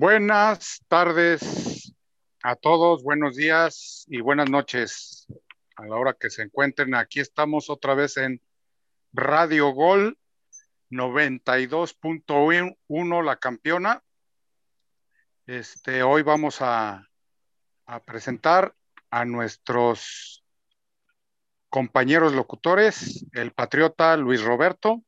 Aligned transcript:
Buenas 0.00 0.80
tardes 0.88 1.92
a 2.42 2.56
todos, 2.56 3.02
buenos 3.02 3.36
días 3.36 4.06
y 4.08 4.22
buenas 4.22 4.48
noches 4.48 5.26
a 5.76 5.84
la 5.84 5.96
hora 5.96 6.16
que 6.18 6.30
se 6.30 6.40
encuentren. 6.40 6.94
Aquí 6.94 7.20
estamos 7.20 7.68
otra 7.68 7.92
vez 7.92 8.16
en 8.16 8.40
Radio 9.12 9.74
Gol 9.74 10.16
92.1, 10.90 13.22
la 13.22 13.36
campeona. 13.36 14.02
Este, 15.44 16.02
hoy 16.02 16.22
vamos 16.22 16.62
a, 16.62 17.06
a 17.84 18.02
presentar 18.02 18.74
a 19.10 19.26
nuestros 19.26 20.42
compañeros 21.68 22.32
locutores, 22.32 23.26
el 23.32 23.52
patriota 23.52 24.16
Luis 24.16 24.42
Roberto, 24.42 25.02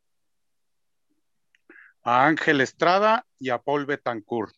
a 2.03 2.27
Ángel 2.27 2.61
Estrada 2.61 3.25
y 3.39 3.49
a 3.49 3.57
Paul 3.57 3.87
Betancourt. 3.87 4.55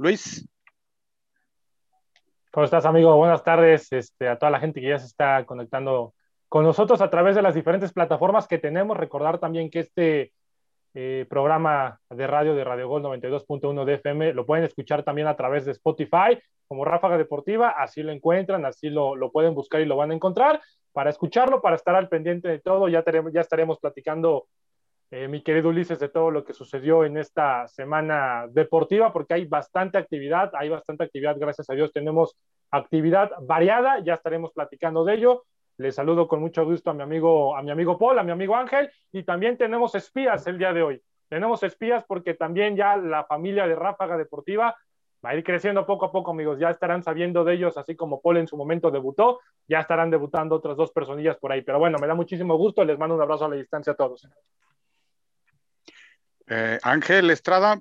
Luis. 0.00 0.48
¿Cómo 2.50 2.64
estás, 2.64 2.86
amigo? 2.86 3.14
Buenas 3.16 3.44
tardes 3.44 3.92
este, 3.92 4.28
a 4.28 4.38
toda 4.38 4.50
la 4.50 4.58
gente 4.58 4.80
que 4.80 4.88
ya 4.88 4.98
se 4.98 5.04
está 5.04 5.44
conectando 5.44 6.14
con 6.48 6.64
nosotros 6.64 7.02
a 7.02 7.10
través 7.10 7.36
de 7.36 7.42
las 7.42 7.54
diferentes 7.54 7.92
plataformas 7.92 8.48
que 8.48 8.56
tenemos. 8.56 8.96
Recordar 8.96 9.38
también 9.38 9.68
que 9.68 9.80
este 9.80 10.32
eh, 10.94 11.26
programa 11.28 12.00
de 12.08 12.26
radio 12.26 12.54
de 12.54 12.64
Radio 12.64 12.88
Gol 12.88 13.02
92.1 13.02 13.84
de 13.84 13.94
FM 13.96 14.32
lo 14.32 14.46
pueden 14.46 14.64
escuchar 14.64 15.02
también 15.02 15.28
a 15.28 15.36
través 15.36 15.66
de 15.66 15.72
Spotify 15.72 16.40
como 16.66 16.86
Ráfaga 16.86 17.18
Deportiva. 17.18 17.68
Así 17.68 18.02
lo 18.02 18.10
encuentran, 18.10 18.64
así 18.64 18.88
lo, 18.88 19.14
lo 19.16 19.30
pueden 19.30 19.54
buscar 19.54 19.82
y 19.82 19.84
lo 19.84 19.96
van 19.96 20.12
a 20.12 20.14
encontrar. 20.14 20.62
Para 20.92 21.10
escucharlo, 21.10 21.60
para 21.60 21.76
estar 21.76 21.94
al 21.94 22.08
pendiente 22.08 22.48
de 22.48 22.58
todo, 22.58 22.88
ya, 22.88 23.02
tenemos, 23.02 23.34
ya 23.34 23.42
estaremos 23.42 23.78
platicando 23.78 24.46
eh, 25.10 25.26
mi 25.26 25.42
querido 25.42 25.70
Ulises, 25.70 25.98
de 25.98 26.08
todo 26.08 26.30
lo 26.30 26.44
que 26.44 26.52
sucedió 26.52 27.04
en 27.04 27.16
esta 27.16 27.66
semana 27.66 28.46
deportiva, 28.48 29.12
porque 29.12 29.34
hay 29.34 29.44
bastante 29.44 29.98
actividad, 29.98 30.52
hay 30.54 30.68
bastante 30.68 31.04
actividad, 31.04 31.36
gracias 31.38 31.68
a 31.68 31.74
Dios 31.74 31.92
tenemos 31.92 32.36
actividad 32.70 33.32
variada, 33.40 33.98
ya 34.04 34.14
estaremos 34.14 34.52
platicando 34.52 35.04
de 35.04 35.14
ello. 35.14 35.44
Les 35.78 35.94
saludo 35.94 36.28
con 36.28 36.40
mucho 36.40 36.64
gusto 36.64 36.90
a 36.90 36.94
mi 36.94 37.02
amigo, 37.02 37.56
a 37.56 37.62
mi 37.62 37.70
amigo 37.70 37.98
Paul, 37.98 38.18
a 38.18 38.22
mi 38.22 38.30
amigo 38.30 38.54
Ángel, 38.54 38.90
y 39.12 39.24
también 39.24 39.56
tenemos 39.56 39.94
espías 39.94 40.46
el 40.46 40.58
día 40.58 40.72
de 40.72 40.82
hoy. 40.82 41.02
Tenemos 41.28 41.62
espías 41.62 42.04
porque 42.06 42.34
también 42.34 42.76
ya 42.76 42.96
la 42.96 43.24
familia 43.24 43.66
de 43.66 43.74
Ráfaga 43.74 44.16
Deportiva 44.16 44.76
va 45.24 45.30
a 45.30 45.34
ir 45.34 45.42
creciendo 45.42 45.86
poco 45.86 46.06
a 46.06 46.12
poco, 46.12 46.32
amigos. 46.32 46.58
Ya 46.58 46.70
estarán 46.70 47.02
sabiendo 47.02 47.44
de 47.44 47.54
ellos, 47.54 47.76
así 47.76 47.96
como 47.96 48.20
Paul 48.20 48.38
en 48.38 48.46
su 48.46 48.56
momento 48.56 48.90
debutó, 48.90 49.40
ya 49.66 49.80
estarán 49.80 50.10
debutando 50.10 50.56
otras 50.56 50.76
dos 50.76 50.92
personillas 50.92 51.36
por 51.36 51.52
ahí. 51.52 51.62
Pero 51.62 51.78
bueno, 51.78 51.98
me 52.00 52.06
da 52.06 52.14
muchísimo 52.14 52.56
gusto, 52.56 52.84
les 52.84 52.98
mando 52.98 53.14
un 53.14 53.22
abrazo 53.22 53.46
a 53.46 53.48
la 53.48 53.56
distancia 53.56 53.92
a 53.92 53.96
todos. 53.96 54.28
Eh, 56.52 56.80
Ángel 56.82 57.30
Estrada. 57.30 57.80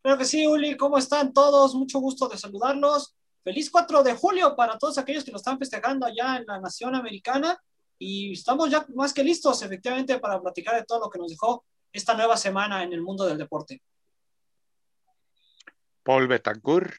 Claro 0.00 0.18
que 0.18 0.24
sí, 0.24 0.46
Uli, 0.46 0.74
¿cómo 0.74 0.96
están 0.96 1.34
todos? 1.34 1.74
Mucho 1.74 1.98
gusto 1.98 2.28
de 2.28 2.38
saludarlos. 2.38 3.14
Feliz 3.44 3.70
4 3.70 4.02
de 4.02 4.14
julio 4.14 4.56
para 4.56 4.78
todos 4.78 4.96
aquellos 4.96 5.22
que 5.22 5.32
lo 5.32 5.36
están 5.36 5.58
festejando 5.58 6.06
allá 6.06 6.38
en 6.38 6.46
la 6.46 6.58
Nación 6.58 6.94
Americana. 6.94 7.62
Y 7.98 8.32
estamos 8.32 8.70
ya 8.70 8.86
más 8.94 9.12
que 9.12 9.22
listos, 9.22 9.60
efectivamente, 9.60 10.18
para 10.18 10.40
platicar 10.40 10.76
de 10.76 10.84
todo 10.86 11.00
lo 11.00 11.10
que 11.10 11.18
nos 11.18 11.28
dejó 11.28 11.62
esta 11.92 12.14
nueva 12.14 12.38
semana 12.38 12.82
en 12.82 12.94
el 12.94 13.02
mundo 13.02 13.26
del 13.26 13.36
deporte. 13.36 13.82
Paul 16.02 16.28
Betancourt. 16.28 16.94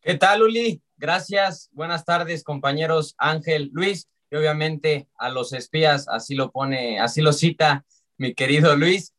¿Qué 0.00 0.16
tal, 0.16 0.42
Uli? 0.42 0.82
Gracias. 0.96 1.70
Buenas 1.70 2.04
tardes, 2.04 2.42
compañeros 2.42 3.14
Ángel, 3.16 3.70
Luis, 3.72 4.08
y 4.28 4.34
obviamente 4.34 5.08
a 5.18 5.28
los 5.28 5.52
espías, 5.52 6.08
así 6.08 6.34
lo 6.34 6.50
pone, 6.50 6.98
así 6.98 7.20
lo 7.20 7.32
cita 7.32 7.84
mi 8.22 8.34
querido 8.34 8.76
Luis. 8.76 9.12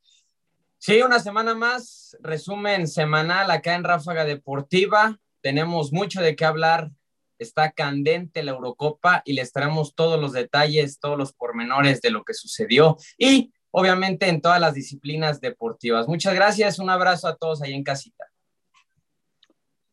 Sí, 0.77 1.01
una 1.01 1.19
semana 1.19 1.53
más, 1.53 2.15
resumen 2.21 2.87
semanal 2.87 3.51
acá 3.51 3.75
en 3.75 3.83
Ráfaga 3.83 4.23
Deportiva. 4.23 5.19
Tenemos 5.41 5.91
mucho 5.91 6.21
de 6.21 6.37
qué 6.37 6.45
hablar. 6.45 6.89
Está 7.37 7.73
candente 7.73 8.43
la 8.43 8.51
Eurocopa 8.51 9.21
y 9.25 9.33
les 9.33 9.51
traemos 9.51 9.93
todos 9.93 10.17
los 10.21 10.31
detalles, 10.31 10.99
todos 10.99 11.17
los 11.17 11.33
pormenores 11.33 11.99
de 11.99 12.11
lo 12.11 12.23
que 12.23 12.33
sucedió 12.33 12.95
y 13.17 13.51
obviamente 13.71 14.29
en 14.29 14.39
todas 14.39 14.61
las 14.61 14.73
disciplinas 14.73 15.41
deportivas. 15.41 16.07
Muchas 16.07 16.33
gracias, 16.33 16.79
un 16.79 16.89
abrazo 16.89 17.27
a 17.27 17.35
todos 17.35 17.61
ahí 17.61 17.73
en 17.73 17.83
casita. 17.83 18.31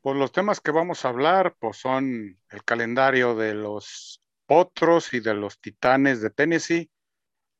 Pues 0.02 0.16
los 0.16 0.30
temas 0.30 0.60
que 0.60 0.70
vamos 0.70 1.04
a 1.04 1.08
hablar 1.08 1.56
pues 1.58 1.78
son 1.78 2.38
el 2.48 2.64
calendario 2.64 3.34
de 3.34 3.54
los 3.54 4.22
potros 4.46 5.12
y 5.14 5.18
de 5.18 5.34
los 5.34 5.60
titanes 5.60 6.20
de 6.20 6.30
Tennessee, 6.30 6.90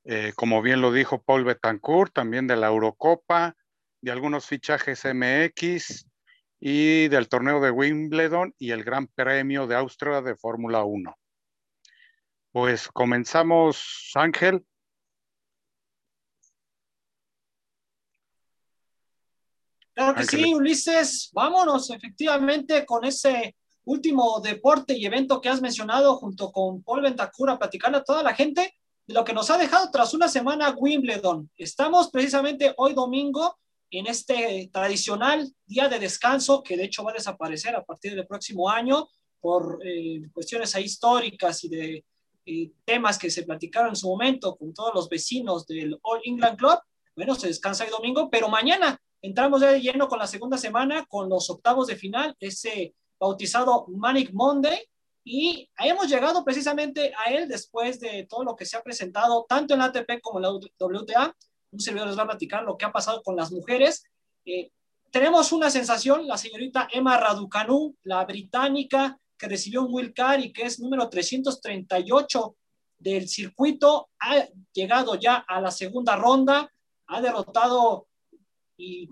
eh, 0.04 0.32
como 0.34 0.62
bien 0.62 0.80
lo 0.80 0.92
dijo 0.92 1.22
Paul 1.22 1.44
Betancourt, 1.44 2.12
también 2.12 2.46
de 2.46 2.56
la 2.56 2.68
Eurocopa, 2.68 3.56
de 4.00 4.10
algunos 4.10 4.46
fichajes 4.46 5.04
MX 5.04 6.06
y 6.58 7.08
del 7.08 7.28
torneo 7.28 7.60
de 7.60 7.70
Wimbledon 7.70 8.54
y 8.58 8.70
el 8.70 8.84
Gran 8.84 9.06
Premio 9.08 9.66
de 9.66 9.76
Austria 9.76 10.22
de 10.22 10.36
Fórmula 10.36 10.84
1. 10.84 11.16
Pues 12.52 12.88
comenzamos, 12.88 14.10
Ángel. 14.14 14.64
Claro 19.94 20.14
que 20.14 20.24
sí, 20.24 20.54
Ulises. 20.54 21.30
Vámonos 21.32 21.90
efectivamente 21.90 22.86
con 22.86 23.04
ese 23.04 23.54
último 23.84 24.40
deporte 24.40 24.96
y 24.96 25.04
evento 25.04 25.40
que 25.40 25.48
has 25.48 25.60
mencionado 25.60 26.16
junto 26.16 26.50
con 26.52 26.82
Paul 26.82 27.02
Betancourt 27.02 27.52
a 27.52 27.58
platicarle 27.58 27.98
a 27.98 28.04
toda 28.04 28.22
la 28.22 28.34
gente 28.34 28.79
lo 29.10 29.24
que 29.24 29.32
nos 29.32 29.50
ha 29.50 29.58
dejado 29.58 29.90
tras 29.90 30.14
una 30.14 30.28
semana 30.28 30.74
Wimbledon. 30.76 31.50
Estamos 31.56 32.10
precisamente 32.10 32.72
hoy 32.76 32.94
domingo 32.94 33.58
en 33.90 34.06
este 34.06 34.70
tradicional 34.72 35.52
día 35.66 35.88
de 35.88 35.98
descanso 35.98 36.62
que 36.62 36.76
de 36.76 36.84
hecho 36.84 37.02
va 37.02 37.10
a 37.10 37.14
desaparecer 37.14 37.74
a 37.74 37.84
partir 37.84 38.14
del 38.14 38.26
próximo 38.26 38.70
año 38.70 39.08
por 39.40 39.80
eh, 39.84 40.22
cuestiones 40.32 40.76
históricas 40.76 41.64
y 41.64 41.68
de 41.68 42.04
eh, 42.46 42.72
temas 42.84 43.18
que 43.18 43.30
se 43.30 43.42
platicaron 43.42 43.90
en 43.90 43.96
su 43.96 44.08
momento 44.08 44.56
con 44.56 44.72
todos 44.72 44.94
los 44.94 45.08
vecinos 45.08 45.66
del 45.66 45.98
All 46.02 46.20
England 46.24 46.56
Club. 46.56 46.78
Bueno, 47.16 47.34
se 47.34 47.48
descansa 47.48 47.84
hoy 47.84 47.90
domingo, 47.90 48.30
pero 48.30 48.48
mañana 48.48 48.96
entramos 49.20 49.60
ya 49.60 49.72
de 49.72 49.80
lleno 49.80 50.08
con 50.08 50.20
la 50.20 50.26
segunda 50.28 50.56
semana, 50.56 51.04
con 51.06 51.28
los 51.28 51.50
octavos 51.50 51.88
de 51.88 51.96
final, 51.96 52.36
ese 52.38 52.94
bautizado 53.18 53.86
Manic 53.88 54.30
Monday, 54.32 54.78
y 55.24 55.68
hemos 55.78 56.08
llegado 56.08 56.44
precisamente 56.44 57.12
a 57.16 57.30
él 57.32 57.48
después 57.48 58.00
de 58.00 58.26
todo 58.28 58.44
lo 58.44 58.56
que 58.56 58.64
se 58.64 58.76
ha 58.76 58.82
presentado, 58.82 59.44
tanto 59.48 59.74
en 59.74 59.80
la 59.80 59.86
ATP 59.86 60.20
como 60.20 60.38
en 60.38 60.42
la 60.44 60.50
WTA. 60.52 61.36
Un 61.72 61.80
servidor 61.80 62.08
les 62.08 62.18
va 62.18 62.22
a 62.22 62.28
platicar 62.28 62.64
lo 62.64 62.76
que 62.76 62.86
ha 62.86 62.92
pasado 62.92 63.22
con 63.22 63.36
las 63.36 63.52
mujeres. 63.52 64.04
Eh, 64.44 64.70
tenemos 65.10 65.52
una 65.52 65.70
sensación, 65.70 66.26
la 66.26 66.38
señorita 66.38 66.88
Emma 66.90 67.18
Raducanu, 67.18 67.96
la 68.04 68.24
británica 68.24 69.18
que 69.36 69.48
recibió 69.48 69.82
un 69.82 69.94
Will 69.94 70.12
Card 70.12 70.40
y 70.40 70.52
que 70.52 70.62
es 70.62 70.78
número 70.80 71.08
338 71.08 72.56
del 72.98 73.28
circuito, 73.28 74.10
ha 74.20 74.46
llegado 74.72 75.14
ya 75.14 75.36
a 75.36 75.60
la 75.60 75.70
segunda 75.70 76.16
ronda, 76.16 76.70
ha 77.06 77.20
derrotado 77.20 78.06
y 78.76 79.08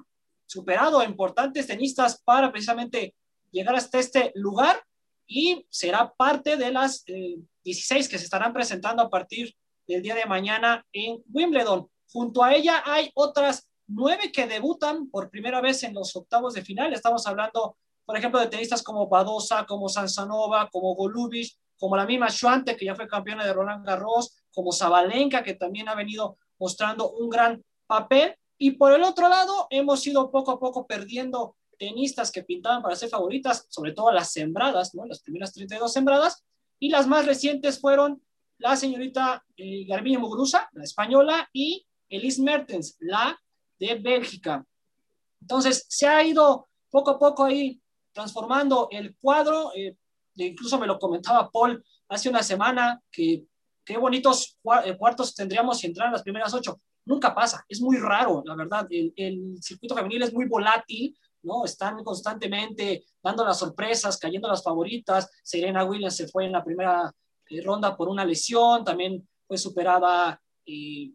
superado 0.46 1.00
a 1.00 1.04
importantes 1.04 1.66
tenistas 1.66 2.22
para 2.22 2.50
precisamente 2.50 3.14
llegar 3.50 3.74
hasta 3.74 3.98
este 3.98 4.32
lugar 4.34 4.82
y 5.28 5.66
será 5.68 6.12
parte 6.16 6.56
de 6.56 6.72
las 6.72 7.04
16 7.04 8.06
eh, 8.06 8.10
que 8.10 8.18
se 8.18 8.24
estarán 8.24 8.52
presentando 8.52 9.02
a 9.02 9.10
partir 9.10 9.54
del 9.86 10.02
día 10.02 10.14
de 10.14 10.26
mañana 10.26 10.84
en 10.92 11.22
Wimbledon. 11.32 11.86
Junto 12.10 12.42
a 12.42 12.54
ella 12.54 12.82
hay 12.84 13.10
otras 13.14 13.68
nueve 13.86 14.32
que 14.32 14.46
debutan 14.46 15.10
por 15.10 15.30
primera 15.30 15.60
vez 15.60 15.82
en 15.82 15.94
los 15.94 16.16
octavos 16.16 16.54
de 16.54 16.62
final. 16.62 16.92
Estamos 16.92 17.26
hablando, 17.26 17.76
por 18.04 18.16
ejemplo, 18.16 18.40
de 18.40 18.48
tenistas 18.48 18.82
como 18.82 19.06
Badosa, 19.06 19.66
como 19.66 19.88
Sansanova, 19.88 20.68
como 20.70 20.94
Golubic, 20.94 21.52
como 21.78 21.96
la 21.96 22.06
misma 22.06 22.30
Schwante, 22.30 22.76
que 22.76 22.86
ya 22.86 22.94
fue 22.94 23.06
campeona 23.06 23.44
de 23.44 23.52
Roland 23.52 23.86
Garros, 23.86 24.34
como 24.52 24.72
Zabalenka, 24.72 25.42
que 25.42 25.54
también 25.54 25.88
ha 25.88 25.94
venido 25.94 26.38
mostrando 26.58 27.10
un 27.12 27.28
gran 27.28 27.62
papel. 27.86 28.34
Y 28.56 28.72
por 28.72 28.92
el 28.92 29.02
otro 29.02 29.28
lado, 29.28 29.66
hemos 29.70 30.06
ido 30.06 30.30
poco 30.30 30.52
a 30.52 30.58
poco 30.58 30.86
perdiendo 30.86 31.56
tenistas 31.78 32.30
que 32.30 32.42
pintaban 32.42 32.82
para 32.82 32.96
ser 32.96 33.08
favoritas, 33.08 33.66
sobre 33.68 33.92
todo 33.92 34.12
las 34.12 34.32
sembradas, 34.32 34.94
¿no? 34.94 35.06
Las 35.06 35.20
primeras 35.20 35.52
32 35.52 35.92
sembradas, 35.92 36.44
y 36.78 36.90
las 36.90 37.06
más 37.06 37.26
recientes 37.26 37.80
fueron 37.80 38.22
la 38.58 38.76
señorita 38.76 39.44
eh, 39.56 39.84
Garbiñe 39.86 40.18
Muguruza, 40.18 40.68
la 40.72 40.84
española, 40.84 41.48
y 41.52 41.86
Elise 42.08 42.42
Mertens, 42.42 42.96
la 43.00 43.38
de 43.78 43.94
Bélgica. 43.94 44.64
Entonces, 45.40 45.86
se 45.88 46.06
ha 46.06 46.22
ido 46.24 46.66
poco 46.90 47.12
a 47.12 47.18
poco 47.18 47.44
ahí 47.44 47.80
transformando 48.12 48.88
el 48.90 49.16
cuadro, 49.16 49.72
eh, 49.76 49.96
incluso 50.36 50.78
me 50.78 50.86
lo 50.86 50.98
comentaba 50.98 51.50
Paul 51.50 51.84
hace 52.08 52.28
una 52.28 52.42
semana, 52.42 53.00
que 53.10 53.44
qué 53.84 53.96
bonitos 53.96 54.58
eh, 54.84 54.96
cuartos 54.96 55.34
tendríamos 55.34 55.78
si 55.78 55.86
entraran 55.86 56.12
las 56.12 56.22
primeras 56.22 56.52
ocho. 56.52 56.80
Nunca 57.04 57.34
pasa, 57.34 57.64
es 57.68 57.80
muy 57.80 57.96
raro, 57.96 58.42
la 58.44 58.54
verdad. 58.54 58.86
El, 58.90 59.12
el 59.16 59.62
circuito 59.62 59.94
femenil 59.94 60.22
es 60.22 60.32
muy 60.32 60.46
volátil, 60.46 61.16
¿no? 61.42 61.64
Están 61.64 62.02
constantemente 62.04 63.04
dando 63.22 63.44
las 63.44 63.58
sorpresas, 63.58 64.18
cayendo 64.18 64.48
las 64.48 64.62
favoritas. 64.62 65.30
Serena 65.42 65.84
Williams 65.84 66.16
se 66.16 66.28
fue 66.28 66.46
en 66.46 66.52
la 66.52 66.64
primera 66.64 67.12
eh, 67.48 67.62
ronda 67.62 67.96
por 67.96 68.08
una 68.08 68.24
lesión, 68.24 68.84
también 68.84 69.26
fue 69.46 69.58
superada, 69.58 70.40
eh, 70.66 71.12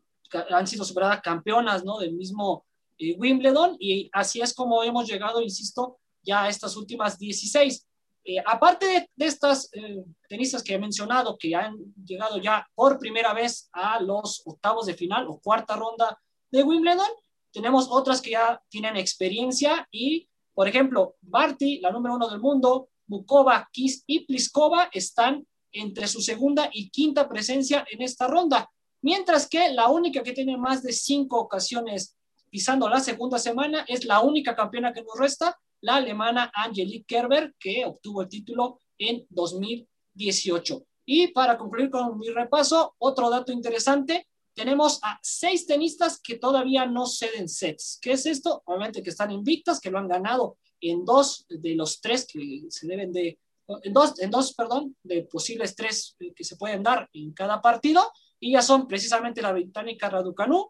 han 0.49 0.67
sido 0.67 0.83
superadas 0.83 1.21
campeonas, 1.21 1.83
¿no? 1.83 1.99
Del 1.99 2.13
mismo 2.13 2.65
eh, 2.97 3.15
Wimbledon 3.17 3.75
y 3.79 4.09
así 4.13 4.41
es 4.41 4.53
como 4.53 4.83
hemos 4.83 5.07
llegado, 5.07 5.41
insisto, 5.41 5.99
ya 6.21 6.43
a 6.43 6.49
estas 6.49 6.75
últimas 6.77 7.17
16. 7.17 7.87
Eh, 8.25 8.37
aparte 8.45 9.09
de, 9.15 9.25
estas 9.25 9.69
eh, 9.73 10.03
tenistas 10.29 10.63
que 10.63 10.75
he 10.75 10.79
mencionado, 10.79 11.37
que 11.37 11.53
han 11.55 11.75
llegado 12.05 12.37
ya 12.37 12.65
por 12.73 12.97
primera 12.97 13.33
vez 13.33 13.69
a 13.73 13.99
los 13.99 14.41
octavos 14.45 14.85
de 14.85 14.93
final 14.93 15.27
o 15.27 15.39
cuarta 15.39 15.75
ronda 15.75 16.17
de 16.49 16.63
Wimbledon, 16.63 17.09
tenemos 17.53 17.87
otras 17.89 18.21
que 18.21 18.31
ya 18.31 18.61
tienen 18.67 18.97
experiencia 18.97 19.87
y, 19.91 20.27
por 20.53 20.67
ejemplo, 20.67 21.15
Barty, 21.21 21.79
la 21.79 21.91
número 21.91 22.15
uno 22.15 22.27
del 22.27 22.39
mundo, 22.39 22.89
Bukova, 23.05 23.69
Kiss 23.71 24.03
y 24.07 24.25
Pliskova 24.25 24.89
están 24.91 25.45
entre 25.71 26.07
su 26.07 26.21
segunda 26.21 26.69
y 26.73 26.89
quinta 26.89 27.29
presencia 27.29 27.85
en 27.89 28.01
esta 28.01 28.27
ronda, 28.27 28.69
mientras 29.01 29.47
que 29.47 29.69
la 29.69 29.87
única 29.89 30.23
que 30.23 30.33
tiene 30.33 30.57
más 30.57 30.83
de 30.83 30.93
cinco 30.93 31.39
ocasiones 31.39 32.17
pisando 32.49 32.87
la 32.87 32.99
segunda 32.99 33.39
semana 33.39 33.83
es 33.87 34.05
la 34.05 34.21
única 34.21 34.55
campeona 34.55 34.93
que 34.93 35.01
nos 35.01 35.17
resta, 35.17 35.57
la 35.81 35.95
alemana 35.95 36.51
Angelique 36.53 37.05
Kerber, 37.07 37.53
que 37.59 37.83
obtuvo 37.85 38.21
el 38.21 38.29
título 38.29 38.79
en 38.97 39.25
2018. 39.29 40.83
Y 41.05 41.27
para 41.29 41.57
concluir 41.57 41.89
con 41.89 42.17
mi 42.17 42.29
repaso, 42.29 42.95
otro 42.99 43.29
dato 43.29 43.51
interesante, 43.51 44.27
tenemos 44.53 44.99
a 45.03 45.19
seis 45.21 45.65
tenistas 45.65 46.19
que 46.21 46.37
todavía 46.37 46.85
no 46.85 47.05
ceden 47.05 47.49
sets. 47.49 47.99
¿Qué 48.01 48.13
es 48.13 48.25
esto? 48.25 48.61
Obviamente 48.65 49.01
que 49.01 49.09
están 49.09 49.31
invictas, 49.31 49.79
que 49.79 49.91
lo 49.91 49.99
han 49.99 50.07
ganado 50.07 50.57
en 50.81 51.05
dos 51.05 51.45
de 51.49 51.75
los 51.75 52.01
tres 52.01 52.27
que 52.27 52.65
se 52.69 52.87
deben 52.87 53.11
de, 53.11 53.39
en 53.83 53.93
dos, 53.93 54.19
en 54.19 54.29
dos, 54.29 54.53
perdón, 54.53 54.95
de 55.03 55.23
posibles 55.23 55.75
tres 55.75 56.15
que 56.35 56.43
se 56.43 56.57
pueden 56.57 56.83
dar 56.83 57.09
en 57.13 57.33
cada 57.33 57.61
partido, 57.61 58.11
y 58.39 58.51
ya 58.51 58.61
son 58.61 58.87
precisamente 58.87 59.41
la 59.41 59.53
británica 59.53 60.09
Raducanu, 60.09 60.69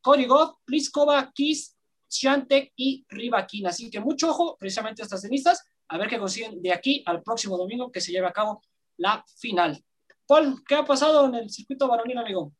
Korigov, 0.00 0.56
Pliskova, 0.64 1.30
Kiss, 1.32 1.76
Shantek 2.10 2.72
y 2.76 3.06
Rivakin. 3.08 3.68
Así 3.68 3.88
que 3.88 4.00
mucho 4.00 4.30
ojo 4.30 4.56
precisamente 4.58 5.02
a 5.02 5.04
estas 5.04 5.22
tenistas, 5.22 5.62
a 5.88 5.98
ver 5.98 6.08
qué 6.08 6.18
consiguen 6.18 6.60
de 6.60 6.72
aquí 6.72 7.02
al 7.06 7.22
próximo 7.22 7.56
domingo 7.56 7.92
que 7.92 8.00
se 8.00 8.10
lleve 8.10 8.26
a 8.26 8.32
cabo 8.32 8.60
la 8.96 9.24
final. 9.36 9.82
Paul, 10.26 10.62
¿qué 10.66 10.74
ha 10.74 10.84
pasado 10.84 11.26
en 11.26 11.36
el 11.36 11.50
circuito 11.50 11.86
varonil, 11.86 12.18
amigo? 12.18 12.52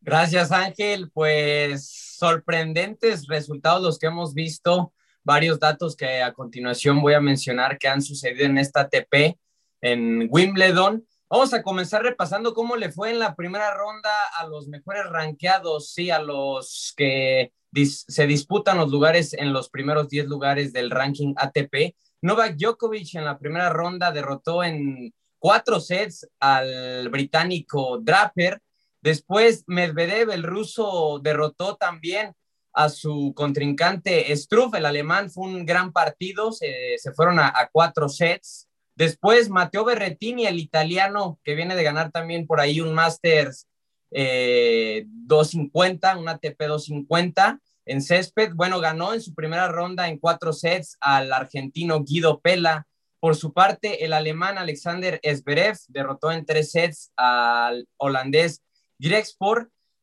Gracias, 0.00 0.52
Ángel. 0.52 1.10
Pues 1.12 1.88
sorprendentes 2.18 3.26
resultados 3.26 3.82
los 3.82 3.98
que 3.98 4.06
hemos 4.06 4.34
visto, 4.34 4.92
varios 5.22 5.58
datos 5.58 5.94
que 5.94 6.22
a 6.22 6.32
continuación 6.32 7.00
voy 7.00 7.14
a 7.14 7.20
mencionar 7.20 7.78
que 7.78 7.88
han 7.88 8.02
sucedido 8.02 8.46
en 8.46 8.58
esta 8.58 8.88
TP 8.88 9.38
en 9.80 10.28
Wimbledon. 10.30 11.06
Vamos 11.30 11.52
a 11.52 11.62
comenzar 11.62 12.02
repasando 12.02 12.54
cómo 12.54 12.76
le 12.76 12.90
fue 12.90 13.10
en 13.10 13.18
la 13.18 13.34
primera 13.34 13.74
ronda 13.74 14.10
a 14.38 14.46
los 14.46 14.66
mejores 14.68 15.04
rankeados, 15.10 15.92
sí, 15.92 16.10
a 16.10 16.20
los 16.20 16.94
que 16.96 17.52
se 17.84 18.26
disputan 18.26 18.78
los 18.78 18.90
lugares 18.90 19.34
en 19.34 19.52
los 19.52 19.68
primeros 19.68 20.08
10 20.08 20.26
lugares 20.26 20.72
del 20.72 20.90
ranking 20.90 21.34
ATP. 21.36 21.94
Novak 22.22 22.56
Djokovic 22.56 23.14
en 23.14 23.26
la 23.26 23.38
primera 23.38 23.68
ronda 23.68 24.10
derrotó 24.10 24.64
en 24.64 25.12
cuatro 25.38 25.80
sets 25.80 26.26
al 26.40 27.08
británico 27.10 27.98
Draper. 28.00 28.60
Después 29.08 29.64
Medvedev, 29.66 30.30
el 30.32 30.42
ruso, 30.42 31.18
derrotó 31.22 31.76
también 31.76 32.34
a 32.74 32.90
su 32.90 33.32
contrincante 33.34 34.36
Struff, 34.36 34.74
el 34.74 34.84
alemán. 34.84 35.30
Fue 35.30 35.46
un 35.46 35.64
gran 35.64 35.94
partido, 35.94 36.52
se, 36.52 36.98
fueron 37.16 37.40
a, 37.40 37.70
cuatro 37.72 38.10
sets. 38.10 38.68
Después, 38.94 39.48
Matteo 39.48 39.86
Berretini, 39.86 40.44
el 40.44 40.58
italiano, 40.58 41.40
que 41.42 41.54
viene 41.54 41.74
de 41.74 41.84
ganar 41.84 42.10
también 42.10 42.46
por 42.46 42.60
ahí 42.60 42.82
un 42.82 42.92
Masters 42.92 43.66
250, 44.10 46.12
eh, 46.12 46.16
un 46.18 46.28
ATP 46.28 46.66
250 46.66 47.60
en 47.86 48.02
césped. 48.02 48.52
Bueno, 48.52 48.78
ganó 48.78 49.14
en 49.14 49.22
su 49.22 49.34
primera 49.34 49.68
ronda 49.68 50.06
en 50.06 50.18
cuatro 50.18 50.52
sets 50.52 50.98
al 51.00 51.32
argentino 51.32 52.04
Guido 52.04 52.40
Pella. 52.40 52.86
Por 53.20 53.36
su 53.36 53.54
parte, 53.54 54.04
el 54.04 54.12
alemán 54.12 54.58
Alexander 54.58 55.18
Zverev 55.24 55.78
derrotó 55.88 56.30
en 56.30 56.44
tres 56.44 56.72
sets 56.72 57.10
al 57.16 57.88
holandés 57.96 58.60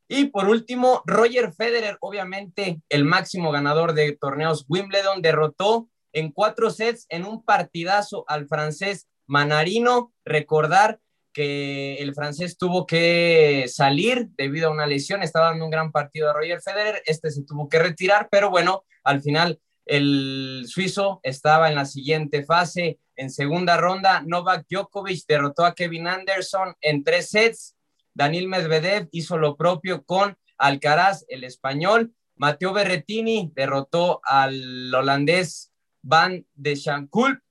Y 0.07 0.25
por 0.25 0.47
último, 0.47 1.01
Roger 1.05 1.51
Federer, 1.53 1.97
obviamente 1.99 2.81
el 2.89 3.05
máximo 3.05 3.51
ganador 3.51 3.93
de 3.93 4.15
torneos 4.15 4.65
Wimbledon, 4.67 5.21
derrotó 5.21 5.89
en 6.13 6.31
cuatro 6.31 6.69
sets 6.69 7.05
en 7.09 7.25
un 7.25 7.43
partidazo 7.43 8.23
al 8.27 8.47
francés 8.47 9.07
Manarino. 9.27 10.13
Recordar 10.23 10.99
que 11.33 11.95
el 11.95 12.15
francés 12.15 12.57
tuvo 12.57 12.85
que 12.85 13.65
salir 13.67 14.29
debido 14.37 14.69
a 14.69 14.71
una 14.71 14.87
lesión, 14.87 15.21
estaba 15.21 15.47
dando 15.47 15.65
un 15.65 15.71
gran 15.71 15.91
partido 15.91 16.29
a 16.29 16.33
Roger 16.33 16.61
Federer, 16.61 17.03
este 17.05 17.29
se 17.29 17.43
tuvo 17.43 17.67
que 17.67 17.79
retirar, 17.79 18.29
pero 18.31 18.49
bueno, 18.49 18.85
al 19.03 19.21
final 19.21 19.59
el 19.85 20.63
suizo 20.65 21.19
estaba 21.23 21.67
en 21.67 21.75
la 21.75 21.83
siguiente 21.83 22.45
fase, 22.45 22.99
en 23.17 23.29
segunda 23.29 23.75
ronda, 23.75 24.23
Novak 24.25 24.65
Djokovic 24.69 25.25
derrotó 25.27 25.65
a 25.65 25.75
Kevin 25.75 26.07
Anderson 26.07 26.73
en 26.79 27.03
tres 27.03 27.29
sets, 27.29 27.74
Daniel 28.15 28.47
Medvedev 28.47 29.09
hizo 29.11 29.37
lo 29.37 29.57
propio 29.57 30.03
con 30.03 30.37
Alcaraz, 30.57 31.25
el 31.27 31.43
español, 31.43 32.15
Matteo 32.37 32.73
Berrettini 32.73 33.51
derrotó 33.53 34.21
al 34.23 34.93
holandés 34.93 35.73
Van 36.01 36.45
de 36.53 36.75
Shankulp 36.75 37.41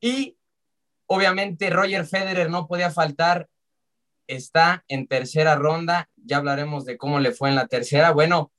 y 0.00 0.36
obviamente 1.06 1.68
Roger 1.68 2.06
Federer 2.06 2.48
no 2.48 2.66
podía 2.66 2.90
faltar, 2.90 3.48
está 4.26 4.84
en 4.88 5.06
tercera 5.06 5.56
ronda, 5.56 6.08
ya 6.16 6.38
hablaremos 6.38 6.84
de 6.86 6.96
cómo 6.96 7.20
le 7.20 7.32
fue 7.32 7.50
en 7.50 7.56
la 7.56 7.66
tercera, 7.66 8.12
bueno, 8.12 8.52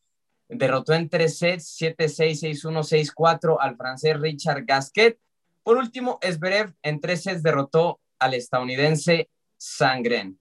derrotó 0.49 0.93
en 0.93 1.09
tres 1.09 1.37
sets, 1.39 1.79
7-6, 1.79 2.61
6-1, 2.61 3.13
6-4 3.15 3.57
al 3.59 3.77
francés 3.77 4.19
Richard 4.19 4.65
Gasquet. 4.65 5.17
Por 5.63 5.77
último, 5.77 6.19
Esberev 6.21 6.75
en 6.81 6.99
tres 6.99 7.23
sets 7.23 7.41
derrotó 7.41 8.01
al 8.19 8.33
estadounidense 8.33 9.29
Sangren. 9.57 10.40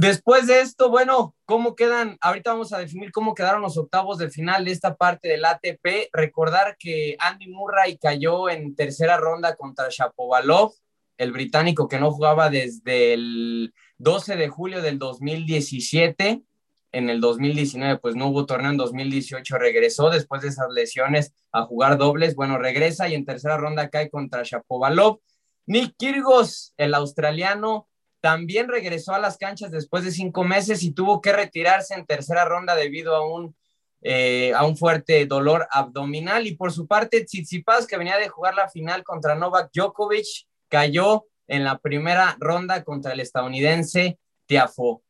Después 0.00 0.46
de 0.46 0.62
esto, 0.62 0.88
bueno, 0.88 1.34
¿cómo 1.44 1.76
quedan? 1.76 2.16
Ahorita 2.22 2.52
vamos 2.52 2.72
a 2.72 2.78
definir 2.78 3.12
cómo 3.12 3.34
quedaron 3.34 3.60
los 3.60 3.76
octavos 3.76 4.16
de 4.16 4.30
final 4.30 4.64
de 4.64 4.72
esta 4.72 4.96
parte 4.96 5.28
del 5.28 5.44
ATP. 5.44 6.08
Recordar 6.14 6.78
que 6.78 7.18
Andy 7.18 7.48
Murray 7.48 7.98
cayó 7.98 8.48
en 8.48 8.74
tercera 8.74 9.18
ronda 9.18 9.56
contra 9.56 9.88
Shapovalov, 9.90 10.72
el 11.18 11.32
británico 11.32 11.86
que 11.86 11.98
no 11.98 12.12
jugaba 12.12 12.48
desde 12.48 13.12
el 13.12 13.74
12 13.98 14.36
de 14.36 14.48
julio 14.48 14.80
del 14.80 14.98
2017. 14.98 16.44
En 16.92 17.10
el 17.10 17.20
2019, 17.20 17.98
pues 17.98 18.16
no 18.16 18.28
hubo 18.28 18.46
torneo, 18.46 18.70
en 18.70 18.78
2018 18.78 19.58
regresó 19.58 20.08
después 20.08 20.40
de 20.40 20.48
esas 20.48 20.70
lesiones 20.70 21.34
a 21.52 21.64
jugar 21.64 21.98
dobles. 21.98 22.36
Bueno, 22.36 22.56
regresa 22.56 23.06
y 23.06 23.14
en 23.14 23.26
tercera 23.26 23.58
ronda 23.58 23.90
cae 23.90 24.08
contra 24.08 24.44
Shapovalov. 24.44 25.20
Nick 25.66 25.94
Kyrgios, 25.98 26.72
el 26.78 26.94
australiano, 26.94 27.89
también 28.20 28.68
regresó 28.68 29.14
a 29.14 29.18
las 29.18 29.38
canchas 29.38 29.70
después 29.70 30.04
de 30.04 30.10
cinco 30.10 30.44
meses 30.44 30.82
y 30.82 30.92
tuvo 30.92 31.20
que 31.20 31.32
retirarse 31.32 31.94
en 31.94 32.06
tercera 32.06 32.44
ronda 32.44 32.74
debido 32.74 33.14
a 33.14 33.26
un, 33.26 33.56
eh, 34.02 34.52
a 34.54 34.64
un 34.64 34.76
fuerte 34.76 35.26
dolor 35.26 35.66
abdominal. 35.70 36.46
Y 36.46 36.54
por 36.54 36.72
su 36.72 36.86
parte, 36.86 37.24
Tsitsipas, 37.24 37.86
que 37.86 37.96
venía 37.96 38.18
de 38.18 38.28
jugar 38.28 38.54
la 38.54 38.68
final 38.68 39.02
contra 39.04 39.34
Novak 39.34 39.70
Djokovic, 39.72 40.46
cayó 40.68 41.26
en 41.48 41.64
la 41.64 41.78
primera 41.78 42.36
ronda 42.38 42.84
contra 42.84 43.12
el 43.12 43.20
estadounidense 43.20 44.18
Tiafo. 44.46 45.02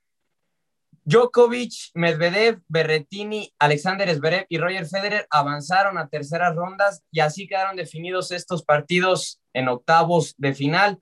Djokovic, 1.04 1.90
Medvedev, 1.94 2.60
Berretini, 2.68 3.52
Alexander 3.58 4.14
Zverev 4.14 4.46
y 4.48 4.58
Roger 4.58 4.86
Federer 4.86 5.26
avanzaron 5.30 5.98
a 5.98 6.08
terceras 6.08 6.54
rondas 6.54 7.02
y 7.10 7.20
así 7.20 7.48
quedaron 7.48 7.76
definidos 7.76 8.30
estos 8.30 8.62
partidos 8.62 9.40
en 9.52 9.68
octavos 9.68 10.34
de 10.38 10.54
final. 10.54 11.00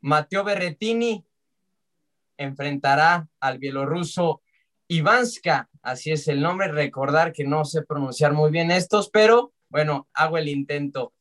Mateo 0.00 0.44
Berretini 0.44 1.24
enfrentará 2.38 3.28
al 3.40 3.58
bielorruso 3.58 4.40
Ivanska, 4.88 5.68
así 5.82 6.12
es 6.12 6.28
el 6.28 6.40
nombre, 6.40 6.68
recordar 6.68 7.32
que 7.32 7.44
no 7.44 7.66
sé 7.66 7.82
pronunciar 7.82 8.32
muy 8.32 8.50
bien 8.50 8.70
estos, 8.70 9.10
pero 9.10 9.52
bueno, 9.68 10.08
hago 10.14 10.38
el 10.38 10.48
intento. 10.48 11.12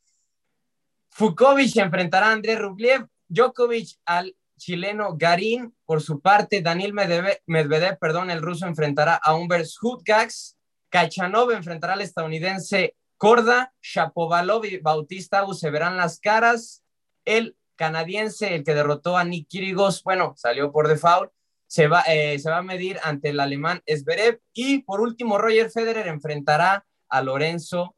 Fukovic 1.10 1.76
enfrentará 1.76 2.28
a 2.28 2.32
André 2.32 2.56
Rublev, 2.56 3.08
Djokovic 3.28 3.98
al 4.06 4.38
chileno 4.58 5.18
Garín, 5.18 5.76
por 5.86 6.02
su 6.02 6.22
parte, 6.22 6.62
Daniel 6.62 6.94
Medvedev, 6.94 8.00
perdón, 8.00 8.32
el 8.32 8.42
ruso 8.42 8.66
enfrentará 8.66 9.16
a 9.22 9.36
Humbert 9.36 9.68
Hutgax, 9.82 10.56
Kachanov 10.90 11.52
enfrentará 11.52 11.94
al 11.94 12.02
estadounidense 12.02 12.96
Korda, 13.18 13.74
Shapovalov 13.82 14.66
y 14.66 14.78
Bautista 14.78 15.44
se 15.54 15.70
verán 15.72 15.98
las 15.98 16.20
caras, 16.20 16.84
el 17.26 17.58
canadiense, 17.78 18.54
el 18.54 18.66
que 18.66 18.74
derrotó 18.74 19.16
a 19.16 19.24
Nick 19.24 19.48
Kyrgios, 19.48 20.04
bueno, 20.04 20.34
salió 20.36 20.74
por 20.74 20.90
default, 20.90 21.32
se 21.68 21.88
va, 21.88 22.02
eh, 22.08 22.40
se 22.40 22.50
va 22.50 22.58
a 22.58 22.64
medir 22.64 23.00
ante 23.04 23.30
el 23.30 23.40
alemán 23.40 23.82
Zverev 23.88 24.42
y 24.54 24.80
por 24.80 25.00
último 25.02 25.38
Roger 25.38 25.70
Federer 25.70 26.08
enfrentará 26.08 26.86
a 27.10 27.22
Lorenzo 27.22 27.96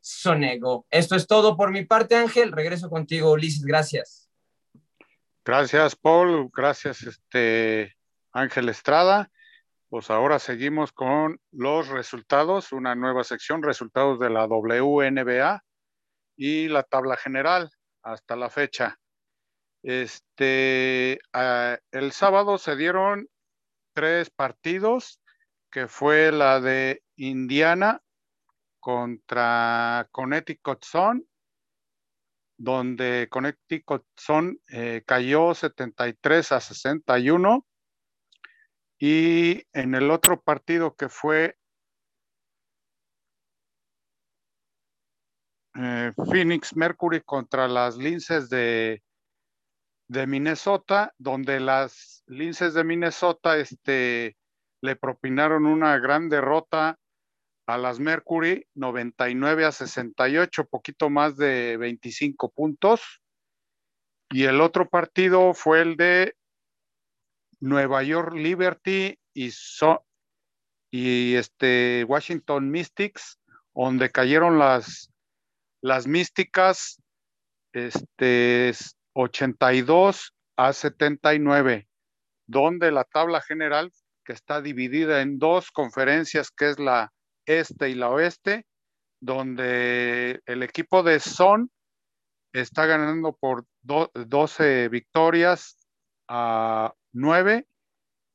Sonego. 0.00 0.86
Esto 0.90 1.16
es 1.16 1.26
todo 1.26 1.56
por 1.56 1.72
mi 1.72 1.84
parte, 1.84 2.16
Ángel. 2.16 2.52
Regreso 2.52 2.88
contigo, 2.88 3.32
Ulises. 3.32 3.64
Gracias. 3.64 4.28
Gracias, 5.44 5.96
Paul. 5.96 6.50
Gracias, 6.52 7.02
este 7.02 7.96
Ángel 8.32 8.68
Estrada. 8.68 9.30
Pues 9.88 10.10
ahora 10.10 10.38
seguimos 10.40 10.92
con 10.92 11.40
los 11.52 11.88
resultados, 11.88 12.72
una 12.72 12.94
nueva 12.96 13.22
sección, 13.24 13.62
resultados 13.62 14.18
de 14.18 14.30
la 14.30 14.46
WNBA 14.46 15.64
y 16.36 16.68
la 16.68 16.82
tabla 16.82 17.16
general 17.16 17.70
hasta 18.02 18.36
la 18.36 18.50
fecha. 18.50 18.98
Este, 19.86 21.20
ah, 21.32 21.78
el 21.92 22.10
sábado 22.10 22.58
se 22.58 22.74
dieron 22.74 23.28
tres 23.94 24.30
partidos, 24.30 25.20
que 25.70 25.86
fue 25.86 26.32
la 26.32 26.58
de 26.58 27.04
Indiana 27.14 28.02
contra 28.80 30.08
Connecticut 30.10 30.82
Sun, 30.82 31.24
donde 32.58 33.28
Connecticut 33.30 34.04
Sun 34.16 34.60
eh, 34.72 35.04
cayó 35.06 35.54
73 35.54 36.50
a 36.50 36.60
61. 36.60 37.64
Y 38.98 39.62
en 39.72 39.94
el 39.94 40.10
otro 40.10 40.42
partido 40.42 40.96
que 40.96 41.08
fue 41.08 41.56
eh, 45.76 46.12
Phoenix 46.28 46.74
Mercury 46.74 47.20
contra 47.20 47.68
las 47.68 47.96
Linces 47.96 48.48
de, 48.48 49.04
de, 50.08 50.26
Minnesota, 50.26 51.12
donde 51.18 51.60
las 51.60 52.22
Linces 52.26 52.74
de 52.74 52.84
Minnesota 52.84 53.56
este, 53.56 54.36
le 54.80 54.96
propinaron 54.96 55.66
una 55.66 55.98
gran 55.98 56.28
derrota 56.28 56.98
a 57.66 57.78
las 57.78 57.98
Mercury, 57.98 58.66
99 58.74 59.64
a 59.64 59.72
68, 59.72 60.66
poquito 60.66 61.10
más 61.10 61.36
de 61.36 61.76
25 61.76 62.50
puntos. 62.50 63.22
Y 64.30 64.44
el 64.44 64.60
otro 64.60 64.88
partido 64.88 65.54
fue 65.54 65.82
el 65.82 65.96
de 65.96 66.36
Nueva 67.60 68.02
York 68.02 68.34
Liberty 68.34 69.18
y, 69.34 69.50
y 70.90 71.34
este 71.34 72.04
Washington 72.04 72.70
Mystics, 72.70 73.38
donde 73.74 74.10
cayeron 74.10 74.58
las, 74.58 75.10
las 75.82 76.06
místicas 76.06 77.00
este, 77.72 78.72
82 79.16 80.34
a 80.56 80.72
79, 80.74 81.88
donde 82.46 82.92
la 82.92 83.04
tabla 83.04 83.40
general, 83.40 83.90
que 84.24 84.34
está 84.34 84.60
dividida 84.60 85.22
en 85.22 85.38
dos 85.38 85.70
conferencias, 85.70 86.50
que 86.50 86.70
es 86.70 86.78
la 86.78 87.12
este 87.46 87.88
y 87.88 87.94
la 87.94 88.10
oeste, 88.10 88.66
donde 89.20 90.42
el 90.44 90.62
equipo 90.62 91.02
de 91.02 91.20
Son 91.20 91.70
está 92.52 92.84
ganando 92.84 93.32
por 93.32 93.64
12 93.82 94.88
victorias 94.90 95.78
a 96.28 96.92
9 97.12 97.66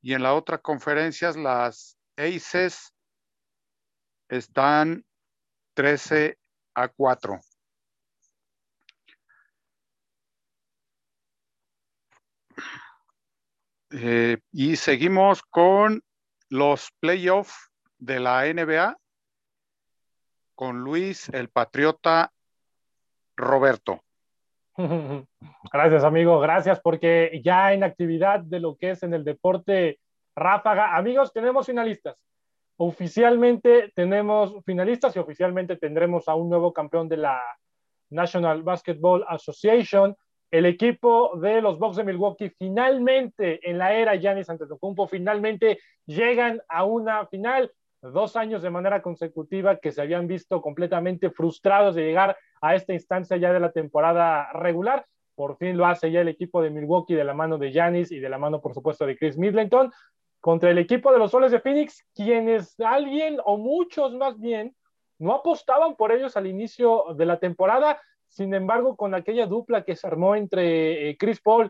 y 0.02 0.14
en 0.14 0.24
la 0.24 0.34
otra 0.34 0.58
conferencia 0.58 1.32
las 1.34 1.96
Aces 2.18 2.92
están 4.30 5.06
13 5.76 6.40
a 6.76 6.88
4. 6.88 7.40
Eh, 13.92 14.38
y 14.52 14.76
seguimos 14.78 15.42
con 15.44 16.02
los 16.50 16.92
playoffs 17.00 17.72
de 17.98 18.20
la 18.20 18.46
NBA 18.46 18.98
con 20.56 20.82
Luis 20.82 21.28
el 21.30 21.50
Patriota 21.50 22.32
Roberto. 23.36 24.02
Gracias, 25.74 26.04
amigo. 26.04 26.40
Gracias 26.40 26.80
porque 26.80 27.42
ya 27.44 27.74
en 27.74 27.84
actividad 27.84 28.42
de 28.42 28.60
lo 28.60 28.76
que 28.78 28.92
es 28.92 29.04
en 29.04 29.14
el 29.14 29.24
deporte 29.24 30.00
ráfaga, 30.36 30.96
amigos, 30.96 31.34
tenemos 31.34 31.66
finalistas. 31.66 32.16
Oficialmente 32.78 33.92
tenemos 33.96 34.56
finalistas 34.66 35.16
y 35.16 35.20
oficialmente 35.20 35.76
tendremos 35.78 36.28
a 36.28 36.36
un 36.36 36.50
nuevo 36.50 36.74
campeón 36.74 37.10
de 37.10 37.18
la 37.18 37.42
National 38.10 38.64
Basketball 38.64 39.26
Association. 39.28 40.16
El 40.52 40.66
equipo 40.66 41.38
de 41.38 41.62
los 41.62 41.80
Bucks 41.80 41.96
de 41.96 42.04
Milwaukee 42.04 42.50
finalmente 42.50 43.68
en 43.70 43.78
la 43.78 43.94
era 43.94 44.16
Giannis 44.16 44.50
Antetokounmpo 44.50 45.08
finalmente 45.08 45.80
llegan 46.06 46.62
a 46.68 46.84
una 46.84 47.26
final 47.28 47.72
dos 48.02 48.36
años 48.36 48.62
de 48.62 48.70
manera 48.70 49.02
consecutiva 49.02 49.78
que 49.78 49.92
se 49.92 50.02
habían 50.02 50.28
visto 50.28 50.62
completamente 50.62 51.30
frustrados 51.30 51.96
de 51.96 52.04
llegar 52.04 52.38
a 52.62 52.76
esta 52.76 52.94
instancia 52.94 53.38
ya 53.38 53.54
de 53.54 53.60
la 53.62 53.72
temporada 53.72 54.52
regular. 54.54 55.06
Por 55.36 55.58
fin 55.58 55.78
lo 55.78 55.86
hace 55.86 56.12
ya 56.12 56.20
el 56.22 56.28
equipo 56.28 56.62
de 56.62 56.70
Milwaukee 56.70 57.16
de 57.16 57.24
la 57.24 57.34
mano 57.34 57.58
de 57.58 57.72
Giannis 57.72 58.12
y 58.12 58.20
de 58.20 58.30
la 58.30 58.38
mano, 58.38 58.60
por 58.60 58.74
supuesto, 58.74 59.06
de 59.06 59.18
Chris 59.18 59.38
Middleton 59.38 59.92
contra 60.42 60.72
el 60.72 60.80
equipo 60.80 61.14
de 61.14 61.20
los 61.20 61.32
Soles 61.32 61.52
de 61.52 61.62
Phoenix, 61.62 62.04
quienes 62.14 62.78
alguien 62.80 63.38
o 63.46 63.58
muchos 63.58 64.14
más 64.16 64.40
bien 64.40 64.76
no 65.20 65.34
apostaban 65.34 65.96
por 65.96 66.12
ellos 66.12 66.36
al 66.36 66.48
inicio 66.48 67.06
de 67.16 67.26
la 67.26 67.40
temporada. 67.40 68.02
Sin 68.32 68.54
embargo, 68.54 68.96
con 68.96 69.14
aquella 69.14 69.46
dupla 69.46 69.84
que 69.84 69.98
se 69.98 70.08
armó 70.08 70.36
entre 70.36 71.10
eh, 71.10 71.18
Chris 71.18 71.42
Paul 71.42 71.70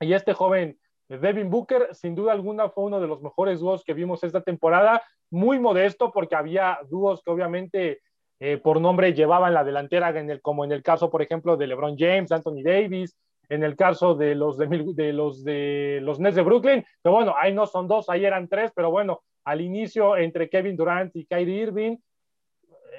y 0.00 0.12
este 0.12 0.32
joven 0.32 0.76
Devin 1.08 1.50
Booker, 1.50 1.94
sin 1.94 2.14
duda 2.14 2.32
alguna, 2.32 2.68
fue 2.68 2.84
uno 2.84 3.00
de 3.00 3.06
los 3.06 3.22
mejores 3.22 3.60
dúos 3.60 3.84
que 3.84 3.94
vimos 3.94 4.24
esta 4.24 4.42
temporada. 4.42 5.02
Muy 5.30 5.60
modesto, 5.60 6.10
porque 6.10 6.34
había 6.34 6.80
dúos 6.90 7.22
que 7.22 7.30
obviamente 7.30 8.00
eh, 8.40 8.58
por 8.58 8.80
nombre 8.80 9.14
llevaban 9.14 9.54
la 9.54 9.62
delantera, 9.62 10.12
como 10.42 10.64
en 10.64 10.72
el 10.72 10.82
caso, 10.82 11.10
por 11.10 11.22
ejemplo, 11.22 11.56
de 11.56 11.68
LeBron 11.68 11.96
James, 11.96 12.32
Anthony 12.32 12.62
Davis, 12.64 13.16
en 13.48 13.62
el 13.62 13.76
caso 13.76 14.14
de 14.14 14.34
los 14.34 14.58
de, 14.58 15.12
los 15.12 15.44
de 15.44 16.00
los 16.02 16.18
Nets 16.18 16.36
de 16.36 16.42
Brooklyn, 16.42 16.84
pero 17.02 17.14
bueno, 17.14 17.34
ahí 17.38 17.54
no 17.54 17.66
son 17.66 17.88
dos, 17.88 18.10
ahí 18.10 18.24
eran 18.24 18.48
tres, 18.48 18.72
pero 18.74 18.90
bueno, 18.90 19.22
al 19.44 19.60
inicio 19.60 20.16
entre 20.16 20.50
Kevin 20.50 20.76
Durant 20.76 21.16
y 21.16 21.24
Kyrie 21.24 21.62
Irving, 21.62 21.96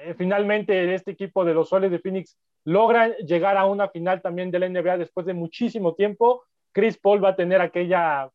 eh, 0.02 0.14
finalmente 0.14 0.94
este 0.94 1.12
equipo 1.12 1.44
de 1.44 1.54
los 1.54 1.68
Soles 1.68 1.90
de 1.90 1.98
Phoenix 1.98 2.38
logran 2.64 3.12
llegar 3.26 3.56
a 3.56 3.66
una 3.66 3.88
final 3.88 4.20
también 4.22 4.50
de 4.50 4.58
la 4.58 4.68
NBA 4.68 4.98
después 4.98 5.26
de 5.26 5.34
muchísimo 5.34 5.94
tiempo. 5.94 6.44
Chris 6.72 6.98
Paul 6.98 7.24
va 7.24 7.30
a 7.30 7.36
tener 7.36 7.60
aquella 7.60 8.30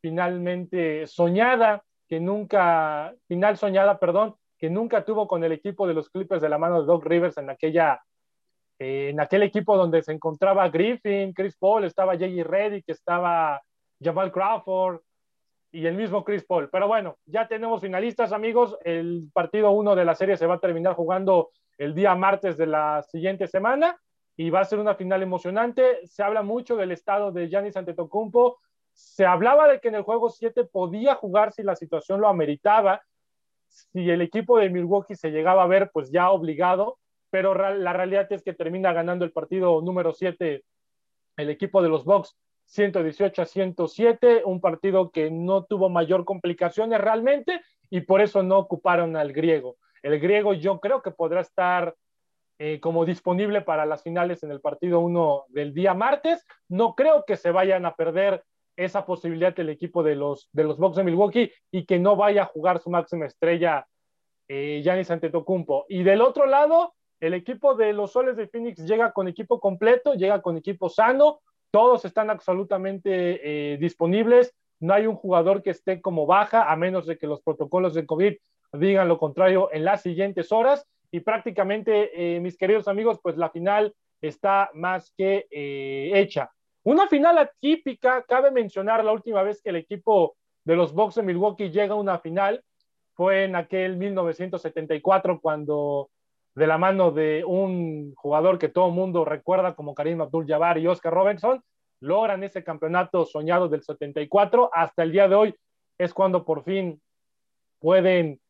finalmente 0.00 1.06
soñada, 1.06 1.82
que 2.08 2.20
nunca, 2.20 3.14
final 3.28 3.56
soñada, 3.56 3.98
perdón, 3.98 4.36
que 4.58 4.70
nunca 4.70 5.04
tuvo 5.04 5.26
con 5.26 5.44
el 5.44 5.52
equipo 5.52 5.86
de 5.86 5.94
los 5.94 6.10
Clippers 6.10 6.42
de 6.42 6.48
la 6.48 6.58
mano 6.58 6.80
de 6.80 6.86
Doc 6.86 7.04
Rivers 7.04 7.38
en 7.38 7.50
aquella, 7.50 8.02
eh, 8.78 9.10
en 9.10 9.20
aquel 9.20 9.42
equipo 9.42 9.76
donde 9.76 10.02
se 10.02 10.12
encontraba 10.12 10.68
Griffin, 10.68 11.32
Chris 11.32 11.56
Paul, 11.56 11.84
estaba 11.84 12.14
J.J. 12.14 12.44
Reddick, 12.44 12.84
estaba 12.88 13.60
Jamal 14.02 14.32
Crawford 14.32 15.00
y 15.72 15.86
el 15.86 15.94
mismo 15.94 16.24
Chris 16.24 16.44
Paul. 16.44 16.68
Pero 16.70 16.88
bueno, 16.88 17.18
ya 17.26 17.46
tenemos 17.46 17.80
finalistas, 17.80 18.32
amigos. 18.32 18.76
El 18.84 19.30
partido 19.32 19.70
uno 19.70 19.94
de 19.94 20.04
la 20.04 20.14
serie 20.14 20.36
se 20.36 20.46
va 20.46 20.54
a 20.54 20.60
terminar 20.60 20.94
jugando 20.94 21.50
el 21.78 21.94
día 21.94 22.14
martes 22.14 22.56
de 22.56 22.66
la 22.66 23.02
siguiente 23.02 23.46
semana 23.46 23.98
y 24.36 24.50
va 24.50 24.60
a 24.60 24.64
ser 24.64 24.78
una 24.78 24.94
final 24.94 25.22
emocionante. 25.22 26.06
Se 26.06 26.22
habla 26.22 26.42
mucho 26.42 26.76
del 26.76 26.92
estado 26.92 27.32
de 27.32 27.48
Giannis 27.48 27.76
Antetokounmpo. 27.76 28.58
Se 28.92 29.24
hablaba 29.24 29.68
de 29.68 29.80
que 29.80 29.88
en 29.88 29.94
el 29.94 30.02
juego 30.02 30.28
7 30.28 30.64
podía 30.64 31.14
jugar 31.14 31.52
si 31.52 31.62
la 31.62 31.76
situación 31.76 32.20
lo 32.20 32.28
ameritaba, 32.28 33.02
si 33.68 34.10
el 34.10 34.20
equipo 34.20 34.58
de 34.58 34.68
Milwaukee 34.68 35.14
se 35.14 35.30
llegaba 35.30 35.62
a 35.62 35.68
ver 35.68 35.90
pues 35.92 36.10
ya 36.10 36.30
obligado, 36.30 36.98
pero 37.30 37.54
la 37.54 37.92
realidad 37.92 38.26
es 38.30 38.42
que 38.42 38.52
termina 38.52 38.92
ganando 38.92 39.24
el 39.24 39.30
partido 39.30 39.80
número 39.80 40.12
7 40.12 40.64
el 41.36 41.50
equipo 41.50 41.80
de 41.80 41.88
los 41.88 42.04
Bucks 42.04 42.36
118 42.70 43.42
a 43.42 43.46
107, 43.46 44.42
un 44.44 44.60
partido 44.60 45.10
que 45.10 45.30
no 45.30 45.64
tuvo 45.64 45.88
mayor 45.88 46.24
complicaciones 46.24 47.00
realmente 47.00 47.60
y 47.90 48.02
por 48.02 48.20
eso 48.20 48.42
no 48.42 48.58
ocuparon 48.58 49.16
al 49.16 49.32
griego. 49.32 49.76
El 50.02 50.20
griego 50.20 50.54
yo 50.54 50.78
creo 50.78 51.02
que 51.02 51.10
podrá 51.10 51.40
estar 51.40 51.94
eh, 52.60 52.78
como 52.78 53.04
disponible 53.04 53.60
para 53.62 53.86
las 53.86 54.02
finales 54.02 54.42
en 54.44 54.52
el 54.52 54.60
partido 54.60 55.00
1 55.00 55.46
del 55.48 55.74
día 55.74 55.94
martes. 55.94 56.46
No 56.68 56.94
creo 56.94 57.24
que 57.26 57.36
se 57.36 57.50
vayan 57.50 57.86
a 57.86 57.96
perder 57.96 58.44
esa 58.76 59.04
posibilidad 59.04 59.54
del 59.54 59.68
equipo 59.68 60.02
de 60.02 60.14
los, 60.14 60.48
de 60.52 60.64
los 60.64 60.78
Bucks 60.78 60.96
de 60.96 61.04
Milwaukee 61.04 61.52
y 61.72 61.84
que 61.86 61.98
no 61.98 62.14
vaya 62.16 62.42
a 62.42 62.46
jugar 62.46 62.78
su 62.78 62.88
máxima 62.88 63.26
estrella 63.26 63.86
eh, 64.46 64.80
Giannis 64.82 65.10
Antetokounmpo. 65.10 65.86
Y 65.88 66.04
del 66.04 66.20
otro 66.20 66.46
lado, 66.46 66.94
el 67.18 67.34
equipo 67.34 67.74
de 67.74 67.92
los 67.92 68.12
Soles 68.12 68.36
de 68.36 68.46
Phoenix 68.46 68.84
llega 68.86 69.12
con 69.12 69.26
equipo 69.26 69.58
completo, 69.58 70.14
llega 70.14 70.40
con 70.40 70.56
equipo 70.56 70.88
sano, 70.88 71.40
todos 71.70 72.04
están 72.04 72.30
absolutamente 72.30 73.72
eh, 73.72 73.78
disponibles, 73.78 74.54
no 74.80 74.94
hay 74.94 75.06
un 75.06 75.14
jugador 75.14 75.62
que 75.62 75.70
esté 75.70 76.00
como 76.00 76.26
baja, 76.26 76.70
a 76.70 76.76
menos 76.76 77.06
de 77.06 77.18
que 77.18 77.26
los 77.26 77.42
protocolos 77.42 77.94
de 77.94 78.06
COVID 78.06 78.34
digan 78.72 79.08
lo 79.08 79.18
contrario 79.18 79.68
en 79.72 79.84
las 79.84 80.02
siguientes 80.02 80.52
horas 80.52 80.86
y 81.10 81.20
prácticamente, 81.20 82.36
eh, 82.36 82.40
mis 82.40 82.56
queridos 82.56 82.88
amigos, 82.88 83.18
pues 83.22 83.36
la 83.36 83.50
final 83.50 83.94
está 84.20 84.70
más 84.74 85.12
que 85.16 85.46
eh, 85.50 86.12
hecha. 86.14 86.50
Una 86.82 87.08
final 87.08 87.36
atípica, 87.38 88.22
cabe 88.22 88.50
mencionar 88.50 89.04
la 89.04 89.12
última 89.12 89.42
vez 89.42 89.60
que 89.60 89.70
el 89.70 89.76
equipo 89.76 90.36
de 90.64 90.76
los 90.76 90.92
Bucks 90.92 91.16
de 91.16 91.22
Milwaukee 91.22 91.70
llega 91.70 91.94
a 91.94 91.98
una 91.98 92.18
final, 92.18 92.62
fue 93.14 93.44
en 93.44 93.56
aquel 93.56 93.96
1974 93.96 95.40
cuando 95.40 96.10
de 96.54 96.66
la 96.66 96.78
mano 96.78 97.10
de 97.10 97.44
un 97.44 98.14
jugador 98.14 98.58
que 98.58 98.68
todo 98.68 98.90
mundo 98.90 99.24
recuerda 99.24 99.74
como 99.74 99.94
Karim 99.94 100.20
Abdul-Jabbar 100.20 100.78
y 100.78 100.86
Oscar 100.86 101.12
Robinson, 101.12 101.62
logran 102.00 102.42
ese 102.42 102.64
campeonato 102.64 103.24
soñado 103.24 103.68
del 103.68 103.82
74. 103.82 104.70
Hasta 104.72 105.02
el 105.02 105.12
día 105.12 105.28
de 105.28 105.34
hoy 105.34 105.54
es 105.98 106.14
cuando 106.14 106.44
por 106.44 106.64
fin 106.64 107.00
pueden 107.78 108.40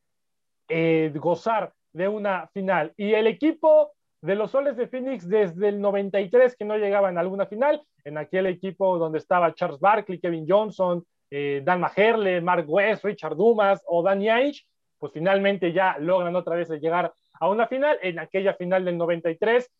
eh, 0.69 1.12
gozar 1.14 1.73
de 1.92 2.09
una 2.09 2.47
final. 2.49 2.92
Y 2.97 3.12
el 3.14 3.26
equipo 3.26 3.92
de 4.23 4.35
los 4.35 4.50
Soles 4.50 4.76
de 4.76 4.87
Phoenix 4.87 5.28
desde 5.28 5.69
el 5.69 5.80
93 5.80 6.57
que 6.57 6.64
no 6.64 6.76
llegaban 6.76 7.16
a 7.16 7.21
alguna 7.21 7.47
final, 7.47 7.83
en 8.04 8.19
aquel 8.19 8.47
equipo 8.47 8.99
donde 8.99 9.19
estaba 9.19 9.54
Charles 9.54 9.80
Barkley, 9.80 10.21
Kevin 10.21 10.47
Johnson, 10.49 11.04
eh, 11.30 11.62
Dan 11.64 11.80
Maherle, 11.80 12.40
Mark 12.40 12.66
West, 12.69 13.04
Richard 13.04 13.37
Dumas 13.37 13.83
o 13.87 14.02
Danny 14.02 14.28
Ainge, 14.28 14.64
pues 14.99 15.12
finalmente 15.12 15.73
ya 15.73 15.97
logran 15.99 16.37
otra 16.37 16.57
vez 16.57 16.69
llegar 16.71 17.12
a 17.40 17.49
una 17.49 17.66
final. 17.66 17.99
En 18.02 18.18
aquella 18.18 18.54
final 18.54 18.85
del 18.85 18.97
93, 18.97 19.70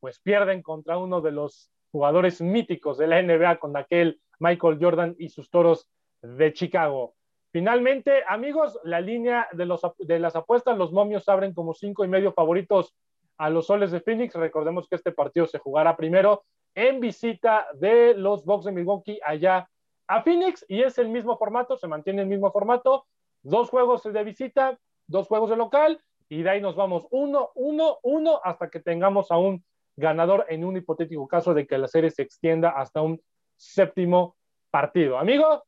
pues 0.00 0.18
pierden 0.20 0.62
contra 0.62 0.98
uno 0.98 1.20
de 1.20 1.30
los 1.30 1.70
jugadores 1.92 2.40
míticos 2.40 2.98
de 2.98 3.06
la 3.06 3.22
NBA 3.22 3.58
con 3.58 3.76
aquel 3.76 4.20
Michael 4.38 4.78
Jordan 4.80 5.14
y 5.18 5.28
sus 5.28 5.50
toros 5.50 5.88
de 6.22 6.52
Chicago. 6.52 7.14
Finalmente, 7.52 8.22
amigos, 8.28 8.78
la 8.84 9.00
línea 9.00 9.48
de, 9.52 9.64
los, 9.64 9.80
de 9.98 10.18
las 10.18 10.36
apuestas, 10.36 10.76
los 10.76 10.92
momios 10.92 11.28
abren 11.28 11.54
como 11.54 11.72
cinco 11.72 12.04
y 12.04 12.08
medio 12.08 12.32
favoritos 12.32 12.94
a 13.38 13.48
los 13.48 13.66
soles 13.66 13.92
de 13.92 14.00
Phoenix. 14.00 14.34
Recordemos 14.34 14.88
que 14.88 14.96
este 14.96 15.12
partido 15.12 15.46
se 15.46 15.58
jugará 15.58 15.96
primero 15.96 16.44
en 16.74 17.00
visita 17.00 17.66
de 17.74 18.14
los 18.14 18.44
Bucks 18.44 18.66
de 18.66 18.72
Milwaukee 18.72 19.18
allá 19.24 19.68
a 20.06 20.22
Phoenix 20.22 20.64
y 20.68 20.82
es 20.82 20.98
el 20.98 21.08
mismo 21.08 21.38
formato, 21.38 21.76
se 21.76 21.88
mantiene 21.88 22.22
el 22.22 22.28
mismo 22.28 22.52
formato, 22.52 23.06
dos 23.42 23.70
juegos 23.70 24.02
de 24.02 24.24
visita, 24.24 24.78
dos 25.06 25.26
juegos 25.26 25.50
de 25.50 25.56
local 25.56 26.00
y 26.28 26.42
de 26.42 26.50
ahí 26.50 26.60
nos 26.60 26.76
vamos 26.76 27.06
uno, 27.10 27.50
uno, 27.54 27.98
uno 28.02 28.40
hasta 28.42 28.68
que 28.68 28.80
tengamos 28.80 29.30
a 29.30 29.38
un 29.38 29.64
ganador 29.96 30.46
en 30.48 30.64
un 30.64 30.76
hipotético 30.76 31.26
caso 31.26 31.54
de 31.54 31.66
que 31.66 31.78
la 31.78 31.88
serie 31.88 32.10
se 32.10 32.22
extienda 32.22 32.70
hasta 32.70 33.00
un 33.00 33.20
séptimo 33.56 34.36
partido. 34.70 35.18
Amigo, 35.18 35.64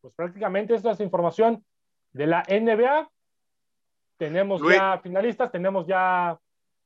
pues 0.00 0.14
prácticamente 0.14 0.74
esta 0.74 0.92
es 0.92 0.98
la 0.98 1.04
información 1.04 1.64
de 2.12 2.26
la 2.26 2.42
NBA. 2.48 3.10
Tenemos 4.16 4.62
ya 4.62 4.98
finalistas, 5.02 5.52
tenemos 5.52 5.86
ya 5.86 6.38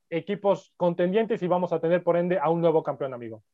equipos 0.08 0.72
contendientes 0.76 1.42
y 1.42 1.46
vamos 1.46 1.72
a 1.72 1.80
tener 1.80 2.02
por 2.02 2.16
ende 2.16 2.38
a 2.38 2.50
un 2.50 2.60
nuevo 2.60 2.82
campeón, 2.82 3.14
amigo. 3.14 3.44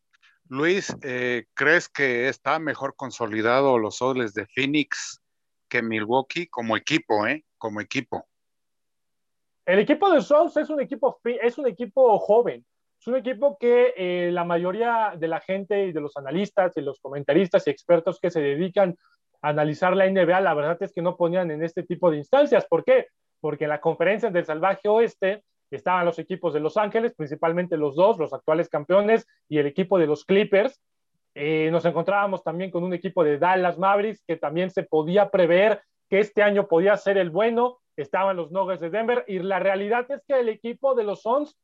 Luis, 0.48 0.96
eh, 1.02 1.46
¿crees 1.54 1.88
que 1.88 2.28
está 2.28 2.58
mejor 2.58 2.94
consolidado 2.96 3.78
los 3.78 3.96
Soles 3.96 4.32
de 4.32 4.46
Phoenix 4.46 5.20
que 5.68 5.82
Milwaukee 5.82 6.46
como 6.46 6.76
equipo, 6.76 7.26
eh? 7.26 7.44
Como 7.58 7.80
equipo. 7.80 8.26
El 9.66 9.80
equipo 9.80 10.08
de 10.10 10.20
Soles 10.20 10.56
es 10.56 10.70
un 10.70 10.80
equipo, 10.80 11.18
es 11.24 11.58
un 11.58 11.66
equipo 11.66 12.18
joven. 12.20 12.64
Es 13.00 13.06
un 13.08 13.16
equipo 13.16 13.58
que 13.58 13.92
eh, 13.96 14.30
la 14.32 14.44
mayoría 14.44 15.14
de 15.18 15.26
la 15.26 15.40
gente 15.40 15.86
y 15.86 15.92
de 15.92 16.00
los 16.00 16.16
analistas 16.16 16.76
y 16.76 16.80
los 16.80 17.00
comentaristas 17.00 17.66
y 17.66 17.70
expertos 17.70 18.20
que 18.20 18.30
se 18.30 18.40
dedican 18.40 18.96
a 19.42 19.48
analizar 19.48 19.96
la 19.96 20.08
NBA, 20.08 20.40
la 20.40 20.54
verdad 20.54 20.78
es 20.80 20.92
que 20.92 21.02
no 21.02 21.16
ponían 21.16 21.50
en 21.50 21.64
este 21.64 21.82
tipo 21.82 22.10
de 22.10 22.18
instancias. 22.18 22.64
¿Por 22.66 22.84
qué? 22.84 23.08
Porque 23.40 23.64
en 23.64 23.70
la 23.70 23.80
conferencia 23.80 24.30
del 24.30 24.44
Salvaje 24.44 24.88
Oeste 24.88 25.42
estaban 25.70 26.04
los 26.04 26.18
equipos 26.20 26.54
de 26.54 26.60
Los 26.60 26.76
Ángeles, 26.76 27.14
principalmente 27.16 27.76
los 27.76 27.96
dos, 27.96 28.18
los 28.18 28.32
actuales 28.32 28.68
campeones, 28.68 29.26
y 29.48 29.58
el 29.58 29.66
equipo 29.66 29.98
de 29.98 30.06
los 30.06 30.24
Clippers. 30.24 30.80
Eh, 31.34 31.70
nos 31.72 31.84
encontrábamos 31.84 32.44
también 32.44 32.70
con 32.70 32.84
un 32.84 32.94
equipo 32.94 33.24
de 33.24 33.38
Dallas 33.38 33.78
Mavericks 33.78 34.22
que 34.26 34.36
también 34.36 34.70
se 34.70 34.84
podía 34.84 35.28
prever 35.28 35.82
que 36.08 36.20
este 36.20 36.42
año 36.42 36.68
podía 36.68 36.96
ser 36.96 37.18
el 37.18 37.30
bueno. 37.30 37.78
Estaban 37.96 38.36
los 38.36 38.50
Nuggets 38.52 38.80
de 38.80 38.90
Denver 38.90 39.24
y 39.26 39.38
la 39.38 39.58
realidad 39.58 40.10
es 40.10 40.22
que 40.26 40.38
el 40.38 40.48
equipo 40.48 40.94
de 40.94 41.04
los 41.04 41.22
Suns 41.22 41.56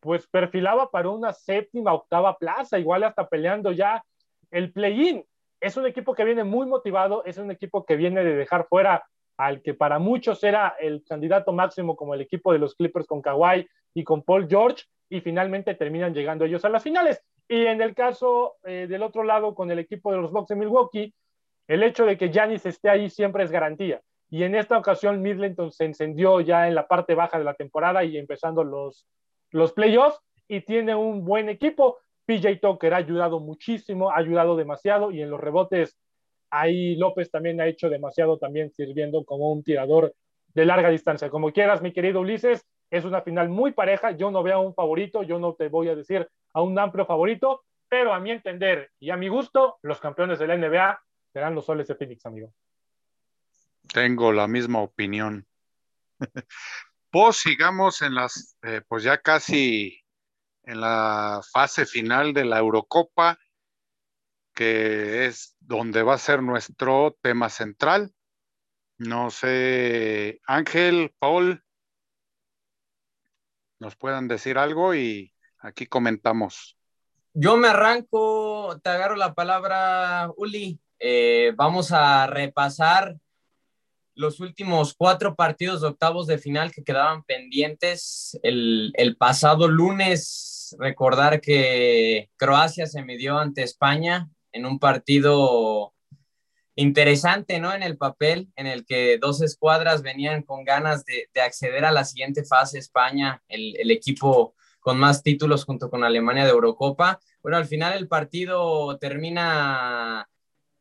pues 0.00 0.26
perfilaba 0.26 0.90
para 0.90 1.08
una 1.08 1.32
séptima, 1.32 1.94
octava 1.94 2.36
plaza, 2.36 2.78
igual 2.78 3.04
hasta 3.04 3.28
peleando 3.28 3.70
ya 3.70 4.04
el 4.50 4.72
play-in. 4.72 5.24
Es 5.60 5.76
un 5.76 5.86
equipo 5.86 6.12
que 6.14 6.24
viene 6.24 6.42
muy 6.42 6.66
motivado, 6.66 7.24
es 7.24 7.38
un 7.38 7.50
equipo 7.52 7.84
que 7.86 7.94
viene 7.94 8.24
de 8.24 8.34
dejar 8.34 8.66
fuera 8.66 9.04
al 9.36 9.62
que 9.62 9.74
para 9.74 10.00
muchos 10.00 10.42
era 10.42 10.74
el 10.80 11.04
candidato 11.08 11.52
máximo 11.52 11.96
como 11.96 12.14
el 12.14 12.20
equipo 12.20 12.52
de 12.52 12.58
los 12.58 12.74
Clippers 12.74 13.06
con 13.06 13.22
Kawhi 13.22 13.66
y 13.94 14.04
con 14.04 14.22
Paul 14.22 14.48
George, 14.48 14.84
y 15.08 15.20
finalmente 15.20 15.74
terminan 15.74 16.14
llegando 16.14 16.46
ellos 16.46 16.64
a 16.64 16.68
las 16.68 16.82
finales. 16.82 17.22
Y 17.46 17.66
en 17.66 17.82
el 17.82 17.94
caso 17.94 18.56
eh, 18.64 18.86
del 18.88 19.02
otro 19.02 19.22
lado, 19.22 19.54
con 19.54 19.70
el 19.70 19.78
equipo 19.78 20.10
de 20.10 20.18
los 20.18 20.32
Bucks 20.32 20.48
de 20.48 20.56
Milwaukee, 20.56 21.14
el 21.68 21.82
hecho 21.82 22.06
de 22.06 22.16
que 22.16 22.30
Giannis 22.30 22.66
esté 22.66 22.88
ahí 22.88 23.10
siempre 23.10 23.44
es 23.44 23.50
garantía. 23.50 24.00
Y 24.32 24.44
en 24.44 24.54
esta 24.54 24.78
ocasión, 24.78 25.20
Midleton 25.20 25.72
se 25.72 25.84
encendió 25.84 26.40
ya 26.40 26.66
en 26.66 26.74
la 26.74 26.88
parte 26.88 27.14
baja 27.14 27.38
de 27.38 27.44
la 27.44 27.52
temporada 27.52 28.02
y 28.02 28.16
empezando 28.16 28.64
los, 28.64 29.06
los 29.50 29.74
playoffs 29.74 30.18
y 30.48 30.62
tiene 30.62 30.94
un 30.94 31.22
buen 31.22 31.50
equipo. 31.50 31.98
PJ 32.24 32.56
Tucker 32.56 32.94
ha 32.94 32.96
ayudado 32.96 33.40
muchísimo, 33.40 34.10
ha 34.10 34.16
ayudado 34.16 34.56
demasiado 34.56 35.10
y 35.10 35.20
en 35.20 35.28
los 35.28 35.38
rebotes 35.38 35.98
ahí 36.48 36.96
López 36.96 37.30
también 37.30 37.60
ha 37.60 37.66
hecho 37.66 37.90
demasiado 37.90 38.38
también 38.38 38.70
sirviendo 38.70 39.22
como 39.26 39.52
un 39.52 39.62
tirador 39.62 40.14
de 40.54 40.64
larga 40.64 40.88
distancia. 40.88 41.28
Como 41.28 41.52
quieras, 41.52 41.82
mi 41.82 41.92
querido 41.92 42.20
Ulises, 42.20 42.66
es 42.90 43.04
una 43.04 43.20
final 43.20 43.50
muy 43.50 43.72
pareja. 43.72 44.12
Yo 44.12 44.30
no 44.30 44.42
veo 44.42 44.56
a 44.56 44.60
un 44.60 44.72
favorito, 44.72 45.22
yo 45.24 45.38
no 45.38 45.52
te 45.56 45.68
voy 45.68 45.90
a 45.90 45.94
decir 45.94 46.26
a 46.54 46.62
un 46.62 46.78
amplio 46.78 47.04
favorito, 47.04 47.64
pero 47.86 48.14
a 48.14 48.18
mi 48.18 48.30
entender 48.30 48.92
y 48.98 49.10
a 49.10 49.18
mi 49.18 49.28
gusto, 49.28 49.76
los 49.82 50.00
campeones 50.00 50.38
de 50.38 50.46
la 50.46 50.56
NBA 50.56 51.02
serán 51.34 51.54
los 51.54 51.66
soles 51.66 51.86
de 51.86 51.96
Phoenix, 51.96 52.24
amigo. 52.24 52.54
Tengo 53.88 54.32
la 54.32 54.46
misma 54.46 54.80
opinión. 54.80 55.46
Pues 57.10 57.36
sigamos 57.36 58.00
en 58.00 58.14
las, 58.14 58.56
eh, 58.62 58.80
pues 58.88 59.02
ya 59.02 59.18
casi 59.18 60.02
en 60.62 60.80
la 60.80 61.42
fase 61.52 61.84
final 61.84 62.32
de 62.32 62.46
la 62.46 62.58
Eurocopa, 62.58 63.38
que 64.54 65.26
es 65.26 65.54
donde 65.60 66.02
va 66.02 66.14
a 66.14 66.18
ser 66.18 66.42
nuestro 66.42 67.18
tema 67.20 67.50
central. 67.50 68.14
No 68.96 69.30
sé, 69.30 70.40
Ángel, 70.46 71.14
Paul, 71.18 71.62
nos 73.78 73.96
puedan 73.96 74.26
decir 74.26 74.56
algo 74.56 74.94
y 74.94 75.34
aquí 75.58 75.86
comentamos. 75.86 76.78
Yo 77.34 77.56
me 77.56 77.68
arranco, 77.68 78.80
te 78.82 78.90
agarro 78.90 79.16
la 79.16 79.34
palabra, 79.34 80.30
Uli. 80.36 80.80
Eh, 80.98 81.52
vamos 81.56 81.90
a 81.92 82.26
repasar 82.26 83.16
los 84.14 84.40
últimos 84.40 84.94
cuatro 84.94 85.34
partidos 85.34 85.80
de 85.80 85.88
octavos 85.88 86.26
de 86.26 86.38
final 86.38 86.72
que 86.72 86.84
quedaban 86.84 87.24
pendientes. 87.24 88.38
El, 88.42 89.16
pasado 89.18 89.68
lunes, 89.68 90.76
recordar 90.78 91.40
que 91.40 92.30
Croacia 92.36 92.86
se 92.86 93.02
midió 93.02 93.38
ante 93.38 93.62
España 93.62 94.28
en 94.52 94.66
un 94.66 94.78
partido 94.78 95.94
interesante, 96.74 97.58
¿no? 97.58 97.72
En 97.72 97.82
el 97.82 97.96
papel, 97.96 98.48
en 98.56 98.66
el 98.66 98.84
que 98.84 99.18
dos 99.18 99.42
escuadras 99.42 100.02
venían 100.02 100.42
con 100.42 100.64
ganas 100.64 101.04
de, 101.04 101.28
acceder 101.40 101.84
a 101.84 101.92
la 101.92 102.04
siguiente 102.04 102.44
fase, 102.44 102.78
España, 102.78 103.42
el, 103.48 103.76
el, 103.78 103.90
equipo 103.90 104.54
con 104.80 104.98
más 104.98 105.22
títulos 105.22 105.64
junto 105.64 105.90
con 105.90 106.02
Alemania 106.02 106.44
de 106.44 106.50
Eurocopa. 106.50 107.20
Bueno, 107.42 107.58
al 107.58 107.66
final 107.66 107.96
el 107.96 108.08
partido 108.08 108.98
termina 108.98 110.28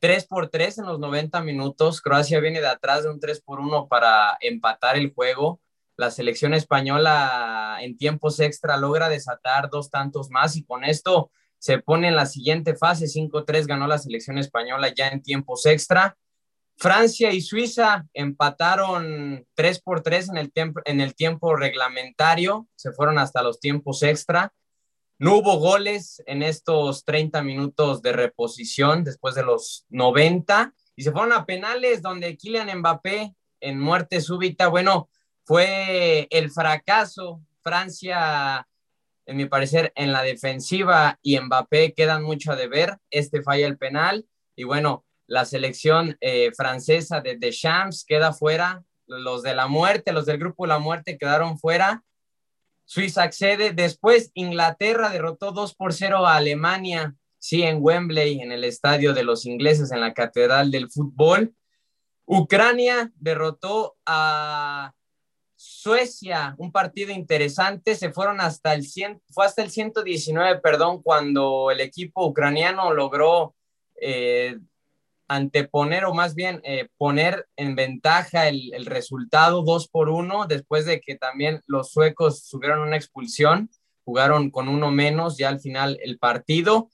3 0.01 0.25
por 0.25 0.49
3 0.49 0.79
en 0.79 0.85
los 0.85 0.99
90 0.99 1.41
minutos. 1.41 2.01
Croacia 2.01 2.39
viene 2.39 2.59
de 2.59 2.67
atrás 2.67 3.03
de 3.03 3.11
un 3.11 3.19
3 3.19 3.39
por 3.41 3.59
1 3.59 3.87
para 3.87 4.35
empatar 4.41 4.97
el 4.97 5.13
juego. 5.13 5.61
La 5.95 6.09
selección 6.09 6.55
española 6.55 7.77
en 7.81 7.95
tiempos 7.95 8.39
extra 8.39 8.77
logra 8.77 9.09
desatar 9.09 9.69
dos 9.69 9.91
tantos 9.91 10.31
más 10.31 10.55
y 10.55 10.63
con 10.63 10.83
esto 10.83 11.29
se 11.59 11.77
pone 11.77 12.07
en 12.07 12.15
la 12.15 12.25
siguiente 12.25 12.75
fase. 12.75 13.05
5-3 13.05 13.67
ganó 13.67 13.85
la 13.85 13.99
selección 13.99 14.39
española 14.39 14.91
ya 14.95 15.09
en 15.09 15.21
tiempos 15.21 15.67
extra. 15.67 16.17
Francia 16.77 17.31
y 17.31 17.41
Suiza 17.41 18.07
empataron 18.15 19.45
3 19.53 19.81
por 19.83 20.01
3 20.01 20.29
en 20.29 20.37
el, 20.37 20.51
en 20.85 21.01
el 21.01 21.13
tiempo 21.13 21.55
reglamentario. 21.55 22.67
Se 22.75 22.91
fueron 22.91 23.19
hasta 23.19 23.43
los 23.43 23.59
tiempos 23.59 24.01
extra. 24.01 24.51
No 25.21 25.37
hubo 25.37 25.57
goles 25.57 26.23
en 26.25 26.41
estos 26.41 27.05
30 27.05 27.43
minutos 27.43 28.01
de 28.01 28.11
reposición 28.11 29.03
después 29.03 29.35
de 29.35 29.43
los 29.43 29.85
90 29.89 30.73
y 30.95 31.03
se 31.03 31.11
fueron 31.11 31.31
a 31.31 31.45
penales 31.45 32.01
donde 32.01 32.35
Kylian 32.35 32.79
Mbappé 32.79 33.35
en 33.59 33.79
muerte 33.79 34.19
súbita, 34.19 34.67
bueno, 34.69 35.11
fue 35.43 36.27
el 36.31 36.49
fracaso. 36.49 37.39
Francia, 37.61 38.67
en 39.27 39.37
mi 39.37 39.45
parecer, 39.45 39.93
en 39.93 40.11
la 40.11 40.23
defensiva 40.23 41.19
y 41.21 41.39
Mbappé 41.39 41.93
quedan 41.93 42.23
mucho 42.23 42.53
a 42.53 42.55
deber. 42.55 42.97
Este 43.11 43.43
falla 43.43 43.67
el 43.67 43.77
penal 43.77 44.25
y 44.55 44.63
bueno, 44.63 45.05
la 45.27 45.45
selección 45.45 46.17
eh, 46.19 46.51
francesa 46.57 47.21
de 47.21 47.37
Deschamps 47.37 48.05
queda 48.05 48.33
fuera. 48.33 48.83
Los 49.05 49.43
de 49.43 49.53
la 49.53 49.67
muerte, 49.67 50.13
los 50.13 50.25
del 50.25 50.39
grupo 50.39 50.65
La 50.65 50.79
Muerte 50.79 51.19
quedaron 51.19 51.59
fuera 51.59 52.03
Suiza 52.91 53.23
accede. 53.23 53.71
Después 53.71 54.31
Inglaterra 54.33 55.11
derrotó 55.11 55.53
2 55.53 55.75
por 55.75 55.93
0 55.93 56.27
a 56.27 56.35
Alemania, 56.35 57.15
sí, 57.37 57.63
en 57.63 57.77
Wembley, 57.79 58.41
en 58.41 58.51
el 58.51 58.65
estadio 58.65 59.13
de 59.13 59.23
los 59.23 59.45
ingleses, 59.45 59.93
en 59.93 60.01
la 60.01 60.13
Catedral 60.13 60.71
del 60.71 60.91
Fútbol. 60.91 61.55
Ucrania 62.25 63.09
derrotó 63.15 63.95
a 64.05 64.91
Suecia, 65.55 66.53
un 66.57 66.73
partido 66.73 67.13
interesante, 67.13 67.95
se 67.95 68.11
fueron 68.11 68.41
hasta 68.41 68.73
el 68.73 68.83
100, 68.85 69.21
fue 69.29 69.45
hasta 69.45 69.63
el 69.63 69.71
119, 69.71 70.59
perdón, 70.59 71.01
cuando 71.01 71.71
el 71.71 71.79
equipo 71.79 72.25
ucraniano 72.25 72.93
logró 72.93 73.55
eh, 74.01 74.59
anteponer 75.31 76.03
o 76.03 76.13
más 76.13 76.35
bien 76.35 76.59
eh, 76.65 76.89
poner 76.97 77.47
en 77.55 77.73
ventaja 77.73 78.49
el, 78.49 78.85
resultado 78.85 79.63
2 79.63 79.87
por 79.87 80.09
1 80.09 80.45
después 80.47 80.85
de 80.85 80.99
que 80.99 81.15
también 81.15 81.61
los 81.67 81.91
suecos 81.91 82.43
subieron 82.43 82.79
una 82.79 82.97
expulsión, 82.97 83.69
jugaron 84.03 84.51
con 84.51 84.67
uno 84.67 84.91
menos 84.91 85.37
ya 85.37 85.47
al 85.47 85.61
final 85.61 85.97
el 86.03 86.19
partido. 86.19 86.89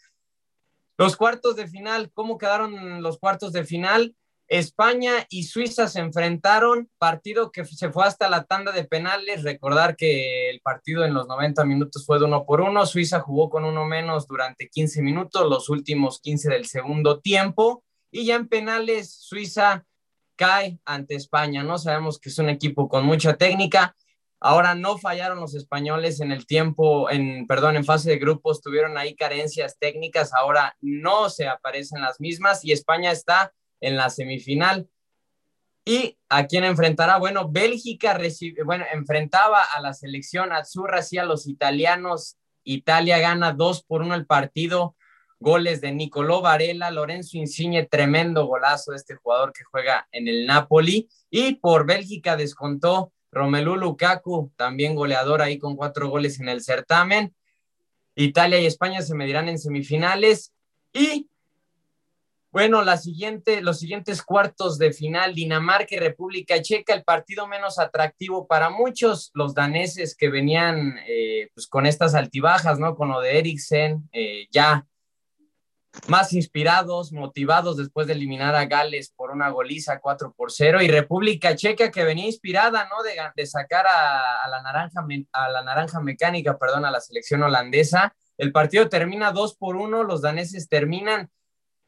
Los 1.00 1.18
cuartos 1.18 1.56
de 1.56 1.68
final, 1.68 2.12
¿cómo 2.14 2.38
quedaron 2.38 3.02
los 3.02 3.18
cuartos 3.18 3.54
de 3.54 3.66
final? 3.66 4.16
España 4.48 5.26
y 5.30 5.44
Suiza 5.44 5.88
se 5.88 6.00
enfrentaron, 6.00 6.90
partido 7.00 7.52
que 7.52 7.66
se 7.66 7.92
fue 7.92 8.06
hasta 8.06 8.30
la 8.30 8.44
tanda 8.44 8.72
de 8.72 8.86
penales. 8.86 9.44
Recordar 9.44 9.96
que 9.96 10.52
el 10.52 10.62
partido 10.62 11.04
en 11.06 11.16
los 11.16 11.28
90 11.28 11.66
minutos 11.66 12.06
fue 12.06 12.20
de 12.20 12.26
uno 12.26 12.46
por 12.46 12.62
uno. 12.62 12.86
Suiza 12.86 13.20
jugó 13.20 13.50
con 13.50 13.66
uno 13.66 13.84
menos 13.86 14.28
durante 14.28 14.70
15 14.70 15.02
minutos, 15.02 15.50
los 15.50 15.70
últimos 15.70 16.22
15 16.22 16.50
del 16.50 16.66
segundo 16.68 17.20
tiempo. 17.20 17.84
Y 18.12 18.26
ya 18.26 18.36
en 18.36 18.48
penales, 18.48 19.12
Suiza 19.12 19.86
cae 20.36 20.80
ante 20.86 21.16
España. 21.16 21.64
No 21.64 21.78
sabemos 21.78 22.20
que 22.20 22.30
es 22.30 22.38
un 22.40 22.50
equipo 22.50 22.88
con 22.88 23.06
mucha 23.06 23.36
técnica. 23.36 23.96
Ahora 24.40 24.76
no 24.76 24.98
fallaron 24.98 25.40
los 25.40 25.56
españoles 25.56 26.20
en 26.22 26.32
el 26.32 26.46
tiempo, 26.46 27.10
en 27.10 27.48
perdón, 27.48 27.76
en 27.76 27.86
fase 27.86 28.12
de 28.12 28.20
grupos 28.20 28.62
tuvieron 28.62 28.96
ahí 28.96 29.16
carencias 29.16 29.80
técnicas, 29.80 30.32
ahora 30.32 30.78
no 30.80 31.32
se 31.32 31.48
aparecen 31.48 32.02
las 32.02 32.20
mismas 32.20 32.64
y 32.64 32.72
España 32.72 33.12
está 33.12 33.52
en 33.82 33.98
la 33.98 34.12
semifinal. 34.12 34.88
¿Y 35.86 36.20
a 36.30 36.46
quién 36.46 36.66
enfrentará? 36.66 37.18
Bueno, 37.18 37.50
Bélgica 37.50 38.14
recibe, 38.14 38.64
bueno, 38.64 38.86
enfrentaba 38.92 39.64
a 39.64 39.82
la 39.82 39.94
selección 39.94 40.52
azurra, 40.52 41.02
sí 41.02 41.18
a 41.18 41.26
los 41.26 41.48
italianos. 41.48 42.36
Italia 42.64 43.20
gana 43.20 43.54
2 43.54 43.84
por 43.84 44.02
1 44.02 44.14
el 44.14 44.26
partido. 44.26 44.97
Goles 45.40 45.82
de 45.82 45.92
Nicolò 45.92 46.42
Varela, 46.42 46.90
Lorenzo 46.92 47.38
Insigne, 47.38 47.86
tremendo 47.86 48.46
golazo 48.46 48.92
de 48.92 48.98
este 48.98 49.16
jugador 49.16 49.54
que 49.54 49.64
juega 49.64 50.08
en 50.12 50.28
el 50.28 50.46
Napoli. 50.46 51.08
Y 51.30 51.56
por 51.56 51.86
Bélgica 51.86 52.36
descontó 52.36 53.12
Romelu 53.32 53.76
Lukaku, 53.76 54.52
también 54.56 54.96
goleador 54.96 55.42
ahí 55.42 55.58
con 55.58 55.76
cuatro 55.76 56.10
goles 56.10 56.40
en 56.40 56.50
el 56.50 56.62
certamen. 56.62 57.36
Italia 58.16 58.60
y 58.60 58.66
España 58.66 59.02
se 59.02 59.16
medirán 59.16 59.48
en 59.48 59.60
semifinales. 59.60 60.54
Y 60.92 61.30
bueno, 62.52 62.82
los 62.82 63.02
siguientes 63.02 64.24
cuartos 64.24 64.80
de 64.80 64.92
final, 64.92 65.36
Dinamarca 65.36 65.94
y 65.94 66.00
República 66.00 66.60
Checa, 66.60 66.96
el 66.96 67.04
partido 67.04 67.46
menos 67.46 67.78
atractivo 67.78 68.48
para 68.48 68.72
muchos, 68.72 69.30
los 69.36 69.54
daneses 69.54 70.16
que 70.16 70.30
venían 70.30 70.98
eh, 71.08 71.50
pues 71.54 71.68
con 71.68 71.86
estas 71.86 72.16
altibajas, 72.16 72.80
¿no? 72.80 72.96
Con 72.96 73.10
lo 73.10 73.22
de 73.22 73.38
Eriksen, 73.38 74.10
eh, 74.12 74.48
ya 74.50 74.88
más 76.08 76.34
inspirados, 76.34 77.12
motivados 77.12 77.78
después 77.78 78.08
de 78.08 78.14
eliminar 78.14 78.56
a 78.56 78.66
Gales 78.66 79.12
por 79.16 79.32
una 79.32 79.50
goliza 79.50 80.00
4 80.00 80.34
por 80.36 80.52
0 80.52 80.82
y 80.82 80.88
República 80.88 81.56
Checa 81.56 81.92
que 81.92 82.04
venía 82.04 82.26
inspirada, 82.26 82.88
¿no? 82.88 83.04
De, 83.36 83.46
sacar 83.46 83.86
a, 83.88 84.44
a, 84.44 84.50
la 84.50 84.62
naranja, 84.62 85.06
a 85.34 85.50
la 85.50 85.64
naranja 85.64 86.00
mecánica, 86.00 86.58
perdón, 86.58 86.86
a 86.86 86.92
la 86.92 87.02
selección 87.02 87.44
holandesa. 87.44 88.16
El 88.38 88.52
partido 88.52 88.88
termina 88.88 89.32
2 89.32 89.56
por 89.58 89.76
1, 89.76 90.04
los 90.04 90.22
daneses 90.22 90.70
terminan 90.70 91.30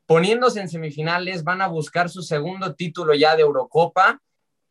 poniéndose 0.09 0.59
en 0.59 0.69
semifinales, 0.69 1.43
van 1.43 1.61
a 1.61 1.67
buscar 1.67 2.09
su 2.09 2.23
segundo 2.23 2.73
título 2.73 3.13
ya 3.13 3.35
de 3.35 3.43
Eurocopa. 3.43 4.19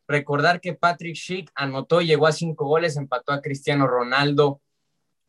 Recordar 0.05 0.59
que 0.59 0.73
Patrick 0.73 1.15
Schick 1.15 1.49
anotó, 1.55 2.01
llegó 2.01 2.27
a 2.27 2.33
cinco 2.33 2.65
goles, 2.65 2.97
empató 2.97 3.31
a 3.31 3.41
Cristiano 3.41 3.87
Ronaldo 3.87 4.59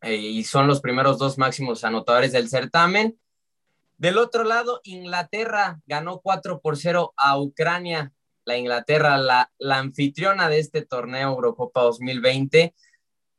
eh, 0.01 0.17
y 0.17 0.43
son 0.43 0.67
los 0.67 0.81
primeros 0.81 1.17
dos 1.17 1.37
máximos 1.37 1.85
anotadores 1.85 2.33
del 2.33 2.49
certamen. 2.49 3.17
Del 4.01 4.17
otro 4.17 4.43
lado, 4.43 4.81
Inglaterra 4.83 5.79
ganó 5.85 6.21
4 6.21 6.59
por 6.59 6.75
0 6.75 7.13
a 7.15 7.39
Ucrania. 7.39 8.11
La 8.45 8.57
Inglaterra, 8.57 9.19
la, 9.19 9.51
la 9.59 9.77
anfitriona 9.77 10.49
de 10.49 10.57
este 10.57 10.83
torneo 10.83 11.29
Eurocopa 11.29 11.83
2020. 11.83 12.73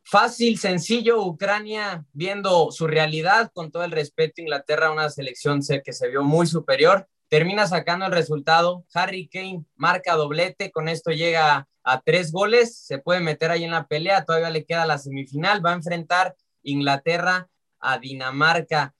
Fácil, 0.05 0.61
sencillo, 0.61 1.21
Ucrania 1.21 2.05
viendo 2.13 2.71
su 2.71 2.87
realidad, 2.87 3.51
con 3.53 3.73
todo 3.73 3.83
el 3.83 3.91
respeto, 3.91 4.41
Inglaterra, 4.41 4.93
una 4.93 5.11
selección 5.11 5.63
que 5.85 5.93
se 5.93 6.09
vio 6.09 6.23
muy 6.23 6.47
superior, 6.47 7.09
termina 7.27 7.67
sacando 7.67 8.07
el 8.07 8.13
resultado. 8.13 8.85
Harry 8.95 9.27
Kane 9.27 9.65
marca 9.75 10.15
doblete, 10.15 10.71
con 10.71 10.89
esto 10.89 11.11
llega 11.11 11.67
a 11.83 12.01
tres 12.03 12.31
goles, 12.31 12.79
se 12.79 12.99
puede 12.99 13.19
meter 13.19 13.51
ahí 13.51 13.65
en 13.65 13.73
la 13.73 13.89
pelea, 13.89 14.25
todavía 14.25 14.51
le 14.51 14.65
queda 14.65 14.87
la 14.87 14.99
semifinal, 14.99 15.61
va 15.67 15.73
a 15.73 15.75
enfrentar 15.75 16.37
Inglaterra 16.63 17.49
a 17.81 17.99
Dinamarca. 17.99 18.95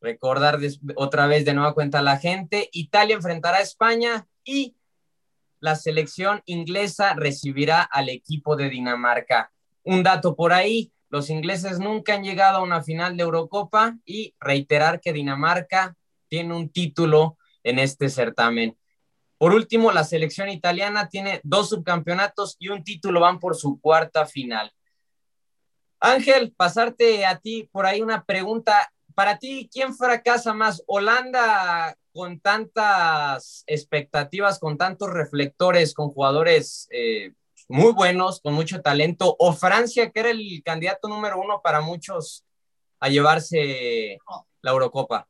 Recordar 0.00 0.58
otra 0.96 1.26
vez 1.26 1.44
de 1.44 1.54
nueva 1.54 1.74
cuenta 1.74 2.00
a 2.00 2.02
la 2.02 2.18
gente, 2.18 2.68
Italia 2.72 3.16
enfrentará 3.16 3.58
a 3.58 3.62
España 3.62 4.26
y 4.44 4.76
la 5.60 5.74
selección 5.74 6.42
inglesa 6.46 7.14
recibirá 7.14 7.82
al 7.82 8.08
equipo 8.08 8.56
de 8.56 8.68
Dinamarca. 8.68 9.52
Un 9.82 10.02
dato 10.02 10.36
por 10.36 10.52
ahí, 10.52 10.92
los 11.08 11.30
ingleses 11.30 11.78
nunca 11.78 12.14
han 12.14 12.24
llegado 12.24 12.58
a 12.58 12.62
una 12.62 12.82
final 12.82 13.16
de 13.16 13.22
Eurocopa 13.22 13.96
y 14.04 14.34
reiterar 14.38 15.00
que 15.00 15.12
Dinamarca 15.12 15.96
tiene 16.28 16.54
un 16.54 16.68
título 16.68 17.38
en 17.62 17.78
este 17.78 18.08
certamen. 18.08 18.76
Por 19.38 19.52
último, 19.52 19.92
la 19.92 20.04
selección 20.04 20.48
italiana 20.48 21.08
tiene 21.08 21.40
dos 21.42 21.68
subcampeonatos 21.68 22.56
y 22.58 22.68
un 22.68 22.82
título, 22.82 23.20
van 23.20 23.38
por 23.38 23.54
su 23.54 23.80
cuarta 23.80 24.26
final. 24.26 24.72
Ángel, 26.00 26.54
pasarte 26.56 27.26
a 27.26 27.38
ti 27.38 27.68
por 27.70 27.86
ahí 27.86 28.00
una 28.00 28.24
pregunta. 28.24 28.92
Para 29.16 29.38
ti, 29.38 29.70
¿quién 29.72 29.96
fracasa 29.96 30.52
más? 30.52 30.82
¿Holanda 30.86 31.96
con 32.12 32.38
tantas 32.38 33.64
expectativas, 33.66 34.58
con 34.58 34.76
tantos 34.76 35.10
reflectores, 35.10 35.94
con 35.94 36.10
jugadores 36.10 36.86
eh, 36.90 37.32
muy 37.66 37.94
buenos, 37.94 38.42
con 38.42 38.52
mucho 38.52 38.82
talento, 38.82 39.34
o 39.38 39.54
Francia, 39.54 40.10
que 40.10 40.20
era 40.20 40.30
el 40.30 40.62
candidato 40.62 41.08
número 41.08 41.40
uno 41.40 41.62
para 41.62 41.80
muchos 41.80 42.44
a 43.00 43.08
llevarse 43.08 44.18
la 44.60 44.70
Eurocopa. 44.72 45.26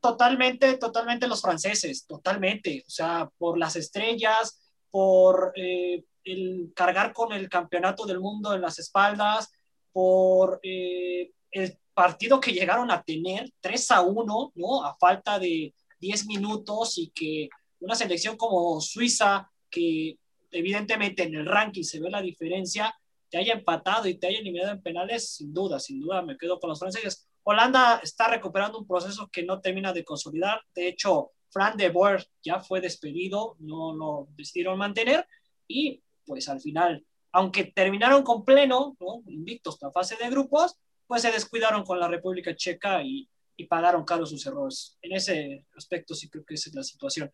Totalmente, 0.00 0.76
totalmente 0.76 1.28
los 1.28 1.40
franceses, 1.40 2.06
totalmente. 2.08 2.82
O 2.84 2.90
sea, 2.90 3.30
por 3.38 3.58
las 3.58 3.76
estrellas, 3.76 4.60
por 4.90 5.52
eh, 5.54 6.02
el 6.24 6.72
cargar 6.74 7.12
con 7.12 7.32
el 7.32 7.48
campeonato 7.48 8.06
del 8.06 8.18
mundo 8.18 8.54
en 8.54 8.60
las 8.60 8.80
espaldas, 8.80 9.52
por 9.92 10.58
eh, 10.64 11.30
el 11.52 11.79
partido 11.94 12.40
que 12.40 12.52
llegaron 12.52 12.90
a 12.90 13.02
tener 13.02 13.50
3 13.60 13.90
a 13.90 14.00
1, 14.02 14.52
¿no? 14.54 14.84
A 14.84 14.96
falta 14.96 15.38
de 15.38 15.74
10 16.00 16.26
minutos 16.26 16.98
y 16.98 17.10
que 17.10 17.48
una 17.80 17.94
selección 17.94 18.36
como 18.36 18.80
Suiza, 18.80 19.50
que 19.70 20.18
evidentemente 20.50 21.22
en 21.22 21.34
el 21.34 21.46
ranking 21.46 21.82
se 21.82 22.00
ve 22.00 22.10
la 22.10 22.22
diferencia, 22.22 22.94
te 23.30 23.38
haya 23.38 23.52
empatado 23.52 24.08
y 24.08 24.14
te 24.18 24.26
haya 24.26 24.38
eliminado 24.38 24.72
en 24.72 24.82
penales, 24.82 25.34
sin 25.34 25.54
duda, 25.54 25.78
sin 25.78 26.00
duda 26.00 26.22
me 26.22 26.36
quedo 26.36 26.58
con 26.58 26.70
los 26.70 26.78
franceses. 26.78 27.28
Holanda 27.42 28.00
está 28.02 28.28
recuperando 28.28 28.78
un 28.78 28.86
proceso 28.86 29.28
que 29.28 29.44
no 29.44 29.60
termina 29.60 29.92
de 29.92 30.04
consolidar. 30.04 30.60
De 30.74 30.88
hecho, 30.88 31.32
Fran 31.50 31.76
de 31.76 31.90
Boer 31.90 32.26
ya 32.42 32.60
fue 32.60 32.80
despedido, 32.80 33.56
no 33.60 33.94
lo 33.94 34.28
decidieron 34.36 34.78
mantener 34.78 35.26
y 35.66 36.02
pues 36.26 36.48
al 36.48 36.60
final, 36.60 37.04
aunque 37.32 37.64
terminaron 37.64 38.22
con 38.22 38.44
pleno, 38.44 38.96
¿no? 39.00 39.22
invictos 39.26 39.78
la 39.80 39.90
fase 39.90 40.16
de 40.16 40.30
grupos, 40.30 40.76
pues 41.10 41.22
se 41.22 41.32
descuidaron 41.32 41.82
con 41.82 41.98
la 41.98 42.06
República 42.06 42.54
Checa 42.54 43.02
y, 43.02 43.28
y 43.56 43.66
pagaron 43.66 44.04
caro 44.04 44.24
sus 44.24 44.46
errores. 44.46 44.96
En 45.02 45.10
ese 45.10 45.66
aspecto 45.76 46.14
sí 46.14 46.30
creo 46.30 46.44
que 46.44 46.54
esa 46.54 46.70
es 46.70 46.76
la 46.76 46.84
situación. 46.84 47.32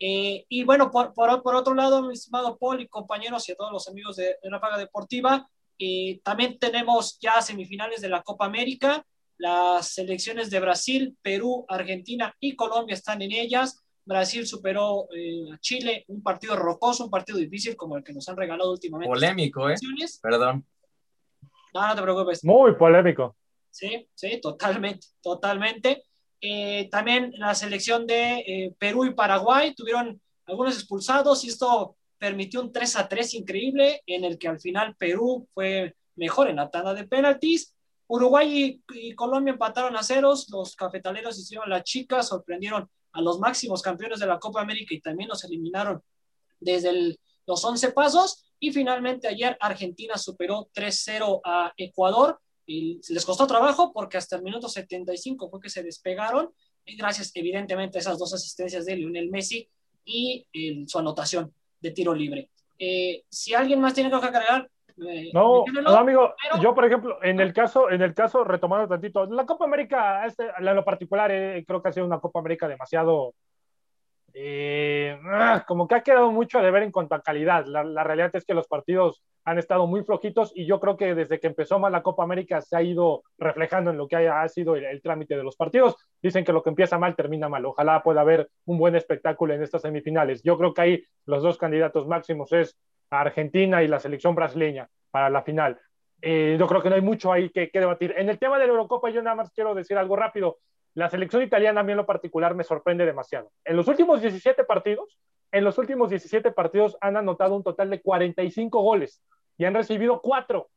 Eh, 0.00 0.46
y 0.48 0.64
bueno, 0.64 0.90
por, 0.90 1.12
por, 1.12 1.42
por, 1.42 1.54
otro 1.54 1.74
lado, 1.74 2.02
mi 2.02 2.14
estimado 2.14 2.56
Paul 2.56 2.80
y 2.80 2.88
compañeros 2.88 3.46
y 3.46 3.52
a 3.52 3.54
todos 3.54 3.70
los 3.70 3.86
amigos 3.86 4.16
de, 4.16 4.36
de 4.42 4.50
la 4.50 4.62
Paga 4.62 4.78
Deportiva, 4.78 5.46
eh, 5.78 6.20
también 6.24 6.58
tenemos 6.58 7.18
ya 7.20 7.42
semifinales 7.42 8.00
de 8.00 8.08
la 8.08 8.22
Copa 8.22 8.46
América. 8.46 9.04
Las 9.36 9.88
selecciones 9.88 10.48
de 10.48 10.60
Brasil, 10.60 11.14
Perú, 11.20 11.66
Argentina 11.68 12.34
y 12.40 12.56
Colombia 12.56 12.94
están 12.94 13.20
en 13.20 13.32
ellas. 13.32 13.78
Brasil 14.06 14.46
superó 14.46 15.06
eh, 15.14 15.52
a 15.52 15.58
Chile, 15.58 16.06
un 16.08 16.22
partido 16.22 16.56
rocoso, 16.56 17.04
un 17.04 17.10
partido 17.10 17.36
difícil 17.36 17.76
como 17.76 17.98
el 17.98 18.02
que 18.02 18.14
nos 18.14 18.26
han 18.30 18.38
regalado 18.38 18.72
últimamente. 18.72 19.12
Polémico, 19.12 19.68
¿eh? 19.68 19.74
Perdón. 20.22 20.64
No, 21.74 21.86
no 21.86 21.94
te 21.94 22.02
preocupes. 22.02 22.44
Muy 22.44 22.74
polémico. 22.74 23.36
Sí, 23.70 24.08
sí, 24.14 24.40
totalmente, 24.40 25.06
totalmente. 25.22 26.04
Eh, 26.40 26.88
también 26.90 27.32
la 27.36 27.54
selección 27.54 28.06
de 28.06 28.38
eh, 28.38 28.74
Perú 28.78 29.04
y 29.04 29.14
Paraguay 29.14 29.74
tuvieron 29.74 30.20
algunos 30.46 30.74
expulsados 30.74 31.44
y 31.44 31.48
esto 31.48 31.96
permitió 32.16 32.60
un 32.60 32.72
3 32.72 32.96
a 32.96 33.08
3 33.08 33.34
increíble 33.34 34.02
en 34.06 34.24
el 34.24 34.38
que 34.38 34.48
al 34.48 34.60
final 34.60 34.94
Perú 34.96 35.48
fue 35.52 35.94
mejor 36.16 36.48
en 36.48 36.56
la 36.56 36.70
tanda 36.70 36.94
de 36.94 37.06
penaltis. 37.06 37.74
Uruguay 38.06 38.82
y, 38.90 39.08
y 39.08 39.14
Colombia 39.14 39.52
empataron 39.52 39.96
a 39.96 40.02
ceros, 40.02 40.48
los 40.50 40.74
cafetaleros 40.74 41.38
hicieron 41.38 41.68
la 41.68 41.82
chica, 41.82 42.22
sorprendieron 42.22 42.88
a 43.12 43.20
los 43.20 43.38
máximos 43.38 43.82
campeones 43.82 44.20
de 44.20 44.26
la 44.26 44.38
Copa 44.38 44.60
América 44.60 44.94
y 44.94 45.00
también 45.00 45.28
los 45.28 45.44
eliminaron 45.44 46.02
desde 46.60 46.90
el, 46.90 47.20
los 47.46 47.64
11 47.64 47.92
pasos. 47.92 48.47
Y 48.60 48.72
finalmente 48.72 49.28
ayer 49.28 49.56
Argentina 49.60 50.16
superó 50.16 50.68
3-0 50.74 51.40
a 51.44 51.72
Ecuador 51.76 52.40
y 52.66 53.00
les 53.08 53.24
costó 53.24 53.46
trabajo 53.46 53.92
porque 53.92 54.16
hasta 54.16 54.36
el 54.36 54.42
minuto 54.42 54.68
75 54.68 55.48
fue 55.48 55.60
que 55.60 55.70
se 55.70 55.82
despegaron. 55.82 56.50
gracias 56.96 57.30
evidentemente 57.34 57.98
a 57.98 58.00
esas 58.00 58.18
dos 58.18 58.34
asistencias 58.34 58.84
de 58.84 58.96
Lionel 58.96 59.30
Messi 59.30 59.68
y 60.04 60.46
su 60.86 60.98
anotación 60.98 61.52
de 61.80 61.90
tiro 61.90 62.14
libre. 62.14 62.50
Eh, 62.78 63.24
si 63.28 63.54
alguien 63.54 63.80
más 63.80 63.94
tiene 63.94 64.10
que 64.10 64.16
agregar, 64.16 64.68
eh, 65.06 65.30
no, 65.32 65.64
no, 65.66 65.90
amigo, 65.90 66.34
yo 66.60 66.74
por 66.74 66.84
ejemplo, 66.84 67.22
en 67.22 67.38
el 67.40 67.52
caso, 67.52 67.90
en 67.90 68.02
el 68.02 68.14
caso, 68.14 68.42
retomando 68.42 68.88
tantito, 68.88 69.26
la 69.26 69.46
Copa 69.46 69.64
América, 69.64 70.26
este, 70.26 70.48
en 70.56 70.64
lo 70.64 70.84
particular, 70.84 71.30
eh, 71.30 71.64
creo 71.66 71.82
que 71.82 71.88
ha 71.88 71.92
sido 71.92 72.06
una 72.06 72.20
Copa 72.20 72.40
América 72.40 72.66
demasiado, 72.66 73.34
ah, 75.24 75.64
como 75.66 75.88
que 75.88 75.94
ha 75.94 76.02
quedado 76.02 76.30
mucho 76.30 76.60
de 76.60 76.70
ver 76.70 76.82
en 76.82 76.92
cuanto 76.92 77.14
a 77.14 77.22
calidad. 77.22 77.64
La, 77.66 77.84
la, 77.84 78.04
realidad 78.04 78.30
es 78.34 78.44
que 78.44 78.54
los 78.54 78.66
partidos 78.66 79.22
han 79.44 79.58
estado 79.58 79.86
muy 79.86 80.04
flojitos 80.04 80.52
y 80.54 80.66
yo 80.66 80.78
creo 80.78 80.96
que 80.96 81.14
desde 81.14 81.40
que 81.40 81.46
empezó 81.46 81.78
más 81.78 81.90
la 81.90 82.02
Copa 82.02 82.22
América 82.22 82.60
se 82.60 82.76
ha 82.76 82.82
ido 82.82 83.22
reflejando 83.38 83.90
en 83.90 83.96
lo 83.96 84.06
que 84.06 84.16
haya, 84.16 84.42
ha 84.42 84.48
sido 84.48 84.76
el, 84.76 85.00
trámite 85.00 85.36
de 85.36 85.42
los 85.42 85.56
partidos. 85.56 85.96
Dicen 86.22 86.44
que 86.44 86.52
lo 86.52 86.62
que 86.62 86.70
empieza 86.70 86.98
mal 86.98 87.16
termina 87.16 87.48
mal. 87.48 87.64
Ojalá 87.64 88.02
pueda 88.02 88.20
haber 88.20 88.50
un 88.66 88.78
buen 88.78 88.94
espectáculo 88.94 89.54
en 89.54 89.62
estas 89.62 89.82
semifinales. 89.82 90.42
Yo 90.42 90.58
creo 90.58 90.74
que 90.74 90.82
ahí 90.82 91.04
los 91.24 91.42
dos 91.42 91.56
candidatos 91.56 92.06
máximos 92.06 92.52
es 92.52 92.76
Argentina 93.10 93.82
y 93.82 93.88
la 93.88 94.00
selección 94.00 94.34
brasileña 94.34 94.88
para 95.10 95.30
la 95.30 95.42
final. 95.42 95.80
Eh, 96.20 96.56
yo 96.58 96.66
creo 96.66 96.82
que 96.82 96.90
no 96.90 96.96
hay 96.96 97.00
mucho 97.00 97.32
ahí 97.32 97.50
que, 97.50 97.70
que, 97.70 97.80
debatir. 97.80 98.14
En 98.16 98.28
el 98.28 98.38
tema 98.38 98.58
de 98.58 98.66
la 98.66 98.72
Eurocopa, 98.72 99.08
yo 99.10 99.22
nada 99.22 99.36
más 99.36 99.50
quiero 99.52 99.74
decir 99.74 99.96
algo 99.96 100.16
rápido. 100.16 100.58
La 100.94 101.08
selección 101.08 101.42
italiana 101.42 101.80
a 101.80 101.84
mí 101.84 101.92
en 101.92 101.98
lo 101.98 102.06
particular 102.06 102.54
me 102.54 102.64
sorprende 102.64 103.06
demasiado. 103.06 103.50
En 103.64 103.76
los 103.76 103.88
últimos 103.88 104.20
17 104.20 104.64
partidos, 104.64 105.18
en 105.52 105.64
los 105.64 105.78
últimos 105.78 106.10
17 106.10 106.50
partidos 106.52 106.96
han 107.00 107.16
anotado 107.16 107.54
un 107.56 107.62
total 107.62 107.90
de 107.90 108.02
45 108.02 108.80
goles 108.80 109.22
y 109.56 109.64
han 109.64 109.74
recibido 109.74 110.20
cuatro. 110.20 110.68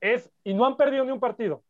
Es, 0.00 0.30
y 0.44 0.54
no 0.54 0.66
han 0.66 0.76
perdido 0.76 1.04
ni 1.04 1.12
un 1.12 1.20
partido. 1.20 1.62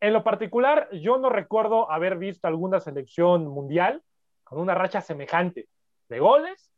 En 0.00 0.14
lo 0.14 0.24
particular, 0.24 0.88
yo 0.92 1.18
no 1.18 1.28
recuerdo 1.28 1.90
haber 1.90 2.16
visto 2.16 2.48
alguna 2.48 2.80
selección 2.80 3.46
mundial 3.46 4.02
con 4.44 4.58
una 4.58 4.74
racha 4.74 5.00
semejante 5.00 5.68
de 6.08 6.18
goles, 6.18 6.72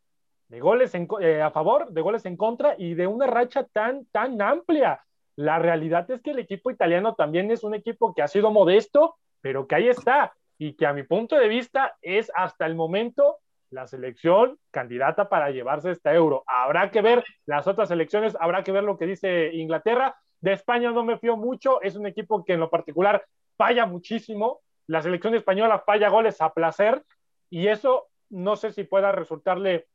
de 0.48 0.60
goles 0.60 0.92
eh, 1.20 1.40
a 1.40 1.50
favor, 1.50 1.90
de 1.90 2.00
goles 2.00 2.26
en 2.26 2.36
contra 2.36 2.74
y 2.76 2.94
de 2.94 3.06
una 3.06 3.26
racha 3.26 3.64
tan, 3.72 4.06
tan 4.06 4.42
amplia. 4.42 5.04
La 5.36 5.58
realidad 5.58 6.10
es 6.10 6.20
que 6.20 6.32
el 6.32 6.40
equipo 6.40 6.70
italiano 6.70 7.14
también 7.14 7.50
es 7.50 7.64
un 7.64 7.74
equipo 7.74 8.12
que 8.12 8.22
ha 8.22 8.28
sido 8.28 8.50
modesto, 8.50 9.16
pero 9.42 9.66
que 9.66 9.74
ahí 9.74 9.88
está 9.88 10.32
y 10.56 10.74
que 10.74 10.86
a 10.86 10.94
mi 10.94 11.02
punto 11.02 11.36
de 11.36 11.48
vista 11.48 11.96
es 12.00 12.32
hasta 12.34 12.64
el 12.64 12.74
momento 12.74 13.38
la 13.70 13.86
selección 13.86 14.58
candidata 14.70 15.28
para 15.28 15.50
llevarse 15.50 15.90
este 15.90 16.10
euro. 16.10 16.44
Habrá 16.46 16.90
que 16.90 17.02
ver 17.02 17.24
las 17.46 17.66
otras 17.66 17.88
selecciones, 17.88 18.36
habrá 18.38 18.62
que 18.62 18.72
ver 18.72 18.84
lo 18.84 18.96
que 18.96 19.06
dice 19.06 19.50
Inglaterra. 19.52 20.16
De 20.40 20.52
España 20.52 20.90
no 20.90 21.04
me 21.04 21.18
fío 21.18 21.36
mucho, 21.36 21.80
es 21.82 21.96
un 21.96 22.06
equipo 22.06 22.44
que 22.44 22.52
en 22.54 22.60
lo 22.60 22.70
particular 22.70 23.24
falla 23.56 23.86
muchísimo. 23.86 24.60
La 24.86 25.02
selección 25.02 25.34
española 25.34 25.82
falla 25.84 26.08
goles 26.08 26.40
a 26.40 26.52
placer 26.52 27.02
y 27.50 27.68
eso 27.68 28.08
no 28.30 28.56
sé 28.56 28.72
si 28.72 28.84
pueda 28.84 29.12
resultarle 29.12 29.86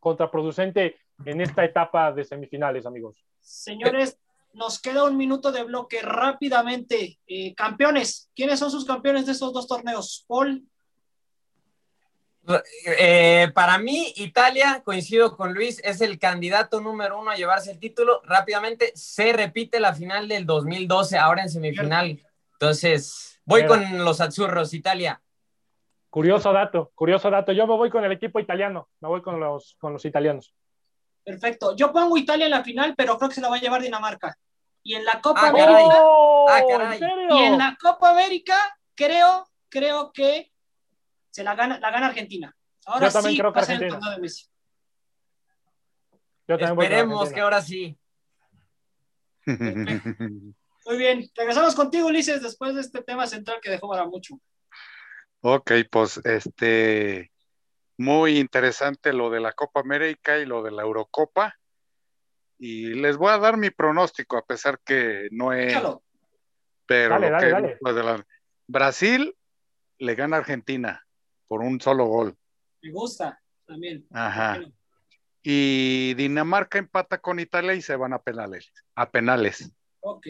contraproducente 0.00 0.96
en 1.24 1.40
esta 1.40 1.64
etapa 1.64 2.12
de 2.12 2.24
semifinales, 2.24 2.86
amigos. 2.86 3.24
Señores, 3.40 4.18
nos 4.58 4.80
queda 4.80 5.04
un 5.04 5.16
minuto 5.16 5.52
de 5.52 5.62
bloque 5.62 6.02
rápidamente. 6.02 7.18
Eh, 7.26 7.54
campeones, 7.54 8.30
¿quiénes 8.34 8.58
son 8.58 8.70
sus 8.70 8.84
campeones 8.84 9.24
de 9.24 9.32
estos 9.32 9.52
dos 9.52 9.66
torneos? 9.66 10.24
Paul. 10.26 10.64
Eh, 12.86 13.50
para 13.54 13.78
mí, 13.78 14.12
Italia, 14.16 14.82
coincido 14.84 15.36
con 15.36 15.54
Luis, 15.54 15.80
es 15.84 16.00
el 16.00 16.18
candidato 16.18 16.80
número 16.80 17.20
uno 17.20 17.30
a 17.30 17.36
llevarse 17.36 17.70
el 17.70 17.78
título. 17.78 18.20
Rápidamente, 18.24 18.92
se 18.94 19.32
repite 19.32 19.80
la 19.80 19.94
final 19.94 20.28
del 20.28 20.44
2012, 20.44 21.18
ahora 21.18 21.42
en 21.42 21.50
semifinal. 21.50 22.20
Entonces, 22.52 23.40
voy 23.44 23.66
con 23.66 24.04
los 24.04 24.20
Azzurros, 24.20 24.74
Italia. 24.74 25.22
Curioso 26.10 26.52
dato, 26.52 26.90
curioso 26.94 27.30
dato. 27.30 27.52
Yo 27.52 27.66
me 27.66 27.76
voy 27.76 27.90
con 27.90 28.04
el 28.04 28.12
equipo 28.12 28.40
italiano, 28.40 28.88
me 29.00 29.08
voy 29.08 29.20
con 29.20 29.38
los, 29.38 29.76
con 29.78 29.92
los 29.92 30.04
italianos. 30.04 30.54
Perfecto. 31.22 31.76
Yo 31.76 31.92
pongo 31.92 32.16
Italia 32.16 32.46
en 32.46 32.52
la 32.52 32.64
final, 32.64 32.94
pero 32.96 33.18
creo 33.18 33.28
que 33.28 33.34
se 33.34 33.42
la 33.42 33.50
va 33.50 33.56
a 33.56 33.60
llevar 33.60 33.82
Dinamarca. 33.82 34.34
Y 34.88 34.94
en 34.94 35.04
la 35.04 35.20
Copa 35.20 35.42
ah, 35.42 35.48
América. 35.48 35.98
Ah, 36.48 36.96
y 37.28 37.42
en 37.42 37.58
la 37.58 37.76
Copa 37.78 38.08
América, 38.08 38.56
creo, 38.94 39.46
creo 39.68 40.10
que 40.14 40.50
se 41.28 41.44
la 41.44 41.54
gana, 41.54 41.78
la 41.78 41.90
gana 41.90 42.06
Argentina. 42.06 42.56
Ahora 42.86 43.08
Yo 43.08 43.12
también 43.12 43.32
sí 43.32 43.38
creo 43.38 43.52
que 43.52 43.58
Argentina. 43.58 44.00
El 44.02 44.14
de 44.14 44.20
Messi. 44.22 44.46
Yo 46.48 46.58
también 46.58 46.90
Esperemos 46.90 47.30
que 47.30 47.40
ahora 47.40 47.60
sí. 47.60 47.98
Muy 50.86 50.96
bien, 50.96 51.30
regresamos 51.34 51.74
contigo, 51.74 52.06
Ulises, 52.06 52.40
después 52.40 52.74
de 52.74 52.80
este 52.80 53.02
tema 53.02 53.26
central 53.26 53.58
que 53.60 53.68
dejó 53.68 53.90
para 53.90 54.06
mucho. 54.06 54.40
Ok, 55.42 55.70
pues 55.90 56.16
este, 56.24 57.30
muy 57.98 58.38
interesante 58.38 59.12
lo 59.12 59.28
de 59.28 59.40
la 59.40 59.52
Copa 59.52 59.80
América 59.80 60.38
y 60.38 60.46
lo 60.46 60.62
de 60.62 60.70
la 60.70 60.80
Eurocopa. 60.80 61.57
Y 62.58 62.94
les 62.94 63.16
voy 63.16 63.30
a 63.30 63.38
dar 63.38 63.56
mi 63.56 63.70
pronóstico, 63.70 64.36
a 64.36 64.44
pesar 64.44 64.80
que 64.84 65.28
no 65.30 65.52
es. 65.52 65.74
Pero 66.86 67.20
dale, 67.20 67.30
dale, 67.30 67.78
dale. 67.80 68.24
Brasil 68.66 69.34
le 69.98 70.14
gana 70.14 70.36
a 70.36 70.40
Argentina 70.40 71.06
por 71.46 71.60
un 71.60 71.80
solo 71.80 72.06
gol. 72.06 72.36
Me 72.82 72.90
gusta 72.90 73.40
también. 73.66 74.06
Ajá. 74.12 74.60
Y 75.42 76.14
Dinamarca 76.14 76.78
empata 76.78 77.18
con 77.18 77.40
Italia 77.40 77.74
y 77.74 77.82
se 77.82 77.96
van 77.96 78.12
a 78.12 78.18
penales. 78.18 78.72
A 78.94 79.08
penales. 79.10 79.72
Ok. 80.00 80.26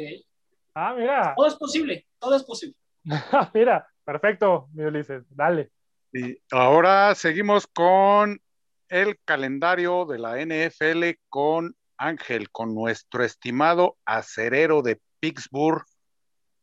Ah, 0.74 0.94
mira. 0.96 1.34
Todo 1.36 1.46
es 1.46 1.54
posible, 1.54 2.06
todo 2.18 2.36
es 2.36 2.44
posible. 2.44 2.76
mira, 3.54 3.88
perfecto, 4.04 4.68
mi 4.72 4.84
Ulises, 4.84 5.24
dale. 5.30 5.70
Y 6.12 6.38
ahora 6.50 7.14
seguimos 7.14 7.66
con 7.66 8.40
el 8.88 9.18
calendario 9.24 10.06
de 10.06 10.18
la 10.18 10.38
NFL 10.40 11.20
con 11.28 11.76
Ángel, 11.98 12.50
con 12.50 12.74
nuestro 12.74 13.24
estimado 13.24 13.98
acerero 14.04 14.82
de 14.82 15.00
Pittsburgh 15.20 15.84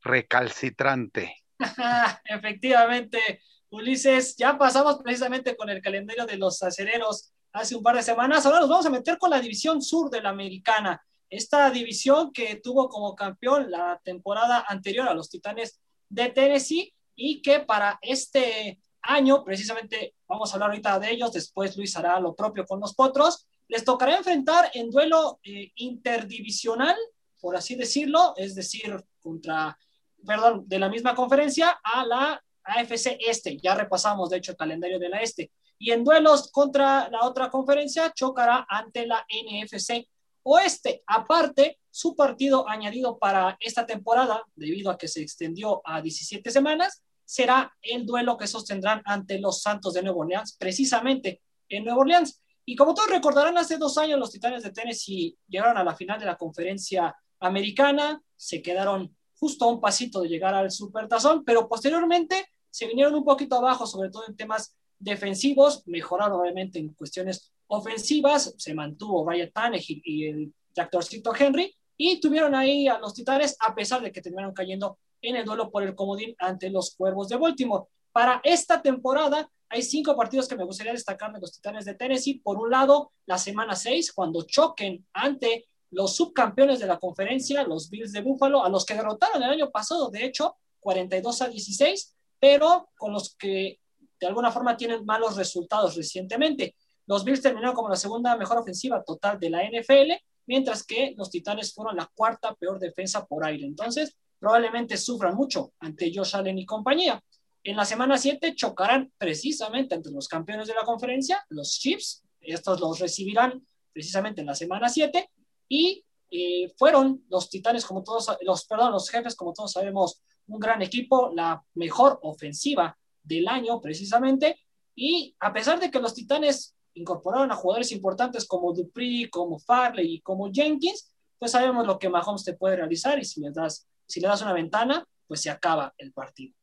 recalcitrante. 0.01 1.35
Efectivamente, 2.25 3.41
Ulises, 3.69 4.35
ya 4.37 4.57
pasamos 4.57 4.99
precisamente 5.03 5.55
con 5.55 5.69
el 5.69 5.81
calendario 5.81 6.25
de 6.25 6.37
los 6.37 6.61
acereros 6.63 7.31
hace 7.51 7.75
un 7.75 7.83
par 7.83 7.95
de 7.95 8.03
semanas. 8.03 8.45
Ahora 8.45 8.59
nos 8.59 8.69
vamos 8.69 8.85
a 8.85 8.89
meter 8.89 9.17
con 9.17 9.29
la 9.29 9.39
división 9.39 9.81
sur 9.81 10.09
de 10.09 10.21
la 10.21 10.29
americana. 10.29 11.01
Esta 11.29 11.69
división 11.71 12.31
que 12.31 12.57
tuvo 12.57 12.89
como 12.89 13.15
campeón 13.15 13.71
la 13.71 13.99
temporada 14.03 14.65
anterior 14.67 15.07
a 15.07 15.13
los 15.13 15.29
Titanes 15.29 15.79
de 16.09 16.29
Tennessee 16.29 16.93
y 17.15 17.41
que 17.41 17.61
para 17.61 17.97
este 18.01 18.79
año, 19.01 19.43
precisamente 19.43 20.15
vamos 20.27 20.51
a 20.51 20.55
hablar 20.55 20.69
ahorita 20.69 20.99
de 20.99 21.11
ellos, 21.11 21.31
después 21.31 21.77
Luis 21.77 21.95
hará 21.95 22.19
lo 22.19 22.35
propio 22.35 22.65
con 22.65 22.79
los 22.79 22.93
Potros, 22.93 23.47
les 23.67 23.83
tocará 23.83 24.17
enfrentar 24.17 24.69
en 24.73 24.89
duelo 24.89 25.39
eh, 25.43 25.71
interdivisional, 25.75 26.95
por 27.39 27.55
así 27.55 27.75
decirlo, 27.75 28.33
es 28.37 28.55
decir, 28.55 29.03
contra, 29.19 29.77
perdón, 30.25 30.63
de 30.67 30.79
la 30.79 30.89
misma 30.89 31.15
conferencia 31.15 31.79
a 31.83 32.05
la 32.05 32.43
AFC 32.63 33.17
Este. 33.19 33.57
Ya 33.57 33.75
repasamos, 33.75 34.29
de 34.29 34.37
hecho, 34.37 34.51
el 34.51 34.57
calendario 34.57 34.99
de 34.99 35.09
la 35.09 35.21
Este. 35.21 35.51
Y 35.77 35.91
en 35.91 36.03
duelos 36.03 36.51
contra 36.51 37.09
la 37.09 37.23
otra 37.23 37.49
conferencia, 37.49 38.11
chocará 38.13 38.65
ante 38.69 39.05
la 39.05 39.25
NFC 39.29 40.07
Oeste. 40.43 41.03
Aparte, 41.07 41.79
su 41.89 42.15
partido 42.15 42.67
añadido 42.67 43.17
para 43.17 43.57
esta 43.59 43.85
temporada, 43.85 44.43
debido 44.55 44.91
a 44.91 44.97
que 44.97 45.07
se 45.07 45.21
extendió 45.21 45.81
a 45.83 46.01
17 46.01 46.49
semanas, 46.51 47.03
será 47.25 47.73
el 47.81 48.05
duelo 48.05 48.37
que 48.37 48.47
sostendrán 48.47 49.01
ante 49.05 49.39
los 49.39 49.61
Santos 49.61 49.93
de 49.93 50.03
Nueva 50.03 50.19
Orleans, 50.19 50.55
precisamente 50.57 51.41
en 51.69 51.83
Nueva 51.83 52.01
Orleans. 52.01 52.41
Y 52.65 52.75
como 52.75 52.93
todos 52.93 53.09
recordarán, 53.09 53.57
hace 53.57 53.77
dos 53.77 53.97
años 53.97 54.19
los 54.19 54.31
Titanes 54.31 54.63
de 54.63 54.71
Tennessee 54.71 55.37
llegaron 55.47 55.77
a 55.77 55.83
la 55.83 55.95
final 55.95 56.19
de 56.19 56.25
la 56.25 56.35
conferencia 56.35 57.15
americana, 57.39 58.21
se 58.35 58.61
quedaron 58.61 59.15
justo 59.37 59.65
a 59.65 59.67
un 59.69 59.79
pasito 59.79 60.21
de 60.21 60.29
llegar 60.29 60.55
al 60.55 60.71
Supertazón, 60.71 61.43
pero 61.43 61.67
posteriormente 61.67 62.47
se 62.69 62.87
vinieron 62.87 63.13
un 63.13 63.23
poquito 63.23 63.57
abajo, 63.57 63.85
sobre 63.85 64.09
todo 64.09 64.23
en 64.27 64.35
temas 64.35 64.75
defensivos, 64.97 65.83
mejoraron 65.85 66.39
obviamente 66.39 66.79
en 66.79 66.93
cuestiones 66.93 67.51
ofensivas, 67.67 68.55
se 68.57 68.73
mantuvo 68.73 69.29
Ryan 69.29 69.51
Tannehill 69.51 70.01
y 70.03 70.25
el 70.25 70.53
tractorcito 70.73 71.33
Henry, 71.37 71.75
y 71.97 72.19
tuvieron 72.19 72.55
ahí 72.55 72.87
a 72.87 72.97
los 72.97 73.13
Titanes, 73.13 73.55
a 73.59 73.75
pesar 73.75 74.01
de 74.01 74.11
que 74.11 74.21
terminaron 74.21 74.53
cayendo 74.53 74.97
en 75.21 75.35
el 75.35 75.45
duelo 75.45 75.71
por 75.71 75.83
el 75.83 75.95
comodín 75.95 76.35
ante 76.39 76.69
los 76.69 76.95
Cuervos 76.95 77.29
de 77.29 77.37
Baltimore. 77.37 77.85
Para 78.11 78.41
esta 78.43 78.81
temporada 78.81 79.49
hay 79.69 79.81
cinco 79.81 80.15
partidos 80.15 80.47
que 80.47 80.55
me 80.55 80.63
gustaría 80.63 80.93
destacar 80.93 81.33
de 81.33 81.39
los 81.39 81.53
Titanes 81.53 81.85
de 81.85 81.95
Tennessee. 81.95 82.39
Por 82.39 82.57
un 82.57 82.69
lado, 82.69 83.11
la 83.25 83.37
semana 83.37 83.75
6, 83.75 84.13
cuando 84.13 84.43
choquen 84.43 85.05
ante 85.13 85.67
los 85.91 86.15
subcampeones 86.15 86.79
de 86.79 86.87
la 86.87 86.99
conferencia, 86.99 87.63
los 87.63 87.89
Bills 87.89 88.11
de 88.11 88.21
Buffalo, 88.21 88.63
a 88.63 88.69
los 88.69 88.85
que 88.85 88.95
derrotaron 88.95 89.41
el 89.41 89.49
año 89.49 89.71
pasado, 89.71 90.09
de 90.09 90.25
hecho, 90.25 90.55
42 90.79 91.41
a 91.41 91.47
16 91.47 92.15
pero 92.39 92.89
con 92.97 93.11
los 93.11 93.35
que 93.35 93.79
de 94.19 94.27
alguna 94.27 94.51
forma 94.51 94.77
tienen 94.77 95.05
malos 95.05 95.35
resultados 95.35 95.95
recientemente. 95.95 96.75
Los 97.07 97.23
Bills 97.23 97.41
terminaron 97.41 97.75
como 97.75 97.89
la 97.89 97.95
segunda 97.95 98.35
mejor 98.37 98.59
ofensiva 98.59 99.03
total 99.03 99.39
de 99.39 99.49
la 99.49 99.63
NFL, 99.63 100.11
mientras 100.45 100.85
que 100.85 101.13
los 101.17 101.29
Titanes 101.29 101.73
fueron 101.73 101.95
la 101.95 102.09
cuarta 102.13 102.53
peor 102.53 102.79
defensa 102.79 103.25
por 103.25 103.45
aire. 103.45 103.65
Entonces, 103.65 104.15
probablemente 104.39 104.97
sufran 104.97 105.35
mucho 105.35 105.73
ante 105.79 106.11
Josh 106.13 106.35
Allen 106.35 106.59
y 106.59 106.65
compañía. 106.65 107.19
En 107.65 107.75
la 107.75 107.83
semana 107.83 108.15
7 108.19 108.53
chocarán 108.53 109.11
precisamente 109.17 109.95
entre 109.95 110.11
los 110.11 110.27
campeones 110.27 110.67
de 110.67 110.75
la 110.75 110.83
conferencia, 110.83 111.43
los 111.49 111.79
Chiefs. 111.79 112.23
Estos 112.39 112.79
los 112.79 112.99
recibirán 112.99 113.65
precisamente 113.91 114.41
en 114.41 114.47
la 114.47 114.53
semana 114.53 114.87
7. 114.87 115.27
Y 115.67 116.05
eh, 116.29 116.71
fueron 116.77 117.25
los 117.27 117.49
Titanes, 117.49 117.83
como 117.83 118.03
todos, 118.03 118.37
los, 118.41 118.65
perdón, 118.65 118.91
los 118.91 119.09
jefes, 119.09 119.35
como 119.35 119.51
todos 119.51 119.71
sabemos, 119.71 120.21
un 120.45 120.59
gran 120.59 120.83
equipo, 120.83 121.31
la 121.33 121.59
mejor 121.73 122.19
ofensiva 122.21 122.95
del 123.23 123.47
año 123.47 123.81
precisamente. 123.81 124.59
Y 124.93 125.35
a 125.39 125.51
pesar 125.51 125.79
de 125.79 125.89
que 125.89 125.99
los 125.99 126.13
Titanes 126.13 126.75
incorporaron 126.93 127.51
a 127.51 127.55
jugadores 127.55 127.91
importantes 127.91 128.45
como 128.45 128.73
Dupree, 128.73 129.27
como 129.31 129.57
Farley 129.57 130.17
y 130.17 130.21
como 130.21 130.51
Jenkins, 130.53 131.11
pues 131.39 131.53
sabemos 131.53 131.87
lo 131.87 131.97
que 131.97 132.09
Mahomes 132.09 132.43
te 132.43 132.53
puede 132.53 132.75
realizar 132.75 133.17
y 133.17 133.25
si 133.25 133.41
le 133.41 133.49
das, 133.49 133.87
si 134.05 134.19
le 134.19 134.27
das 134.27 134.43
una 134.43 134.53
ventana, 134.53 135.03
pues 135.25 135.41
se 135.41 135.49
acaba 135.49 135.95
el 135.97 136.13
partido. 136.13 136.53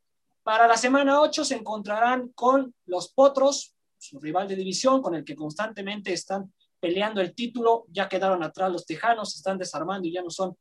Para 0.43 0.67
la 0.67 0.75
semana 0.75 1.21
8 1.21 1.45
se 1.45 1.55
encontrarán 1.55 2.29
con 2.29 2.75
los 2.85 3.13
Potros, 3.13 3.75
su 3.97 4.19
rival 4.19 4.47
de 4.47 4.57
división, 4.57 5.01
con 5.01 5.15
el 5.15 5.23
que 5.23 5.35
constantemente 5.35 6.11
están 6.11 6.53
peleando 6.81 7.21
el 7.21 7.33
título. 7.33 7.85
Ya 7.89 8.09
quedaron 8.09 8.43
atrás 8.43 8.69
los 8.69 8.85
Tejanos, 8.85 9.31
se 9.31 9.37
están 9.37 9.57
desarmando 9.57 10.05
y 10.05 10.11
ya 10.11 10.21
no 10.21 10.29
son, 10.29 10.57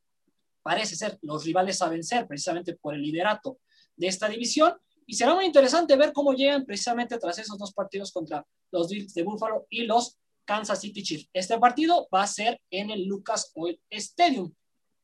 parece 0.62 0.94
ser, 0.94 1.18
los 1.22 1.44
rivales 1.44 1.82
a 1.82 1.88
vencer 1.88 2.28
precisamente 2.28 2.76
por 2.76 2.94
el 2.94 3.02
liderato 3.02 3.58
de 3.96 4.06
esta 4.06 4.28
división. 4.28 4.74
Y 5.04 5.14
será 5.14 5.34
muy 5.34 5.46
interesante 5.46 5.96
ver 5.96 6.12
cómo 6.12 6.32
llegan 6.32 6.64
precisamente 6.64 7.18
tras 7.18 7.38
esos 7.40 7.58
dos 7.58 7.72
partidos 7.72 8.12
contra 8.12 8.46
los 8.70 8.88
Bills 8.88 9.12
de 9.14 9.24
Buffalo 9.24 9.66
y 9.68 9.82
los 9.82 10.16
Kansas 10.44 10.80
City 10.80 11.02
Chiefs. 11.02 11.28
Este 11.32 11.58
partido 11.58 12.08
va 12.14 12.22
a 12.22 12.26
ser 12.28 12.60
en 12.70 12.90
el 12.90 13.04
Lucas 13.04 13.50
Oil 13.56 13.80
Stadium. 13.90 14.54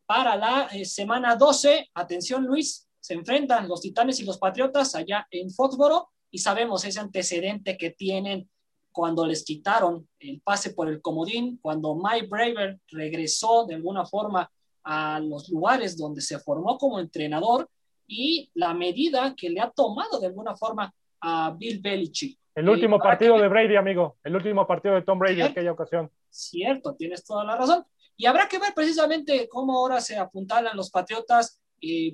Para 0.06 0.36
la 0.36 0.68
eh, 0.72 0.84
semana 0.84 1.36
12, 1.36 1.90
atención 1.94 2.44
Luis, 2.46 2.87
se 3.00 3.14
enfrentan 3.14 3.68
los 3.68 3.80
Titanes 3.80 4.20
y 4.20 4.24
los 4.24 4.38
Patriotas 4.38 4.94
allá 4.94 5.26
en 5.30 5.50
Foxboro 5.50 6.08
y 6.30 6.38
sabemos 6.38 6.84
ese 6.84 7.00
antecedente 7.00 7.76
que 7.76 7.90
tienen 7.90 8.48
cuando 8.92 9.26
les 9.26 9.44
quitaron 9.44 10.08
el 10.18 10.40
pase 10.40 10.74
por 10.74 10.88
el 10.88 11.00
comodín, 11.00 11.58
cuando 11.62 11.94
Mike 11.94 12.26
Braver 12.28 12.80
regresó 12.88 13.64
de 13.66 13.76
alguna 13.76 14.04
forma 14.04 14.50
a 14.82 15.20
los 15.20 15.48
lugares 15.48 15.96
donde 15.96 16.20
se 16.20 16.38
formó 16.38 16.78
como 16.78 16.98
entrenador 16.98 17.68
y 18.06 18.50
la 18.54 18.74
medida 18.74 19.34
que 19.36 19.50
le 19.50 19.60
ha 19.60 19.70
tomado 19.70 20.18
de 20.18 20.26
alguna 20.26 20.56
forma 20.56 20.92
a 21.20 21.54
Bill 21.56 21.80
Belichick. 21.80 22.38
El 22.54 22.68
último 22.68 22.98
partido 22.98 23.38
de 23.38 23.46
Brady, 23.46 23.76
amigo, 23.76 24.16
el 24.24 24.34
último 24.34 24.66
partido 24.66 24.94
de 24.94 25.02
Tom 25.02 25.18
Brady 25.18 25.42
en 25.42 25.46
aquella 25.48 25.72
ocasión. 25.72 26.10
Cierto, 26.28 26.96
tienes 26.96 27.24
toda 27.24 27.44
la 27.44 27.56
razón. 27.56 27.84
Y 28.16 28.26
habrá 28.26 28.48
que 28.48 28.58
ver 28.58 28.74
precisamente 28.74 29.48
cómo 29.48 29.76
ahora 29.76 30.00
se 30.00 30.16
apuntalan 30.16 30.76
los 30.76 30.90
Patriotas 30.90 31.60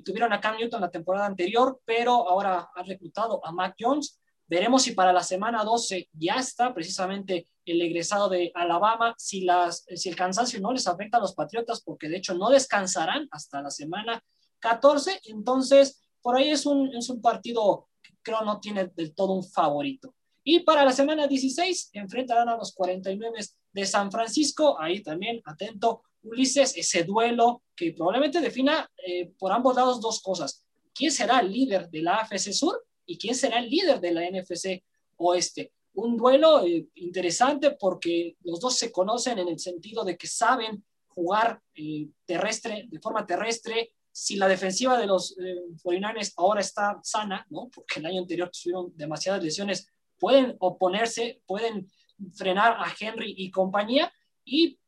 tuvieron 0.03 0.33
a 0.33 0.39
Cam 0.39 0.57
Newton 0.57 0.81
la 0.81 0.91
temporada 0.91 1.25
anterior, 1.25 1.79
pero 1.85 2.27
ahora 2.29 2.69
ha 2.73 2.83
reclutado 2.83 3.45
a 3.45 3.51
Mac 3.51 3.75
Jones. 3.79 4.19
Veremos 4.47 4.83
si 4.83 4.91
para 4.91 5.11
la 5.11 5.23
semana 5.23 5.63
12 5.63 6.09
ya 6.13 6.35
está 6.35 6.73
precisamente 6.73 7.47
el 7.65 7.81
egresado 7.81 8.29
de 8.29 8.51
Alabama, 8.53 9.15
si, 9.17 9.41
las, 9.41 9.85
si 9.95 10.09
el 10.09 10.15
cansancio 10.15 10.59
no 10.61 10.71
les 10.71 10.87
afecta 10.87 11.17
a 11.17 11.19
los 11.19 11.33
Patriotas, 11.33 11.81
porque 11.81 12.09
de 12.09 12.17
hecho 12.17 12.35
no 12.35 12.49
descansarán 12.49 13.27
hasta 13.31 13.61
la 13.61 13.71
semana 13.71 14.23
14. 14.59 15.21
Entonces, 15.25 16.07
por 16.21 16.37
ahí 16.37 16.49
es 16.49 16.65
un, 16.65 16.95
es 16.95 17.09
un 17.09 17.21
partido 17.21 17.89
que 18.03 18.13
creo 18.21 18.41
no 18.41 18.59
tiene 18.59 18.91
del 18.95 19.15
todo 19.15 19.33
un 19.33 19.43
favorito. 19.43 20.13
Y 20.43 20.59
para 20.59 20.85
la 20.85 20.91
semana 20.91 21.27
16 21.27 21.89
enfrentarán 21.93 22.49
a 22.49 22.57
los 22.57 22.73
49 22.75 23.39
de 23.73 23.85
San 23.85 24.11
Francisco. 24.11 24.79
Ahí 24.79 25.01
también, 25.01 25.41
atento, 25.43 26.03
Ulises, 26.25 26.75
ese 26.75 27.03
duelo 27.03 27.63
que 27.75 27.93
probablemente 27.93 28.41
defina 28.41 28.89
eh, 29.05 29.31
por 29.37 29.51
ambos 29.51 29.75
lados 29.75 30.01
dos 30.01 30.21
cosas. 30.21 30.65
¿Quién 30.93 31.11
será 31.11 31.39
el 31.39 31.51
líder 31.51 31.89
de 31.89 32.01
la 32.01 32.17
AFC 32.17 32.51
Sur 32.51 32.83
y 33.05 33.17
quién 33.17 33.35
será 33.35 33.59
el 33.59 33.69
líder 33.69 33.99
de 33.99 34.11
la 34.11 34.29
NFC 34.29 34.83
Oeste? 35.17 35.73
Un 35.93 36.17
duelo 36.17 36.65
eh, 36.65 36.87
interesante 36.95 37.71
porque 37.71 38.35
los 38.43 38.59
dos 38.59 38.77
se 38.77 38.91
conocen 38.91 39.39
en 39.39 39.47
el 39.47 39.59
sentido 39.59 40.03
de 40.03 40.17
que 40.17 40.27
saben 40.27 40.83
jugar 41.07 41.61
eh, 41.75 42.09
terrestre, 42.25 42.87
de 42.89 42.99
forma 42.99 43.25
terrestre. 43.25 43.91
Si 44.11 44.37
la 44.37 44.47
defensiva 44.47 44.97
de 44.97 45.07
los 45.07 45.35
49ers 45.37 46.33
ahora 46.37 46.61
está 46.61 46.99
sana, 47.03 47.45
¿no? 47.49 47.69
porque 47.73 47.99
el 47.99 48.05
año 48.05 48.21
anterior 48.21 48.49
tuvieron 48.49 48.93
demasiadas 48.95 49.43
lesiones, 49.43 49.89
pueden 50.17 50.55
oponerse, 50.59 51.41
pueden 51.45 51.89
frenar 52.33 52.77
a 52.79 52.93
Henry 52.97 53.33
y 53.37 53.51
compañía. 53.51 54.11
Y 54.45 54.79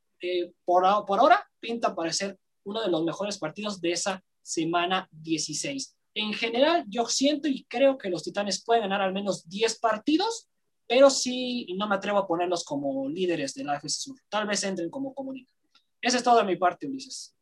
por, 0.66 1.06
por 1.06 1.20
ahora 1.20 1.48
pinta 1.60 1.96
para 1.96 2.12
ser 2.14 2.38
uno 2.64 2.82
de 2.82 2.90
los 2.90 3.04
mejores 3.04 3.38
partidos 3.38 3.80
de 3.82 3.92
esa 3.92 4.24
semana 4.42 5.08
16. 5.12 5.96
En 6.16 6.34
general, 6.34 6.84
yo 6.88 7.06
siento 7.06 7.48
y 7.48 7.66
creo 7.66 7.98
que 7.98 8.10
los 8.10 8.24
Titanes 8.24 8.64
pueden 8.64 8.84
ganar 8.84 9.02
al 9.02 9.14
menos 9.14 9.48
10 9.48 9.80
partidos, 9.80 10.50
pero 10.88 11.10
sí 11.10 11.68
no 11.78 11.88
me 11.88 11.96
atrevo 11.96 12.18
a 12.18 12.28
ponerlos 12.28 12.64
como 12.64 13.08
líderes 13.08 13.54
de 13.54 13.64
la 13.64 13.74
AFC 13.74 13.90
Sur. 13.90 14.18
Tal 14.30 14.48
vez 14.48 14.64
entren 14.64 14.90
como 14.90 15.14
comunica. 15.14 15.54
Esa 16.02 16.18
es 16.18 16.24
toda 16.24 16.44
mi 16.44 16.56
parte, 16.56 16.88
Ulises. 16.88 17.36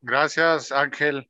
Gracias, 0.00 0.72
Ángel. 0.72 1.28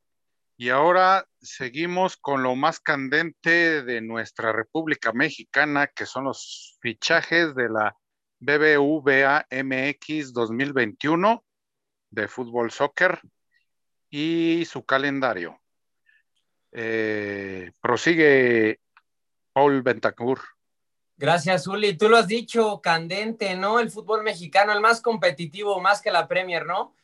Y 0.57 0.69
ahora 0.69 1.27
seguimos 1.41 2.17
con 2.17 2.43
lo 2.43 2.55
más 2.57 2.79
candente 2.79 3.83
de 3.83 4.01
nuestra 4.01 4.53
República 4.53 5.13
Mexicana, 5.13 5.87
que 5.87 6.07
son 6.07 6.25
los 6.25 6.79
fichajes 6.81 7.55
de 7.55 7.69
la 7.69 7.97
BBVA 8.43 9.47
MX 9.51 10.33
2021 10.33 11.45
de 12.11 12.27
fútbol 12.27 12.73
soccer 12.73 13.21
y 14.11 14.65
su 14.65 14.85
calendario. 14.85 15.61
Eh, 16.73 17.71
prosigue 17.81 18.81
Paul 19.53 19.83
Bentacur. 19.83 20.41
Gracias, 21.17 21.69
Uli. 21.69 21.97
Tú 21.97 22.09
lo 22.09 22.17
has 22.17 22.27
dicho, 22.27 22.81
candente, 22.83 23.55
¿no? 23.55 23.79
El 23.79 23.93
fútbol 23.93 24.25
mexicano, 24.25 24.73
el 24.73 24.81
más 24.81 25.01
competitivo, 25.01 25.81
más 25.81 26.03
que 26.03 26.11
la 26.11 26.27
Premier, 26.27 26.67
¿no? 26.67 26.97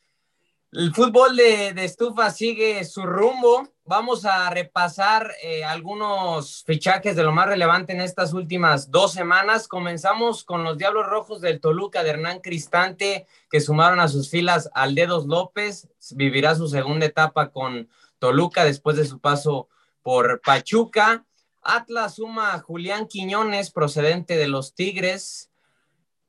El 0.72 0.92
fútbol 0.92 1.36
de, 1.36 1.68
estufa 1.84 2.30
sigue 2.30 2.84
su 2.84 3.06
rumbo. 3.06 3.68
Vamos 3.88 4.26
a 4.26 4.50
repasar 4.50 5.32
eh, 5.42 5.64
algunos 5.64 6.62
fichajes 6.66 7.16
de 7.16 7.22
lo 7.22 7.32
más 7.32 7.46
relevante 7.46 7.94
en 7.94 8.02
estas 8.02 8.34
últimas 8.34 8.90
dos 8.90 9.14
semanas. 9.14 9.66
Comenzamos 9.66 10.44
con 10.44 10.62
los 10.62 10.76
Diablos 10.76 11.06
Rojos 11.06 11.40
del 11.40 11.58
Toluca 11.58 12.02
de 12.02 12.10
Hernán 12.10 12.40
Cristante, 12.40 13.26
que 13.50 13.62
sumaron 13.62 13.98
a 13.98 14.08
sus 14.08 14.28
filas 14.28 14.68
al 14.74 14.94
Dedos 14.94 15.24
López. 15.24 15.88
Vivirá 16.10 16.54
su 16.54 16.68
segunda 16.68 17.06
etapa 17.06 17.48
con 17.50 17.88
Toluca 18.18 18.62
después 18.62 18.98
de 18.98 19.06
su 19.06 19.20
paso 19.20 19.70
por 20.02 20.42
Pachuca. 20.42 21.24
Atlas 21.62 22.16
suma 22.16 22.52
a 22.52 22.58
Julián 22.58 23.08
Quiñones, 23.08 23.70
procedente 23.70 24.36
de 24.36 24.48
los 24.48 24.74
Tigres. 24.74 25.50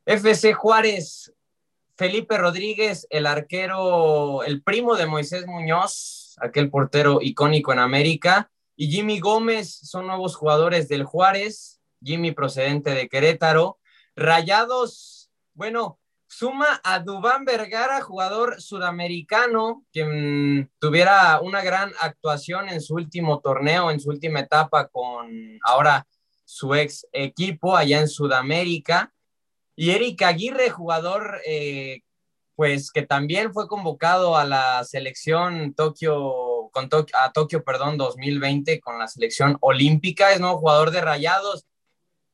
FC 0.06 0.54
Juárez 0.54 1.34
Felipe 2.00 2.38
Rodríguez, 2.38 3.06
el 3.10 3.26
arquero, 3.26 4.44
el 4.44 4.64
primo 4.64 4.96
de 4.96 5.06
Moisés 5.06 5.46
Muñoz, 5.46 6.19
aquel 6.42 6.70
portero 6.70 7.20
icónico 7.22 7.74
en 7.74 7.80
América, 7.80 8.52
y 8.76 8.90
Jimmy 8.90 9.20
Gómez 9.20 9.74
son 9.74 10.08
nuevos 10.08 10.38
jugadores 10.38 10.88
del 10.88 11.04
Juárez, 11.04 11.82
Jimmy 12.02 12.32
procedente 12.32 12.92
de 12.92 13.10
Querétaro. 13.10 13.78
Rayados, 14.16 15.30
bueno, 15.54 16.00
suma 16.28 16.80
a 16.84 17.00
Dubán 17.00 17.44
Vergara, 17.44 18.00
jugador 18.00 18.62
sudamericano, 18.62 19.86
quien 19.92 20.72
tuviera 20.80 21.42
una 21.42 21.62
gran 21.62 21.92
actuación 22.00 22.70
en 22.70 22.80
su 22.80 22.96
último 22.96 23.42
torneo, 23.42 23.92
en 23.92 24.00
su 24.00 24.12
última 24.12 24.40
etapa 24.40 24.88
con 24.88 25.60
ahora 25.64 26.08
su 26.46 26.74
ex 26.74 27.06
equipo 27.12 27.76
allá 27.76 28.00
en 28.00 28.08
Sudamérica. 28.08 29.14
Y 29.76 29.92
Eric 29.92 30.22
Aguirre, 30.22 30.70
jugador, 30.70 31.42
eh, 31.46 32.02
pues 32.60 32.92
que 32.92 33.04
también 33.04 33.54
fue 33.54 33.70
convocado 33.70 34.36
a 34.36 34.44
la 34.44 34.84
selección 34.84 35.74
Tokio, 35.74 36.70
con 36.74 36.90
a 37.14 37.32
Tokio, 37.32 37.64
perdón, 37.64 37.98
2020 37.98 38.82
con 38.82 39.00
la 39.00 39.08
selección 39.08 39.56
olímpica, 39.62 40.34
es 40.34 40.42
nuevo 40.42 40.58
jugador 40.58 40.92
de 40.92 41.00
Rayados. 41.00 41.66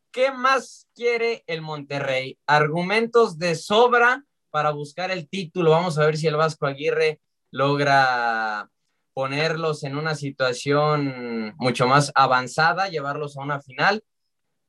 ¿Qué 0.09 0.31
más 0.31 0.87
quiere 0.95 1.43
el 1.45 1.61
Monterrey? 1.61 2.39
Argumentos 2.47 3.37
de 3.37 3.53
sobra 3.53 4.25
para 4.49 4.71
buscar 4.71 5.11
el 5.11 5.29
título. 5.29 5.69
Vamos 5.69 5.99
a 5.99 6.05
ver 6.07 6.17
si 6.17 6.25
el 6.25 6.37
Vasco 6.37 6.65
Aguirre 6.65 7.21
logra 7.51 8.71
ponerlos 9.13 9.83
en 9.83 9.95
una 9.95 10.15
situación 10.15 11.53
mucho 11.57 11.85
más 11.85 12.11
avanzada, 12.15 12.89
llevarlos 12.89 13.37
a 13.37 13.41
una 13.41 13.61
final 13.61 14.03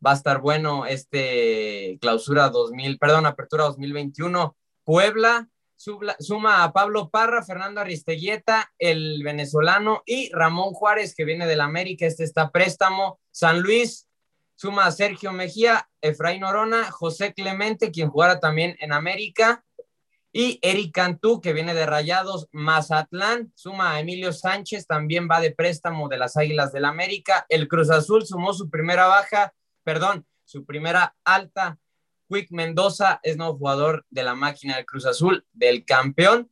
va 0.05 0.11
a 0.11 0.17
estar 0.17 0.43
bueno 0.43 0.85
este 0.85 1.97
clausura 2.03 2.51
2000, 2.51 2.99
perdón, 2.99 3.25
apertura 3.25 3.65
2021. 3.65 4.55
Puebla 4.87 5.49
suma 5.77 6.63
a 6.63 6.73
Pablo 6.73 7.11
Parra, 7.11 7.43
Fernando 7.43 7.81
Aristeguieta, 7.81 8.73
el 8.79 9.23
venezolano, 9.25 10.05
y 10.07 10.31
Ramón 10.33 10.73
Juárez, 10.73 11.15
que 11.17 11.25
viene 11.25 11.47
del 11.47 11.61
América, 11.61 12.07
este 12.07 12.23
está 12.23 12.51
préstamo. 12.51 13.19
San 13.33 13.61
Luis 13.61 14.09
suma 14.55 14.87
a 14.87 14.93
Sergio 14.93 15.33
Mejía, 15.33 15.91
Efraín 16.01 16.45
Orona, 16.45 16.89
José 16.93 17.35
Clemente, 17.35 17.91
quien 17.91 18.11
jugara 18.11 18.39
también 18.39 18.77
en 18.79 18.93
América. 18.93 19.65
Y 20.33 20.61
Eric 20.63 20.95
Cantú, 20.95 21.41
que 21.41 21.53
viene 21.53 21.75
de 21.75 21.85
Rayados, 21.85 22.49
Mazatlán, 22.53 23.53
suma 23.57 23.95
a 23.95 24.01
Emilio 24.01 24.33
Sánchez, 24.33 24.87
también 24.87 25.29
va 25.29 25.41
de 25.41 25.51
préstamo 25.51 26.09
de 26.09 26.19
las 26.19 26.37
Águilas 26.37 26.73
del 26.73 26.85
América. 26.85 27.45
El 27.49 27.67
Cruz 27.67 27.91
Azul 27.91 28.25
sumó 28.25 28.53
su 28.53 28.71
primera 28.71 29.09
baja, 29.09 29.53
perdón, 29.83 30.27
su 30.45 30.65
primera 30.65 31.17
alta. 31.25 31.79
Quick 32.29 32.51
Mendoza 32.51 33.21
es 33.23 33.37
nuevo 33.37 33.57
jugador 33.57 34.05
de 34.11 34.23
la 34.23 34.35
máquina 34.35 34.77
del 34.77 34.87
Cruz 34.87 35.07
Azul, 35.07 35.45
del 35.53 35.85
campeón. 35.85 36.51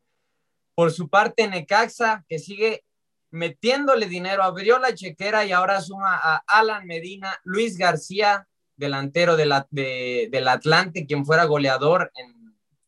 Por 0.74 0.92
su 0.92 1.08
parte, 1.08 1.48
Necaxa, 1.48 2.24
que 2.28 2.38
sigue 2.38 2.84
metiéndole 3.30 4.06
dinero, 4.06 4.42
abrió 4.42 4.78
la 4.78 4.94
chequera 4.94 5.44
y 5.44 5.52
ahora 5.52 5.80
suma 5.80 6.14
a 6.14 6.42
Alan 6.46 6.86
Medina, 6.86 7.40
Luis 7.44 7.76
García, 7.76 8.46
delantero 8.76 9.36
de 9.36 9.46
la, 9.46 9.66
del 9.70 10.48
Atlante, 10.48 11.06
quien 11.06 11.24
fuera 11.24 11.44
goleador 11.44 12.12
en 12.14 12.34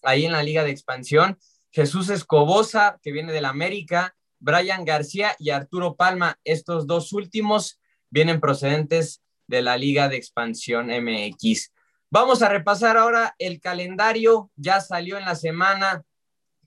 ahí 0.06 0.24
en 0.24 0.32
la 0.32 0.42
Liga 0.42 0.64
de 0.64 0.70
Expansión. 0.70 1.38
Jesús 1.70 2.08
Escobosa, 2.08 2.98
que 3.02 3.12
viene 3.12 3.32
del 3.32 3.44
América, 3.44 4.16
Brian 4.38 4.84
García 4.84 5.34
y 5.38 5.50
Arturo 5.50 5.96
Palma. 5.96 6.38
Estos 6.44 6.86
dos 6.86 7.12
últimos 7.12 7.80
vienen 8.10 8.40
procedentes 8.40 9.22
de 9.46 9.62
la 9.62 9.76
Liga 9.76 10.08
de 10.08 10.16
Expansión 10.16 10.86
MX. 10.88 11.72
Vamos 12.10 12.42
a 12.42 12.48
repasar 12.48 12.96
ahora 12.96 13.34
el 13.38 13.60
calendario. 13.60 14.50
Ya 14.56 14.80
salió 14.80 15.18
en 15.18 15.24
la 15.24 15.34
semana 15.34 16.04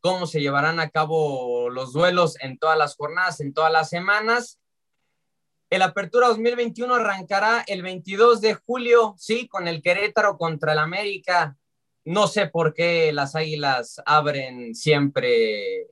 cómo 0.01 0.27
se 0.27 0.41
llevarán 0.41 0.79
a 0.79 0.89
cabo 0.89 1.69
los 1.69 1.93
duelos 1.93 2.37
en 2.41 2.57
todas 2.57 2.77
las 2.77 2.95
jornadas, 2.95 3.39
en 3.39 3.53
todas 3.53 3.71
las 3.71 3.89
semanas. 3.89 4.59
El 5.69 5.81
Apertura 5.81 6.27
2021 6.27 6.95
arrancará 6.95 7.63
el 7.67 7.83
22 7.83 8.41
de 8.41 8.55
julio, 8.55 9.15
sí, 9.17 9.47
con 9.47 9.67
el 9.67 9.81
Querétaro 9.81 10.37
contra 10.37 10.73
el 10.73 10.79
América 10.79 11.59
no 12.09 12.25
sé 12.25 12.47
por 12.47 12.73
qué 12.73 13.11
las 13.13 13.35
Águilas 13.35 14.01
abren 14.03 14.73
siempre 14.73 15.87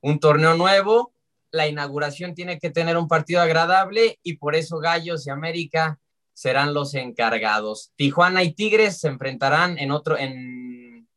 un 0.00 0.18
torneo 0.18 0.54
nuevo. 0.54 1.14
La 1.52 1.68
inauguración 1.68 2.34
tiene 2.34 2.58
que 2.58 2.70
tener 2.70 2.96
un 2.96 3.06
partido 3.06 3.40
agradable 3.40 4.18
y 4.24 4.36
por 4.36 4.56
eso 4.56 4.78
Gallos 4.78 5.28
y 5.28 5.30
América 5.30 6.00
serán 6.34 6.74
los 6.74 6.94
encargados. 6.94 7.92
Tijuana 7.96 8.42
y 8.42 8.52
Tigres 8.52 9.00
se 9.00 9.08
enfrentarán 9.08 9.78
en 9.78 9.90
otro, 9.90 10.18
en, 10.18 11.08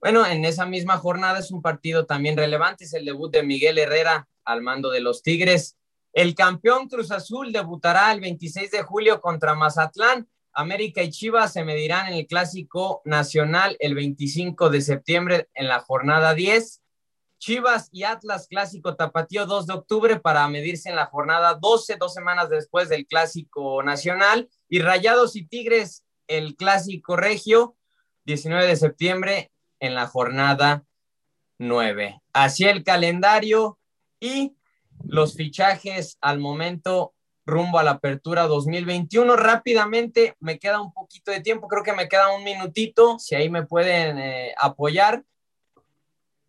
bueno, 0.00 0.26
en 0.26 0.44
esa 0.44 0.66
misma 0.66 0.98
jornada 0.98 1.38
es 1.38 1.50
un 1.50 1.62
partido 1.62 2.04
también 2.04 2.36
relevante, 2.36 2.84
es 2.84 2.92
el 2.92 3.06
debut 3.06 3.32
de 3.32 3.42
Miguel 3.42 3.78
Herrera 3.78 4.28
al 4.44 4.60
mando 4.60 4.90
de 4.90 5.00
los 5.00 5.22
Tigres. 5.22 5.78
El 6.12 6.34
campeón 6.34 6.88
Cruz 6.88 7.10
Azul 7.10 7.52
debutará 7.52 8.12
el 8.12 8.20
26 8.20 8.70
de 8.70 8.82
julio 8.82 9.20
contra 9.20 9.54
Mazatlán 9.54 10.28
América 10.58 11.04
y 11.04 11.10
Chivas 11.10 11.52
se 11.52 11.64
medirán 11.64 12.08
en 12.08 12.14
el 12.14 12.26
Clásico 12.26 13.00
Nacional 13.04 13.76
el 13.78 13.94
25 13.94 14.70
de 14.70 14.80
septiembre 14.80 15.48
en 15.54 15.68
la 15.68 15.78
jornada 15.78 16.34
10. 16.34 16.82
Chivas 17.38 17.88
y 17.92 18.04
Atlas 18.04 18.48
Clásico 18.48 18.96
Tapatío 18.96 19.46
2 19.46 19.66
de 19.66 19.74
octubre 19.74 20.20
para 20.20 20.46
medirse 20.48 20.88
en 20.88 20.96
la 20.96 21.06
jornada 21.06 21.54
12, 21.54 21.96
dos 21.96 22.12
semanas 22.12 22.50
después 22.50 22.88
del 22.88 23.06
Clásico 23.06 23.82
Nacional. 23.82 24.48
Y 24.68 24.80
Rayados 24.80 25.36
y 25.36 25.46
Tigres, 25.46 26.04
el 26.26 26.56
Clásico 26.56 27.16
Regio, 27.16 27.76
19 28.24 28.66
de 28.66 28.76
septiembre 28.76 29.52
en 29.80 29.94
la 29.94 30.06
jornada 30.06 30.84
9. 31.58 32.20
Así 32.32 32.64
el 32.64 32.84
calendario 32.84 33.78
y 34.20 34.56
los 35.04 35.34
fichajes 35.34 36.18
al 36.20 36.38
momento 36.38 37.14
rumbo 37.46 37.78
a 37.78 37.82
la 37.82 37.92
apertura 37.92 38.46
2021. 38.46 39.36
Rápidamente, 39.36 40.36
me 40.40 40.58
queda 40.58 40.80
un 40.80 40.92
poquito 40.92 41.30
de 41.30 41.40
tiempo, 41.40 41.66
creo 41.66 41.82
que 41.82 41.94
me 41.94 42.08
queda 42.08 42.34
un 42.34 42.44
minutito, 42.44 43.18
si 43.18 43.34
ahí 43.34 43.48
me 43.48 43.66
pueden 43.66 44.18
eh, 44.18 44.54
apoyar. 44.60 45.24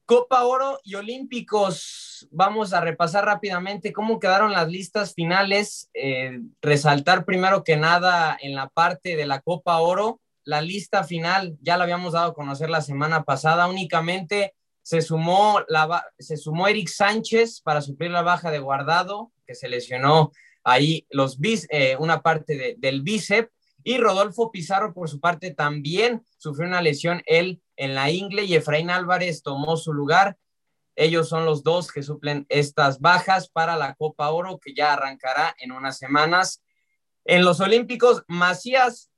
Copa 0.10 0.44
Oro 0.44 0.80
y 0.84 0.96
Olímpicos, 0.96 2.28
vamos 2.32 2.74
a 2.74 2.82
repasar 2.82 3.26
rápidamente 3.26 3.94
cómo 3.94 4.20
quedaron 4.20 4.52
las 4.52 4.68
listas 4.68 5.14
finales. 5.14 5.88
Eh, 5.94 6.40
resaltar 6.64 7.26
primero 7.26 7.64
que 7.64 7.78
nada 7.78 8.36
en 8.42 8.56
la 8.56 8.70
parte 8.70 9.16
de 9.16 9.28
la 9.28 9.42
Copa 9.42 9.78
Oro, 9.78 10.20
la 10.44 10.62
lista 10.62 11.04
final 11.04 11.60
ya 11.62 11.78
la 11.78 11.84
habíamos 11.84 12.14
dado 12.14 12.32
a 12.32 12.34
conocer 12.34 12.72
la 12.72 12.82
semana 12.82 13.22
pasada, 13.24 13.68
únicamente 13.68 14.56
se 14.82 15.04
sumó, 15.04 15.60
se 16.18 16.38
sumó 16.38 16.68
Eric 16.68 16.88
Sánchez 16.88 17.62
para 17.62 17.80
suplir 17.80 18.10
la 18.10 18.24
baja 18.24 18.50
de 18.50 18.58
guardado, 18.58 19.32
que 19.46 19.54
se 19.54 19.70
lesionó 19.70 20.32
ahí 20.64 21.06
los 21.12 21.38
eh, 21.70 21.98
una 22.00 22.24
parte 22.24 22.78
del 22.80 23.04
bíceps. 23.04 23.52
Y 23.84 24.00
Rodolfo 24.00 24.52
Pizarro, 24.52 24.92
por 24.92 25.08
su 25.08 25.20
parte, 25.20 25.52
también 25.52 26.24
sufrió 26.40 26.68
una 26.68 26.82
lesión 26.82 27.22
él 27.28 27.62
en 27.80 27.96
la 27.96 28.12
ingle 28.12 28.44
y 28.44 28.56
Efraín 28.56 28.90
Álvarez 28.90 29.42
tomó 29.42 29.78
su 29.78 29.94
lugar. 29.94 30.38
Ellos 30.98 31.30
son 31.30 31.46
los 31.46 31.64
dos 31.64 31.92
que 31.92 32.04
suplen 32.04 32.46
estas 32.50 33.00
bajas 33.00 33.50
para 33.50 33.78
la 33.78 33.96
Copa 33.96 34.30
Oro, 34.32 34.60
que 34.60 34.74
ya 34.74 34.94
arrancará 34.94 35.56
en 35.60 35.72
unas 35.72 35.98
semanas. 35.98 36.62
En 37.24 37.46
los 37.46 37.62
Olímpicos, 37.62 38.24
Macías, 38.28 39.10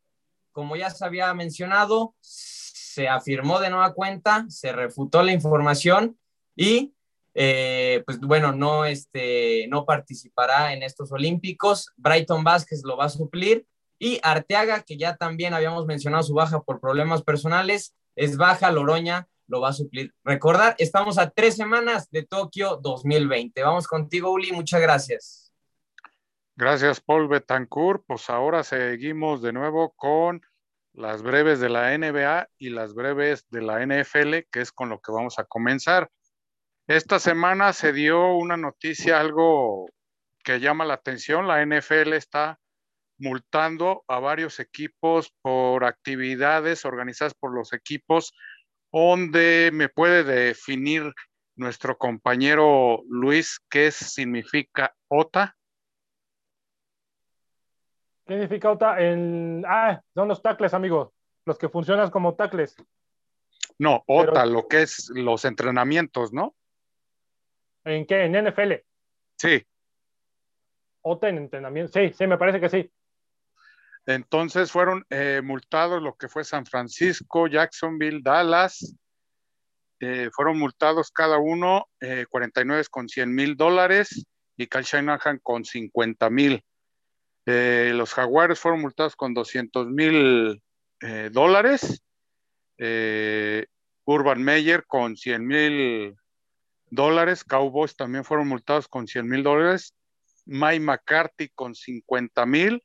como 0.51 0.76
ya 0.76 0.91
se 0.91 1.03
había 1.03 1.34
mencionado, 1.34 2.14
se 2.20 3.07
afirmó 3.07 3.59
de 3.59 3.72
nueva 3.72 3.95
cuenta, 3.95 4.45
se 4.47 4.72
refutó 4.72 5.24
la 5.24 5.32
información 5.32 6.20
y 6.55 6.93
eh, 7.34 8.03
pues 8.05 8.20
bueno, 8.20 8.51
no, 8.51 8.86
este, 8.86 9.66
no 9.70 9.86
participará 9.86 10.74
en 10.74 10.84
estos 10.84 11.12
Olímpicos. 11.12 11.91
Brighton 11.97 12.43
Vázquez 12.43 12.84
lo 12.84 12.95
va 12.95 13.05
a 13.05 13.09
suplir. 13.09 13.66
Y 13.97 14.20
Arteaga, 14.22 14.84
que 14.84 14.97
ya 14.97 15.16
también 15.16 15.55
habíamos 15.55 15.88
mencionado 15.88 16.22
su 16.22 16.36
baja 16.36 16.62
por 16.62 16.80
problemas 16.80 17.24
personales, 17.24 17.95
es 18.22 18.38
baja, 18.38 18.69
Loroña 18.69 19.28
lo 19.47 19.61
va 19.61 19.69
a 19.69 19.74
suplir. 19.74 20.13
Recordar, 20.24 20.76
estamos 20.78 21.17
a 21.17 21.32
tres 21.32 21.55
semanas 21.55 22.09
de 22.11 22.24
Tokio 22.24 22.78
2020. 22.78 23.63
Vamos 23.63 23.88
contigo, 23.88 24.32
Uli, 24.32 24.51
muchas 24.51 24.80
gracias. 24.80 25.51
Gracias, 26.55 27.01
Paul 27.01 27.28
Betancourt. 27.28 28.03
Pues 28.05 28.30
ahora 28.30 28.63
seguimos 28.63 29.41
de 29.41 29.53
nuevo 29.53 29.91
con 29.95 30.41
las 30.93 31.24
breves 31.24 31.59
de 31.59 31.69
la 31.69 31.97
NBA 31.97 32.47
y 32.59 32.69
las 32.69 32.93
breves 32.93 33.45
de 33.49 33.61
la 33.63 33.84
NFL, 33.84 34.47
que 34.51 34.61
es 34.61 34.72
con 34.72 34.89
lo 34.89 35.01
que 35.01 35.11
vamos 35.11 35.39
a 35.39 35.43
comenzar. 35.43 36.11
Esta 36.86 37.17
semana 37.17 37.74
se 37.74 37.91
dio 37.91 38.36
una 38.36 38.55
noticia, 38.55 39.19
algo 39.19 39.88
que 40.43 40.59
llama 40.59 40.86
la 40.86 40.93
atención. 40.93 41.47
La 41.47 41.65
NFL 41.65 42.13
está 42.13 42.59
multando 43.22 44.03
a 44.07 44.19
varios 44.19 44.59
equipos 44.59 45.34
por 45.41 45.86
actividades 45.86 46.84
organizadas 46.86 47.34
por 47.34 47.53
los 47.53 47.72
equipos, 47.72 48.34
donde 48.91 49.69
me 49.72 49.89
puede 49.89 50.24
definir 50.24 51.13
nuestro 51.55 51.97
compañero 51.97 53.03
Luis 53.07 53.59
qué 53.69 53.91
significa 53.91 54.93
OTA. 55.07 55.55
¿Qué 58.26 58.34
significa 58.34 58.72
OTA? 58.72 59.01
En... 59.01 59.63
Ah, 59.67 60.01
son 60.13 60.28
los 60.28 60.41
tacles, 60.41 60.74
amigos, 60.74 61.11
los 61.45 61.57
que 61.57 61.69
funcionan 61.69 62.09
como 62.09 62.36
tacles. 62.36 62.76
No, 63.78 64.03
OTA, 64.07 64.45
lo 64.45 64.67
que 64.67 64.84
es 64.84 65.09
los 65.13 65.45
entrenamientos, 65.45 66.34
¿no? 66.34 66.55
¿En 67.84 68.05
qué? 68.05 68.26
¿En 68.26 68.34
NFL? 68.34 68.74
Sí. 69.38 69.65
¿O 71.01 71.19
en 71.24 71.38
entrenamiento? 71.38 71.91
Sí, 71.93 72.13
sí, 72.13 72.28
me 72.28 72.38
parece 72.38 72.59
que 72.59 72.69
sí. 72.69 72.91
Entonces 74.06 74.72
fueron 74.72 75.06
eh, 75.10 75.41
multados 75.43 76.02
lo 76.02 76.16
que 76.16 76.28
fue 76.28 76.43
San 76.43 76.66
Francisco, 76.66 77.47
Jacksonville, 77.47 78.22
Dallas. 78.24 78.95
Eh, 79.99 80.30
fueron 80.34 80.58
multados 80.58 81.12
cada 81.12 81.38
uno 81.38 81.86
49 82.30 82.82
eh, 82.82 82.86
con 82.89 83.08
100 83.08 83.36
mil 83.36 83.56
dólares 83.56 84.26
y 84.58 84.66
Cal 84.66 84.84
Shanahan 84.84 85.39
con 85.43 85.64
50 85.64 86.30
mil. 86.32 86.64
los 87.45 88.14
Jaguares 88.14 88.60
fueron 88.60 88.82
multados 88.82 89.16
con 89.16 89.34
200 89.34 89.88
mil 89.88 90.62
dólares. 91.32 92.02
Urban 94.06 94.43
Meyer 94.43 94.86
con 94.88 95.16
100 95.16 95.45
mil 95.45 96.16
dólares. 96.89 97.43
Cowboys 97.43 97.95
también 97.95 98.26
fueron 98.26 98.47
multados 98.47 98.88
con 98.88 99.08
100 99.08 99.28
mil 99.28 99.43
dólares. 99.43 99.93
Mike 100.45 100.80
McCarthy 100.80 101.49
con 101.49 101.76
50 101.76 102.45
mil 102.47 102.82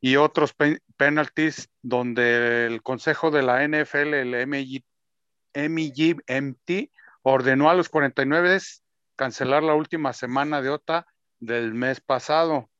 y 0.00 0.16
otros 0.16 0.54
penalties 0.96 1.68
donde 1.82 2.66
el 2.66 2.82
consejo 2.82 3.30
de 3.30 3.42
la 3.42 3.66
NFL, 3.66 4.14
el 4.14 4.48
MGMT, 5.54 6.90
ordenó 7.22 7.68
a 7.68 7.74
los 7.74 7.88
49 7.90 8.58
cancelar 9.16 9.62
la 9.62 9.74
última 9.74 10.14
semana 10.14 10.62
de 10.62 10.70
OTA 10.70 11.06
del 11.38 11.74
mes 11.74 12.00
pasado. 12.00 12.70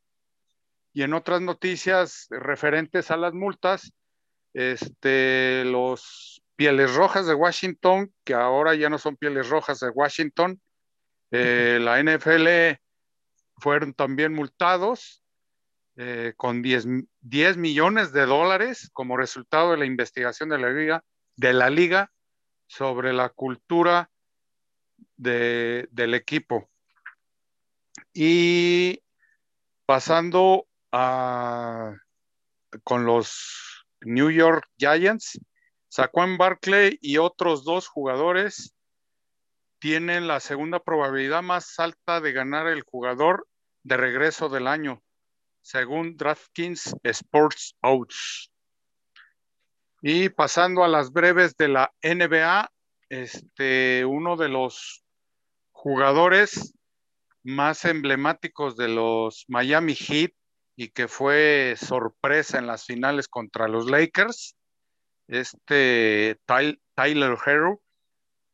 Y 0.93 1.03
en 1.03 1.13
otras 1.13 1.43
noticias 1.43 2.27
referentes 2.31 3.11
a 3.11 3.19
las 3.19 3.35
multas, 3.35 3.93
este, 4.55 5.65
los 5.67 6.43
Pieles 6.57 6.95
Rojas 6.95 7.27
de 7.27 7.35
Washington, 7.35 8.13
que 8.25 8.35
ahora 8.35 8.75
ya 8.75 8.89
no 8.89 8.99
son 8.99 9.17
Pieles 9.17 9.51
Rojas 9.51 9.81
de 9.81 9.91
Washington. 9.91 10.61
Eh, 11.31 11.79
la 11.81 12.03
NFL 12.03 12.81
fueron 13.59 13.93
también 13.93 14.33
multados 14.33 15.20
eh, 15.97 16.35
con 16.37 16.63
10, 16.63 16.87
10, 17.21 17.57
millones 17.57 18.13
de 18.13 18.27
dólares 18.27 18.91
como 18.93 19.17
resultado 19.17 19.73
de 19.73 19.79
la 19.79 19.87
investigación 19.87 20.49
de 20.49 20.59
la 20.59 20.71
liga, 20.71 21.05
de 21.37 21.53
la 21.53 21.71
liga 21.71 22.13
sobre 22.67 23.13
la 23.13 23.29
cultura 23.31 24.11
del 25.17 26.15
equipo. 26.15 26.71
Y 28.15 29.03
pasando 29.85 30.67
a, 30.93 31.95
con 32.85 33.05
los 33.05 33.85
New 34.01 34.31
York 34.31 34.65
Giants, 34.79 35.39
Saquon 35.89 36.39
Barkley 36.39 36.99
y 37.03 37.19
otros 37.19 37.65
dos 37.65 37.89
jugadores 37.89 38.75
tienen 39.81 40.29
la 40.29 40.41
segunda 40.41 40.79
probabilidad 40.79 41.43
más 41.43 41.79
alta 41.79 42.21
de 42.21 42.33
ganar 42.33 42.67
el 42.69 42.83
jugador 42.83 43.49
de 43.83 43.97
regreso 43.97 44.49
del 44.49 44.67
año, 44.67 45.03
según 45.61 46.17
DraftKings 46.17 46.95
Sports 47.03 47.77
Odds. 47.83 48.51
Y 50.03 50.31
pasando 50.31 50.83
a 50.83 50.89
las 50.89 51.13
breves 51.13 51.57
de 51.57 51.69
la 51.69 51.93
NBA, 52.03 52.71
este, 53.09 54.05
uno 54.05 54.37
de 54.37 54.49
los 54.49 55.05
jugadores 55.73 56.75
más 57.43 57.85
emblemáticos 57.85 58.77
de 58.77 58.89
los 58.89 59.45
Miami 59.49 59.95
Heat 59.95 60.33
y 60.77 60.89
que 60.89 61.09
fue 61.09 61.75
sorpresa 61.77 62.59
en 62.59 62.67
las 62.67 62.87
finales 62.87 63.29
contra 63.29 63.69
los 63.69 63.91
Lakers, 63.91 64.57
este 65.29 66.39
Tyler 66.47 67.37
Hero, 67.45 67.83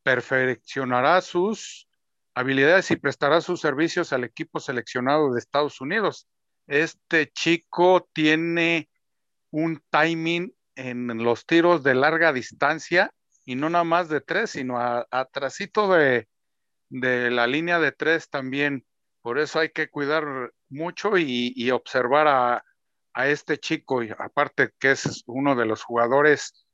perfeccionará 0.02 1.20
sus 1.20 1.88
habilidades 2.34 2.90
y 2.90 2.96
prestará 2.96 3.40
sus 3.40 3.60
servicios 3.60 4.12
al 4.12 4.24
equipo 4.24 4.60
seleccionado 4.60 5.32
de 5.32 5.38
Estados 5.38 5.80
Unidos. 5.80 6.28
Este 6.66 7.30
chico 7.32 8.08
tiene 8.12 8.88
un 9.50 9.82
timing 9.90 10.54
en 10.74 11.22
los 11.22 11.46
tiros 11.46 11.82
de 11.82 11.94
larga 11.94 12.32
distancia 12.32 13.12
y 13.44 13.54
no 13.54 13.70
nada 13.70 13.84
más 13.84 14.08
de 14.08 14.20
tres, 14.20 14.50
sino 14.50 14.78
atrásito 14.78 15.92
de, 15.92 16.28
de 16.88 17.30
la 17.30 17.46
línea 17.46 17.78
de 17.78 17.92
tres 17.92 18.28
también. 18.28 18.84
Por 19.22 19.38
eso 19.38 19.60
hay 19.60 19.70
que 19.70 19.88
cuidar 19.88 20.52
mucho 20.68 21.16
y, 21.16 21.70
observar 21.70 22.28
a, 22.28 22.64
a, 23.12 23.28
este 23.28 23.58
chico, 23.58 24.02
y 24.02 24.10
aparte 24.18 24.70
que 24.78 24.92
es 24.92 25.22
uno 25.26 25.56
de 25.56 25.66
los 25.66 25.82
jugadores 25.82 26.66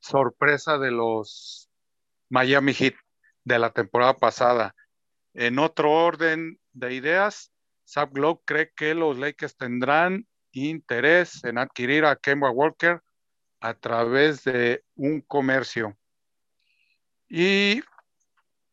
sorpresa 0.00 0.78
de 0.78 0.90
los 0.90 1.68
Miami 2.28 2.74
Heat 2.74 2.94
de 3.44 3.58
la 3.58 3.72
temporada 3.72 4.14
pasada. 4.14 4.74
En 5.34 5.58
otro 5.58 5.92
orden 5.92 6.60
de 6.72 6.94
ideas, 6.94 7.52
Globe 8.10 8.40
cree 8.44 8.72
que 8.74 8.94
los 8.94 9.18
Lakers 9.18 9.56
tendrán 9.56 10.26
interés 10.52 11.42
en 11.44 11.58
adquirir 11.58 12.04
a 12.04 12.16
Kemba 12.16 12.50
Walker 12.50 13.00
a 13.60 13.74
través 13.74 14.44
de 14.44 14.84
un 14.94 15.20
comercio. 15.20 15.96
Y 17.28 17.82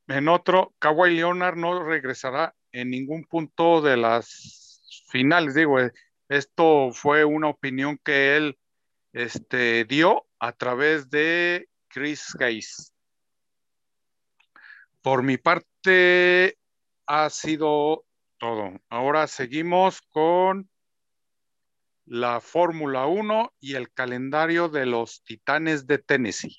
en 0.07 0.27
otro, 0.27 0.73
Kawhi 0.79 1.15
Leonard 1.15 1.55
no 1.55 1.83
regresará 1.83 2.55
en 2.71 2.89
ningún 2.89 3.23
punto 3.25 3.81
de 3.81 3.97
las 3.97 5.05
finales. 5.07 5.55
Digo, 5.55 5.77
esto 6.29 6.91
fue 6.93 7.25
una 7.25 7.47
opinión 7.47 7.99
que 8.03 8.37
él 8.37 8.57
este, 9.13 9.85
dio 9.85 10.25
a 10.39 10.51
través 10.51 11.09
de 11.09 11.67
Chris 11.87 12.35
Hayes. 12.39 12.93
Por 15.01 15.23
mi 15.23 15.37
parte, 15.37 16.57
ha 17.05 17.29
sido 17.29 18.05
todo. 18.37 18.71
Ahora 18.89 19.27
seguimos 19.27 20.01
con 20.01 20.69
la 22.05 22.39
Fórmula 22.39 23.07
1 23.07 23.53
y 23.59 23.75
el 23.75 23.91
calendario 23.91 24.69
de 24.69 24.85
los 24.85 25.23
Titanes 25.23 25.87
de 25.87 25.97
Tennessee. 25.97 26.55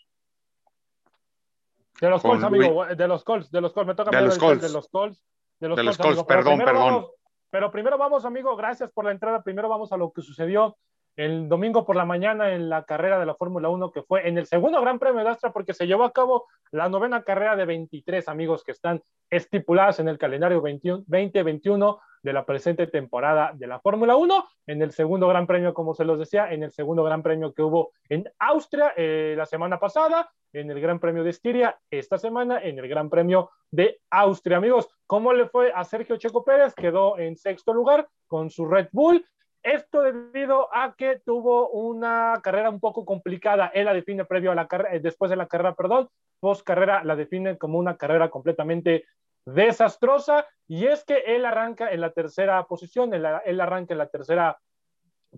De 2.01 2.11
los 2.11 2.21
Colts, 2.21 2.45
amigo, 2.45 2.85
de 2.85 3.09
los 3.09 3.25
Colts, 3.25 3.51
de 3.51 3.61
los 3.61 3.73
Colts, 3.73 3.89
me 3.89 3.95
toca 3.95 4.11
de 4.11 4.27
los 4.27 4.39
Colts. 4.39 4.63
de 4.63 4.69
los 4.71 4.89
Colts. 4.89 5.25
De 5.59 5.69
los, 5.69 5.97
Colts, 5.97 6.25
perdón, 6.25 6.59
perdón. 6.59 7.07
pero 7.49 7.71
primero 7.71 7.97
vamos, 7.97 8.27
amigo, 8.27 8.55
gracias 8.57 8.91
por 8.93 9.07
la 9.07 9.13
entrada. 9.13 9.43
Primero 9.43 9.71
vamos 9.71 9.91
a 9.93 9.97
lo 9.97 10.13
que 10.13 10.21
sucedió 10.21 10.77
el 11.17 11.49
domingo 11.49 11.87
por 11.87 11.97
la 11.97 12.05
mañana 12.05 12.53
en 12.53 12.69
la 12.69 12.85
carrera 12.85 13.19
de 13.19 13.27
la 13.27 13.35
Fórmula 13.35 13.69
1, 13.71 13.91
que 13.91 14.03
fue 14.03 14.29
en 14.29 14.37
el 14.37 14.47
segundo 14.47 14.81
Gran 14.81 14.99
Premio 14.99 15.25
de 15.25 15.31
Astra, 15.31 15.53
porque 15.53 15.73
se 15.73 15.87
llevó 15.87 16.05
a 16.05 16.13
cabo 16.13 16.47
la 16.71 16.89
novena 16.89 17.23
carrera 17.23 17.57
de 17.57 17.65
23 17.65 18.29
amigos 18.29 18.63
que 18.63 18.73
están 18.73 19.03
estipuladas 19.31 19.99
en 19.99 20.09
el 20.09 20.19
calendario 20.19 20.61
2021 20.61 22.01
de 22.23 22.33
la 22.33 22.45
presente 22.45 22.87
temporada 22.87 23.53
de 23.55 23.67
la 23.67 23.81
Fórmula 23.81 24.17
1. 24.17 24.47
En 24.67 24.83
el 24.83 24.93
segundo 24.93 25.29
Gran 25.29 25.47
Premio, 25.47 25.73
como 25.73 25.95
se 25.95 26.05
los 26.05 26.19
decía, 26.19 26.53
en 26.53 26.63
el 26.65 26.73
segundo 26.73 27.03
Gran 27.03 27.23
Premio 27.23 27.55
que 27.55 27.63
hubo 27.63 27.93
en 28.09 28.29
Austria 28.39 28.93
eh, 28.97 29.35
la 29.37 29.47
semana 29.47 29.79
pasada, 29.79 30.29
en 30.53 30.71
el 30.71 30.81
Gran 30.81 30.99
Premio 30.99 31.23
de 31.23 31.31
Estiria 31.31 31.79
esta 31.91 32.19
semana, 32.19 32.61
en 32.63 32.79
el 32.79 32.89
Gran 32.89 33.09
Premio 33.09 33.51
de 33.71 34.01
Austria. 34.11 34.59
Amigos, 34.59 34.89
¿cómo 35.07 35.33
le 35.33 35.49
fue 35.49 35.73
a 35.75 35.85
Sergio 35.85 36.17
Checo 36.17 36.45
Pérez? 36.45 36.75
Quedó 36.75 37.19
en 37.19 37.37
sexto 37.37 37.73
lugar 37.73 38.09
con 38.27 38.51
su 38.51 38.67
Red 38.67 38.89
Bull 38.93 39.25
esto 39.67 40.03
debido 40.03 40.69
a 40.75 40.95
que 40.97 41.21
tuvo 41.25 41.71
una 41.71 42.41
carrera 42.43 42.71
un 42.71 42.79
poco 42.79 43.05
complicada. 43.05 43.67
Él 43.75 43.87
la 43.87 43.95
define 43.95 44.25
previo 44.25 44.53
a 44.53 44.55
la 44.55 44.69
carrera, 44.69 44.95
eh, 44.95 45.01
después 45.01 45.29
de 45.29 45.37
la 45.37 45.47
carrera, 45.47 45.75
perdón, 45.75 46.09
post 46.41 46.65
carrera 46.65 47.03
la 47.03 47.17
define 47.17 47.59
como 47.59 47.79
una 47.79 47.97
carrera 47.97 48.31
completamente 48.31 49.05
desastrosa. 49.45 50.47
Y 50.69 50.87
es 50.87 51.05
que 51.05 51.19
él 51.27 51.45
arranca 51.45 51.91
en 51.91 52.01
la 52.01 52.11
tercera 52.11 52.63
posición, 52.65 53.13
él, 53.13 53.25
arranca 53.61 53.95
en 53.95 53.99
la 53.99 54.09
tercera 54.09 54.59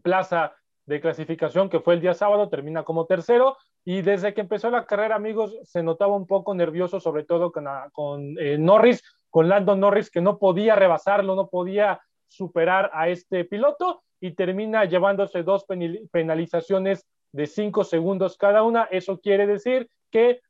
plaza 0.03 0.55
de 0.85 1.01
clasificación 1.01 1.69
que 1.69 1.81
fue 1.81 1.95
el 1.95 2.01
día 2.01 2.15
sábado, 2.15 2.49
termina 2.49 2.83
como 2.83 3.07
tercero 3.07 3.57
y 3.85 4.03
desde 4.03 4.35
que 4.35 4.43
empezó 4.43 4.71
la 4.71 4.87
carrera, 4.87 5.17
amigos, 5.17 5.59
se 5.63 5.83
notaba 5.83 6.15
un 6.17 6.27
poco 6.27 6.55
nervioso, 6.55 7.01
sobre 7.01 7.25
todo 7.25 7.53
con, 7.53 7.67
con 7.93 8.39
eh, 8.39 8.59
Norris, 8.59 9.03
con 9.31 9.49
Lando 9.49 9.77
Norris, 9.77 10.11
que 10.11 10.21
no 10.21 10.39
podía 10.39 10.75
rebasarlo, 10.75 11.35
no 11.35 11.49
podía 11.49 12.01
superar 12.29 12.91
a 12.95 13.09
este 13.09 13.45
piloto 13.45 14.03
y 14.21 14.33
termina 14.33 14.85
llevándose 14.85 15.43
dos 15.43 15.65
penalizaciones 16.11 17.07
de 17.33 17.47
cinco 17.47 17.85
segundos 17.85 18.37
cada 18.37 18.63
una. 18.63 18.85
Eso 18.85 19.19
quiere 19.21 19.47
decir 19.47 19.91
que 20.11 20.41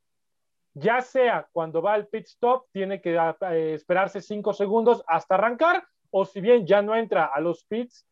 ya 0.75 1.01
sea 1.01 1.49
cuando 1.53 1.83
va 1.83 1.95
al 1.95 2.07
pit 2.07 2.27
stop, 2.27 2.67
tiene 2.73 3.01
que 3.01 3.17
eh, 3.17 3.75
esperarse 3.75 4.21
cinco 4.21 4.53
segundos 4.53 5.03
hasta 5.07 5.35
arrancar, 5.35 5.85
o 6.11 6.25
si 6.25 6.41
bien 6.41 6.67
ya 6.67 6.83
no 6.83 6.95
entra 6.95 7.27
a 7.27 7.41
los 7.41 7.65
pits, 7.65 8.07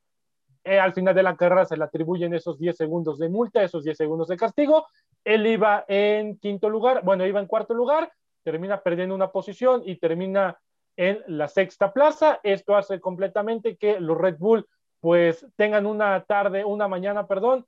eh, 0.65 0.81
al 0.81 0.93
final 0.93 1.15
de 1.15 1.23
la 1.23 1.37
carrera 1.37 1.65
se 1.65 1.77
le 1.77 1.85
atribuyen 1.85 2.35
esos 2.35 2.59
10 2.59 2.77
segundos 2.77 3.19
de 3.19 3.29
multa, 3.29 3.63
esos 3.63 3.85
10 3.85 3.97
segundos 3.97 4.27
de 4.27 4.37
castigo. 4.37 4.87
Él 5.23 5.47
iba 5.47 5.85
en 5.87 6.39
quinto 6.39 6.69
lugar, 6.69 7.05
bueno, 7.05 7.25
iba 7.25 7.39
en 7.39 7.47
cuarto 7.47 7.73
lugar, 7.73 8.11
termina 8.43 8.83
perdiendo 8.83 9.15
una 9.15 9.31
posición 9.31 9.83
y 9.85 9.97
termina 9.97 10.59
en 10.97 11.23
la 11.27 11.49
sexta 11.49 11.93
plaza. 11.93 12.41
Esto 12.43 12.77
hace 12.77 13.01
completamente 13.01 13.77
que 13.77 14.01
los 14.01 14.19
Red 14.19 14.37
Bull 14.39 14.67
pues 15.01 15.47
tengan 15.57 15.87
una 15.87 16.25
tarde, 16.25 16.65
una 16.65 16.89
mañana, 16.89 17.27
perdón, 17.27 17.67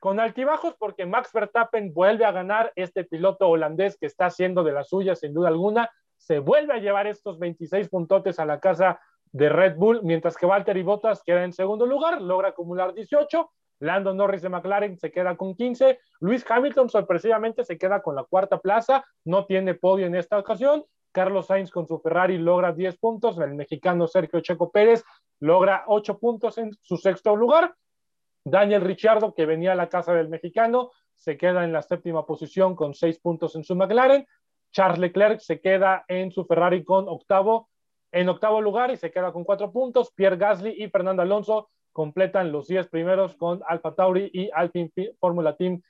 con 0.00 0.20
altibajos 0.20 0.74
porque 0.78 1.06
Max 1.06 1.30
Verstappen 1.32 1.92
vuelve 1.92 2.24
a 2.24 2.32
ganar. 2.32 2.72
Este 2.76 3.04
piloto 3.04 3.48
holandés 3.48 3.96
que 3.98 4.06
está 4.06 4.26
haciendo 4.26 4.62
de 4.62 4.72
la 4.72 4.84
suya 4.84 5.14
sin 5.14 5.34
duda 5.34 5.48
alguna, 5.48 5.90
se 6.16 6.38
vuelve 6.38 6.74
a 6.74 6.78
llevar 6.78 7.06
estos 7.06 7.38
26 7.38 7.88
puntotes 7.88 8.38
a 8.38 8.44
la 8.44 8.60
casa 8.60 9.00
de 9.32 9.48
Red 9.48 9.76
Bull, 9.76 10.02
mientras 10.02 10.36
que 10.36 10.46
Valtteri 10.46 10.82
Bottas 10.82 11.22
queda 11.22 11.44
en 11.44 11.52
segundo 11.52 11.86
lugar, 11.86 12.20
logra 12.20 12.48
acumular 12.48 12.94
18, 12.94 13.50
Lando 13.80 14.14
Norris 14.14 14.42
de 14.42 14.48
McLaren 14.48 14.98
se 14.98 15.10
queda 15.10 15.36
con 15.36 15.54
15, 15.54 16.00
Luis 16.20 16.44
Hamilton 16.48 16.88
sorpresivamente 16.88 17.64
se 17.64 17.78
queda 17.78 18.02
con 18.02 18.16
la 18.16 18.24
cuarta 18.24 18.58
plaza, 18.58 19.04
no 19.24 19.46
tiene 19.46 19.74
podio 19.74 20.06
en 20.06 20.14
esta 20.14 20.38
ocasión, 20.38 20.84
Carlos 21.18 21.46
Sainz 21.46 21.72
con 21.72 21.88
su 21.88 21.98
Ferrari 21.98 22.38
logra 22.38 22.72
10 22.72 22.96
puntos, 22.98 23.36
el 23.40 23.56
mexicano 23.56 24.06
Sergio 24.06 24.38
Checo 24.38 24.70
Pérez 24.70 25.02
logra 25.40 25.82
8 25.88 26.16
puntos 26.20 26.58
en 26.58 26.70
su 26.80 26.96
sexto 26.96 27.34
lugar, 27.34 27.74
Daniel 28.44 28.82
Ricciardo, 28.82 29.34
que 29.34 29.44
venía 29.44 29.72
a 29.72 29.74
la 29.74 29.88
casa 29.88 30.12
del 30.12 30.28
mexicano, 30.28 30.92
se 31.16 31.36
queda 31.36 31.64
en 31.64 31.72
la 31.72 31.82
séptima 31.82 32.24
posición 32.24 32.76
con 32.76 32.94
6 32.94 33.18
puntos 33.18 33.56
en 33.56 33.64
su 33.64 33.74
McLaren, 33.74 34.28
Charles 34.70 35.00
Leclerc 35.00 35.40
se 35.40 35.60
queda 35.60 36.04
en 36.06 36.30
su 36.30 36.44
Ferrari 36.44 36.84
con 36.84 37.08
octavo, 37.08 37.68
en 38.12 38.28
octavo 38.28 38.60
lugar 38.60 38.92
y 38.92 38.96
se 38.96 39.10
queda 39.10 39.32
con 39.32 39.42
4 39.42 39.72
puntos, 39.72 40.12
Pierre 40.14 40.36
Gasly 40.36 40.84
y 40.84 40.88
Fernando 40.88 41.22
Alonso 41.22 41.68
completan 41.90 42.52
los 42.52 42.68
10 42.68 42.86
primeros 42.90 43.34
con 43.34 43.60
Alfa 43.66 43.92
Tauri 43.92 44.30
y 44.32 44.50
Alpine 44.54 44.92
Formula 45.18 45.56
Team 45.56 45.82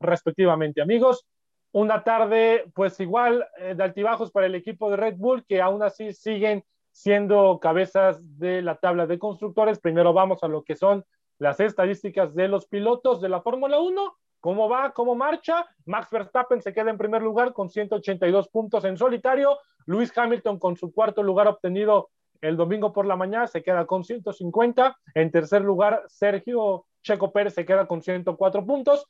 respectivamente. 0.00 0.80
Amigos, 0.80 1.26
una 1.72 2.04
tarde 2.04 2.64
pues 2.74 3.00
igual 3.00 3.46
eh, 3.58 3.74
de 3.74 3.82
altibajos 3.82 4.30
para 4.30 4.46
el 4.46 4.54
equipo 4.54 4.90
de 4.90 4.96
Red 4.96 5.16
Bull 5.16 5.44
que 5.46 5.60
aún 5.60 5.82
así 5.82 6.12
siguen 6.12 6.64
siendo 6.90 7.58
cabezas 7.60 8.38
de 8.38 8.62
la 8.62 8.76
tabla 8.76 9.06
de 9.06 9.18
constructores. 9.18 9.80
Primero 9.80 10.12
vamos 10.12 10.42
a 10.42 10.48
lo 10.48 10.62
que 10.62 10.76
son 10.76 11.04
las 11.38 11.58
estadísticas 11.60 12.34
de 12.34 12.48
los 12.48 12.66
pilotos 12.66 13.20
de 13.20 13.30
la 13.30 13.40
Fórmula 13.40 13.80
1. 13.80 14.16
¿Cómo 14.40 14.68
va? 14.68 14.92
¿Cómo 14.92 15.14
marcha? 15.14 15.66
Max 15.86 16.08
Verstappen 16.10 16.60
se 16.60 16.72
queda 16.72 16.90
en 16.90 16.98
primer 16.98 17.22
lugar 17.22 17.52
con 17.52 17.70
182 17.70 18.48
puntos 18.48 18.84
en 18.84 18.98
solitario. 18.98 19.58
Luis 19.86 20.16
Hamilton 20.16 20.58
con 20.58 20.76
su 20.76 20.92
cuarto 20.92 21.22
lugar 21.22 21.48
obtenido 21.48 22.10
el 22.42 22.56
domingo 22.56 22.92
por 22.92 23.06
la 23.06 23.16
mañana 23.16 23.46
se 23.46 23.62
queda 23.62 23.86
con 23.86 24.04
150. 24.04 24.98
En 25.14 25.30
tercer 25.30 25.62
lugar, 25.62 26.02
Sergio 26.08 26.86
Checo 27.02 27.32
Pérez 27.32 27.54
se 27.54 27.64
queda 27.64 27.86
con 27.86 28.02
104 28.02 28.66
puntos. 28.66 29.06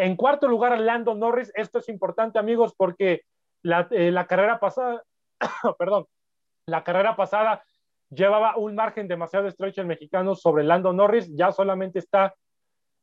En 0.00 0.16
cuarto 0.16 0.48
lugar, 0.48 0.80
Lando 0.80 1.14
Norris. 1.14 1.52
Esto 1.54 1.78
es 1.78 1.90
importante, 1.90 2.38
amigos, 2.38 2.72
porque 2.74 3.20
la, 3.60 3.86
eh, 3.90 4.14
carrera 4.26 4.58
pasada, 4.58 5.02
perdón, 5.78 6.06
la 6.64 6.82
carrera 6.84 7.16
pasada 7.16 7.62
llevaba 8.08 8.56
un 8.56 8.74
margen 8.74 9.08
demasiado 9.08 9.46
estrecho 9.46 9.82
el 9.82 9.86
mexicano 9.86 10.34
sobre 10.34 10.64
Lando 10.64 10.94
Norris. 10.94 11.28
Ya 11.36 11.52
solamente 11.52 11.98
está 11.98 12.34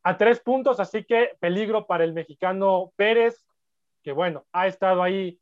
a 0.02 0.18
tres 0.18 0.40
puntos, 0.40 0.80
así 0.80 1.04
que 1.04 1.38
peligro 1.40 1.86
para 1.86 2.04
el 2.04 2.14
mexicano 2.14 2.92
Pérez, 2.96 3.46
que 4.02 4.12
bueno, 4.12 4.48
ha 4.52 4.66
estado 4.66 5.04
ahí 5.04 5.40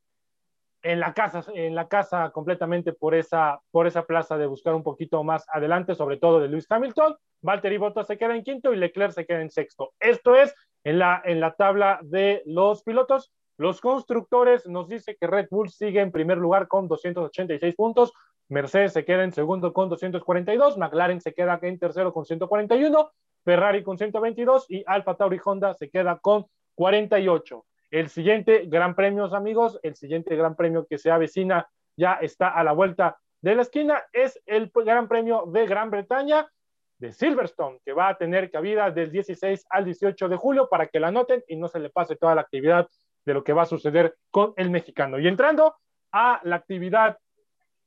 en 0.82 1.00
la 1.00 1.14
casa, 1.14 1.42
en 1.54 1.74
la 1.74 1.88
casa 1.88 2.32
completamente 2.32 2.92
por 2.92 3.16
esa, 3.16 3.62
por 3.72 3.88
esa 3.88 4.04
plaza 4.04 4.38
de 4.38 4.46
buscar 4.46 4.76
un 4.76 4.84
poquito 4.84 5.24
más 5.24 5.46
adelante, 5.48 5.96
sobre 5.96 6.18
todo 6.18 6.42
de 6.42 6.50
Luis 6.50 6.70
Hamilton. 6.70 7.16
Valtteri 7.40 7.78
Bottas 7.78 8.08
se 8.08 8.18
queda 8.18 8.36
en 8.36 8.44
quinto 8.44 8.74
y 8.74 8.76
Leclerc 8.76 9.14
se 9.14 9.26
queda 9.26 9.40
en 9.40 9.50
sexto. 9.50 9.94
Esto 10.02 10.36
es 10.36 10.54
en 10.86 11.00
la, 11.00 11.22
en 11.26 11.42
la 11.42 11.56
tabla 11.56 12.00
de 12.04 12.42
los 12.46 12.84
pilotos. 12.84 13.34
Los 13.58 13.82
constructores 13.82 14.68
nos 14.68 14.88
dice 14.88 15.18
que 15.20 15.28
Red 15.28 15.48
Bull 15.50 15.70
sigue 15.70 16.00
en 16.00 16.12
primer 16.12 16.38
lugar 16.38 16.68
con 16.68 16.88
286 16.88 17.76
puntos, 17.76 18.14
Mercedes 18.48 18.94
se 18.94 19.04
queda 19.04 19.24
en 19.24 19.34
segundo 19.34 19.74
con 19.74 19.90
242, 19.90 20.78
McLaren 20.78 21.20
se 21.20 21.34
queda 21.34 21.58
en 21.62 21.80
tercero 21.80 22.14
con 22.14 22.26
141, 22.26 23.12
Ferrari 23.44 23.84
con 23.84 23.98
122 23.98 24.66
y 24.70 24.84
Alfa 24.86 25.16
Tauri 25.16 25.40
Honda 25.44 25.74
se 25.74 25.90
queda 25.90 26.20
con 26.20 26.46
48. 26.76 27.66
El 27.92 28.10
siguiente 28.10 28.66
Gran 28.68 28.94
Premio, 28.94 29.26
amigos, 29.34 29.80
el 29.82 29.96
siguiente 29.96 30.36
Gran 30.36 30.56
Premio 30.56 30.86
que 30.86 30.98
se 30.98 31.10
avecina 31.10 31.68
ya 31.98 32.14
está 32.16 32.50
a 32.50 32.64
la 32.64 32.74
vuelta 32.74 33.18
de 33.42 33.56
la 33.56 33.62
esquina, 33.62 34.04
es 34.12 34.40
el 34.46 34.72
Gran 34.74 35.08
Premio 35.08 35.46
de 35.48 35.66
Gran 35.66 35.90
Bretaña 35.90 36.48
Silverstone, 37.14 37.80
que 37.84 37.94
va 37.94 38.10
a 38.10 38.18
tener 38.18 38.52
cabida 38.52 38.92
del 38.92 39.12
16 39.12 39.66
al 39.70 39.86
18 39.86 40.30
de 40.30 40.36
julio 40.36 40.68
para 40.70 40.88
que 40.88 41.00
la 41.00 41.12
noten 41.12 41.44
y 41.48 41.56
no 41.56 41.68
se 41.68 41.80
le 41.80 41.90
pase 41.90 42.16
toda 42.16 42.36
la 42.36 42.42
actividad 42.42 42.88
de 43.26 43.34
lo 43.34 43.44
que 43.44 43.54
va 43.54 43.64
a 43.64 43.68
suceder 43.68 44.16
con 44.32 44.54
el 44.58 44.70
mexicano. 44.70 45.20
Y 45.20 45.28
entrando 45.28 45.76
a 46.12 46.40
la 46.44 46.56
actividad 46.56 47.18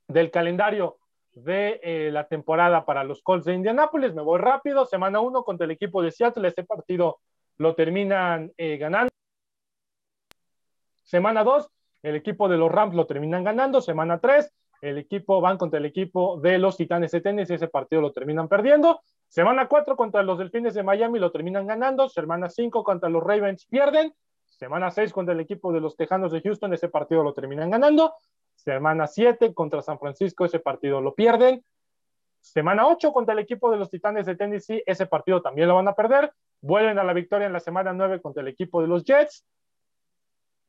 del 0.08 0.30
calendario 0.30 0.98
de 1.32 1.80
eh, 1.82 2.10
la 2.10 2.26
temporada 2.26 2.84
para 2.84 3.04
los 3.04 3.22
Colts 3.22 3.44
de 3.46 3.54
Indianápolis, 3.54 4.14
me 4.14 4.22
voy 4.22 4.40
rápido, 4.40 4.86
semana 4.86 5.20
1 5.20 5.44
contra 5.44 5.64
el 5.64 5.70
equipo 5.70 6.02
de 6.02 6.10
Seattle, 6.10 6.48
este 6.48 6.64
partido 6.64 7.20
lo 7.58 7.74
terminan 7.74 8.52
eh, 8.56 8.76
ganando. 8.76 9.10
Semana 11.04 11.44
2, 11.44 11.68
el 12.02 12.16
equipo 12.16 12.48
de 12.48 12.56
los 12.56 12.70
Rams 12.70 12.94
lo 12.94 13.06
terminan 13.06 13.44
ganando. 13.44 13.80
Semana 13.80 14.18
3, 14.18 14.52
el 14.80 14.98
equipo 14.98 15.40
van 15.40 15.58
contra 15.58 15.78
el 15.78 15.86
equipo 15.86 16.38
de 16.40 16.58
los 16.58 16.76
Titanes 16.76 17.10
de 17.10 17.46
y 17.48 17.52
ese 17.52 17.68
partido 17.68 18.00
lo 18.00 18.12
terminan 18.12 18.48
perdiendo. 18.48 19.00
Semana 19.26 19.68
4 19.68 19.96
contra 19.96 20.22
los 20.22 20.38
Delfines 20.38 20.74
de 20.74 20.82
Miami 20.82 21.18
lo 21.18 21.30
terminan 21.30 21.66
ganando. 21.66 22.08
Semana 22.08 22.48
5 22.48 22.84
contra 22.84 23.08
los 23.08 23.22
Ravens 23.22 23.66
pierden. 23.66 24.14
Semana 24.46 24.90
6 24.90 25.12
contra 25.12 25.34
el 25.34 25.40
equipo 25.40 25.72
de 25.72 25.80
los 25.80 25.96
Tejanos 25.96 26.32
de 26.32 26.40
Houston, 26.40 26.72
ese 26.72 26.88
partido 26.88 27.22
lo 27.22 27.34
terminan 27.34 27.70
ganando. 27.70 28.14
Semana 28.54 29.06
7 29.06 29.54
contra 29.54 29.82
San 29.82 29.98
Francisco, 29.98 30.44
ese 30.44 30.58
partido 30.58 31.00
lo 31.00 31.14
pierden. 31.14 31.64
Semana 32.40 32.86
8 32.86 33.12
contra 33.12 33.34
el 33.34 33.40
equipo 33.40 33.70
de 33.70 33.76
los 33.76 33.90
Titanes 33.90 34.26
de 34.26 34.36
Tennessee, 34.36 34.82
ese 34.86 35.06
partido 35.06 35.42
también 35.42 35.68
lo 35.68 35.74
van 35.74 35.88
a 35.88 35.94
perder. 35.94 36.32
Vuelven 36.60 36.98
a 36.98 37.04
la 37.04 37.12
victoria 37.12 37.46
en 37.46 37.52
la 37.52 37.60
semana 37.60 37.92
9 37.92 38.20
contra 38.20 38.42
el 38.42 38.48
equipo 38.48 38.80
de 38.80 38.88
los 38.88 39.04
Jets 39.04 39.44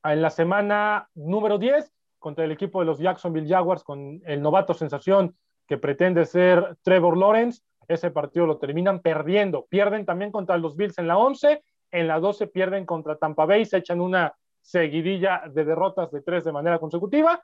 en 0.03 0.21
la 0.21 0.29
semana 0.29 1.09
número 1.13 1.57
10 1.57 1.91
contra 2.19 2.45
el 2.45 2.51
equipo 2.51 2.79
de 2.79 2.85
los 2.85 2.99
Jacksonville 2.99 3.47
Jaguars 3.47 3.83
con 3.83 4.21
el 4.25 4.41
novato 4.41 4.73
sensación 4.73 5.35
que 5.67 5.77
pretende 5.77 6.25
ser 6.25 6.77
Trevor 6.83 7.17
Lawrence. 7.17 7.61
Ese 7.87 8.11
partido 8.11 8.45
lo 8.45 8.57
terminan 8.57 8.99
perdiendo. 8.99 9.65
Pierden 9.67 10.05
también 10.05 10.31
contra 10.31 10.57
los 10.57 10.75
Bills 10.75 10.97
en 10.97 11.07
la 11.07 11.17
11. 11.17 11.63
En 11.91 12.07
la 12.07 12.19
12 12.19 12.47
pierden 12.47 12.85
contra 12.85 13.17
Tampa 13.17 13.45
Bay. 13.45 13.65
Se 13.65 13.77
echan 13.77 14.01
una 14.01 14.35
seguidilla 14.61 15.43
de 15.49 15.65
derrotas 15.65 16.11
de 16.11 16.21
tres 16.21 16.43
de 16.43 16.51
manera 16.51 16.79
consecutiva. 16.79 17.43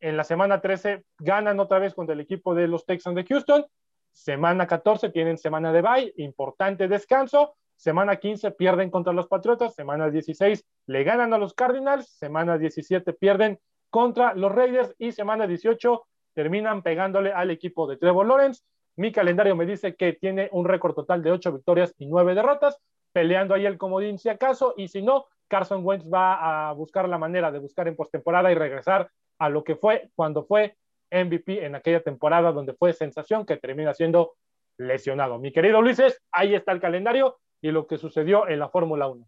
En 0.00 0.16
la 0.16 0.24
semana 0.24 0.60
13 0.60 1.04
ganan 1.18 1.60
otra 1.60 1.78
vez 1.78 1.94
contra 1.94 2.14
el 2.14 2.20
equipo 2.20 2.54
de 2.54 2.68
los 2.68 2.84
Texans 2.84 3.16
de 3.16 3.24
Houston. 3.24 3.64
Semana 4.10 4.66
14 4.66 5.10
tienen 5.10 5.38
semana 5.38 5.72
de 5.72 5.82
bye, 5.82 6.14
importante 6.16 6.88
descanso. 6.88 7.54
Semana 7.76 8.16
15 8.16 8.52
pierden 8.52 8.90
contra 8.90 9.12
los 9.12 9.26
Patriotas, 9.26 9.74
semana 9.74 10.08
16 10.08 10.64
le 10.86 11.04
ganan 11.04 11.34
a 11.34 11.38
los 11.38 11.54
Cardinals, 11.54 12.08
semana 12.08 12.56
17 12.56 13.12
pierden 13.14 13.58
contra 13.94 14.34
los 14.34 14.50
Raiders 14.50 14.92
y 14.98 15.12
semana 15.12 15.46
18 15.46 16.04
terminan 16.34 16.82
pegándole 16.82 17.32
al 17.32 17.52
equipo 17.52 17.86
de 17.86 17.96
Trevor 17.96 18.26
Lawrence. 18.26 18.64
Mi 18.96 19.12
calendario 19.12 19.54
me 19.54 19.66
dice 19.66 19.94
que 19.94 20.14
tiene 20.14 20.48
un 20.50 20.64
récord 20.64 20.96
total 20.96 21.22
de 21.22 21.30
8 21.30 21.52
victorias 21.52 21.94
y 21.98 22.06
9 22.06 22.34
derrotas, 22.34 22.76
peleando 23.12 23.54
ahí 23.54 23.66
el 23.66 23.78
comodín 23.78 24.18
si 24.18 24.28
acaso, 24.28 24.74
y 24.76 24.88
si 24.88 25.00
no, 25.00 25.26
Carson 25.46 25.86
Wentz 25.86 26.12
va 26.12 26.70
a 26.70 26.72
buscar 26.72 27.08
la 27.08 27.18
manera 27.18 27.52
de 27.52 27.60
buscar 27.60 27.86
en 27.86 27.94
postemporada 27.94 28.50
y 28.50 28.56
regresar 28.56 29.12
a 29.38 29.48
lo 29.48 29.62
que 29.62 29.76
fue 29.76 30.10
cuando 30.16 30.44
fue 30.44 30.76
MVP 31.12 31.64
en 31.64 31.76
aquella 31.76 32.02
temporada 32.02 32.50
donde 32.50 32.74
fue 32.74 32.94
sensación 32.94 33.46
que 33.46 33.58
termina 33.58 33.94
siendo 33.94 34.34
lesionado. 34.76 35.38
Mi 35.38 35.52
querido 35.52 35.80
Luises, 35.80 36.20
ahí 36.32 36.56
está 36.56 36.72
el 36.72 36.80
calendario 36.80 37.38
y 37.62 37.70
lo 37.70 37.86
que 37.86 37.98
sucedió 37.98 38.48
en 38.48 38.58
la 38.58 38.70
Fórmula 38.70 39.06
1. 39.06 39.24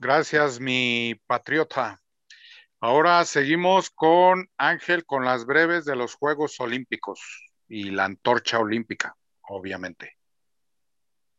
Gracias, 0.00 0.60
mi 0.60 1.14
patriota. 1.26 1.98
Ahora 2.80 3.24
seguimos 3.24 3.90
con 3.90 4.48
Ángel 4.56 5.04
con 5.04 5.24
las 5.24 5.44
breves 5.44 5.84
de 5.84 5.96
los 5.96 6.14
Juegos 6.14 6.60
Olímpicos 6.60 7.20
y 7.68 7.90
la 7.90 8.04
antorcha 8.04 8.60
olímpica, 8.60 9.16
obviamente. 9.48 10.16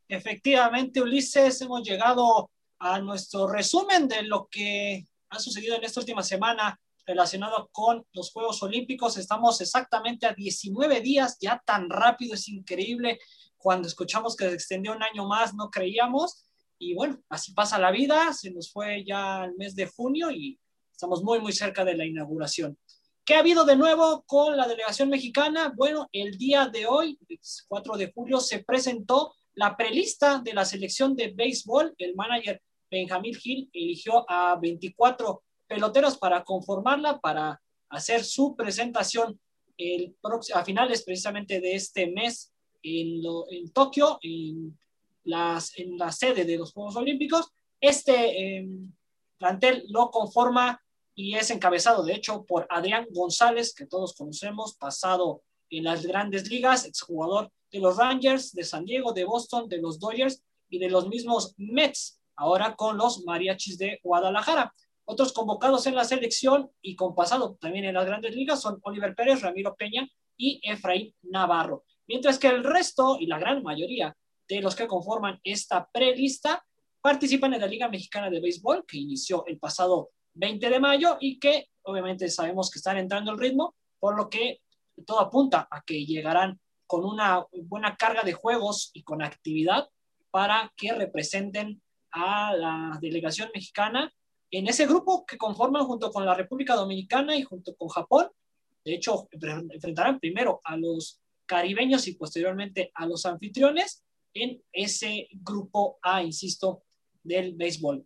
Efectivamente, 0.07 1.01
Ulises, 1.01 1.61
hemos 1.61 1.87
llegado 1.87 2.51
a 2.79 2.99
nuestro 2.99 3.47
resumen 3.47 4.07
de 4.07 4.23
lo 4.23 4.47
que 4.51 5.05
ha 5.29 5.39
sucedido 5.39 5.75
en 5.75 5.83
esta 5.83 6.01
última 6.01 6.23
semana 6.23 6.79
relacionado 7.05 7.69
con 7.71 8.05
los 8.11 8.31
Juegos 8.31 8.61
Olímpicos. 8.61 9.17
Estamos 9.17 9.61
exactamente 9.61 10.25
a 10.25 10.33
19 10.33 10.99
días, 11.01 11.37
ya 11.39 11.61
tan 11.65 11.89
rápido, 11.89 12.33
es 12.33 12.49
increíble 12.49 13.19
cuando 13.59 13.87
escuchamos 13.87 14.35
que 14.35 14.47
se 14.49 14.55
extendió 14.55 14.93
un 14.93 15.03
año 15.03 15.27
más, 15.27 15.53
no 15.53 15.69
creíamos. 15.69 16.45
Y 16.79 16.95
bueno, 16.95 17.21
así 17.29 17.53
pasa 17.53 17.77
la 17.77 17.91
vida. 17.91 18.33
Se 18.33 18.51
nos 18.51 18.71
fue 18.71 19.03
ya 19.05 19.43
el 19.43 19.55
mes 19.55 19.75
de 19.75 19.85
junio 19.85 20.31
y 20.31 20.57
estamos 20.99 21.23
muy, 21.23 21.39
muy 21.39 21.53
cerca 21.53 21.85
de 21.85 21.95
la 21.95 22.05
inauguración. 22.05 22.77
¿Qué 23.23 23.35
ha 23.35 23.39
habido 23.39 23.63
de 23.63 23.77
nuevo 23.77 24.25
con 24.27 24.57
la 24.57 24.67
delegación 24.67 25.07
mexicana? 25.07 25.71
Bueno, 25.73 26.09
el 26.11 26.37
día 26.37 26.67
de 26.67 26.87
hoy, 26.87 27.17
4 27.69 27.95
de 27.95 28.11
julio, 28.11 28.41
se 28.41 28.65
presentó 28.65 29.33
la 29.53 29.77
prelista 29.77 30.39
de 30.39 30.53
la 30.53 30.65
selección 30.65 31.15
de 31.15 31.29
béisbol. 31.29 31.95
El 31.97 32.15
manager 32.15 32.61
Benjamín 32.91 33.33
Gil 33.33 33.69
eligió 33.71 34.29
a 34.29 34.57
24 34.59 35.41
peloteros 35.67 36.17
para 36.17 36.43
conformarla, 36.43 37.17
para 37.21 37.61
hacer 37.87 38.25
su 38.25 38.57
presentación 38.57 39.39
el, 39.77 40.17
a 40.53 40.65
finales 40.65 41.03
precisamente 41.03 41.61
de 41.61 41.75
este 41.75 42.11
mes 42.11 42.51
en, 42.83 43.21
en 43.51 43.71
Tokio, 43.71 44.19
en, 44.21 44.77
las, 45.23 45.77
en 45.79 45.97
la 45.97 46.11
sede 46.11 46.43
de 46.43 46.57
los 46.57 46.73
Juegos 46.73 46.97
Olímpicos. 46.97 47.53
Este 47.79 48.57
em, 48.57 48.91
plantel 49.37 49.85
lo 49.87 50.11
conforma 50.11 50.83
y 51.21 51.35
es 51.35 51.51
encabezado, 51.51 52.01
de 52.03 52.13
hecho, 52.13 52.45
por 52.45 52.65
Adrián 52.69 53.05
González, 53.11 53.73
que 53.73 53.85
todos 53.85 54.13
conocemos, 54.13 54.77
pasado 54.77 55.43
en 55.69 55.83
las 55.83 56.05
grandes 56.05 56.49
ligas, 56.49 56.85
exjugador 56.85 57.51
de 57.69 57.79
los 57.79 57.97
Rangers, 57.97 58.53
de 58.53 58.63
San 58.63 58.85
Diego, 58.85 59.11
de 59.11 59.25
Boston, 59.25 59.67
de 59.67 59.79
los 59.79 59.99
Dodgers 59.99 60.41
y 60.69 60.79
de 60.79 60.89
los 60.89 61.09
mismos 61.09 61.55
Mets, 61.57 62.21
ahora 62.37 62.73
con 62.73 62.97
los 62.97 63.25
Mariachis 63.25 63.77
de 63.77 63.99
Guadalajara. 64.01 64.73
Otros 65.03 65.33
convocados 65.33 65.85
en 65.87 65.95
la 65.95 66.05
selección 66.05 66.71
y 66.81 66.95
con 66.95 67.13
pasado 67.13 67.57
también 67.59 67.83
en 67.83 67.95
las 67.95 68.05
grandes 68.05 68.33
ligas 68.33 68.61
son 68.61 68.79
Oliver 68.83 69.13
Pérez, 69.13 69.41
Ramiro 69.41 69.75
Peña 69.75 70.07
y 70.37 70.61
Efraín 70.63 71.13
Navarro. 71.23 71.83
Mientras 72.07 72.39
que 72.39 72.47
el 72.47 72.63
resto 72.63 73.17
y 73.19 73.25
la 73.25 73.39
gran 73.39 73.61
mayoría 73.61 74.15
de 74.47 74.61
los 74.61 74.73
que 74.73 74.87
conforman 74.87 75.41
esta 75.43 75.85
prelista 75.91 76.65
participan 77.01 77.55
en 77.55 77.59
la 77.59 77.67
Liga 77.67 77.89
Mexicana 77.89 78.29
de 78.29 78.39
Béisbol, 78.39 78.85
que 78.85 78.99
inició 78.99 79.43
el 79.47 79.59
pasado 79.59 80.11
20 80.33 80.69
de 80.69 80.79
mayo 80.79 81.17
y 81.19 81.39
que 81.39 81.67
obviamente 81.83 82.29
sabemos 82.29 82.69
que 82.69 82.79
están 82.79 82.97
entrando 82.97 83.31
el 83.31 83.39
ritmo, 83.39 83.75
por 83.99 84.15
lo 84.15 84.29
que 84.29 84.61
todo 85.05 85.19
apunta 85.19 85.67
a 85.69 85.81
que 85.81 86.05
llegarán 86.05 86.59
con 86.87 87.05
una 87.05 87.45
buena 87.63 87.95
carga 87.95 88.23
de 88.23 88.33
juegos 88.33 88.91
y 88.93 89.03
con 89.03 89.21
actividad 89.21 89.87
para 90.31 90.71
que 90.75 90.93
representen 90.93 91.81
a 92.11 92.55
la 92.55 92.97
delegación 93.01 93.49
mexicana 93.53 94.11
en 94.51 94.67
ese 94.67 94.87
grupo 94.87 95.25
que 95.25 95.37
conforman 95.37 95.85
junto 95.85 96.11
con 96.11 96.25
la 96.25 96.33
República 96.33 96.75
Dominicana 96.75 97.35
y 97.35 97.43
junto 97.43 97.75
con 97.75 97.87
Japón. 97.89 98.29
De 98.83 98.95
hecho, 98.95 99.27
enfrentarán 99.31 100.19
primero 100.19 100.61
a 100.63 100.77
los 100.77 101.19
caribeños 101.45 102.07
y 102.07 102.15
posteriormente 102.15 102.91
a 102.95 103.05
los 103.05 103.25
anfitriones 103.25 104.03
en 104.33 104.61
ese 104.71 105.27
grupo 105.31 105.99
A, 106.01 106.23
insisto, 106.23 106.83
del 107.23 107.53
béisbol. 107.55 108.05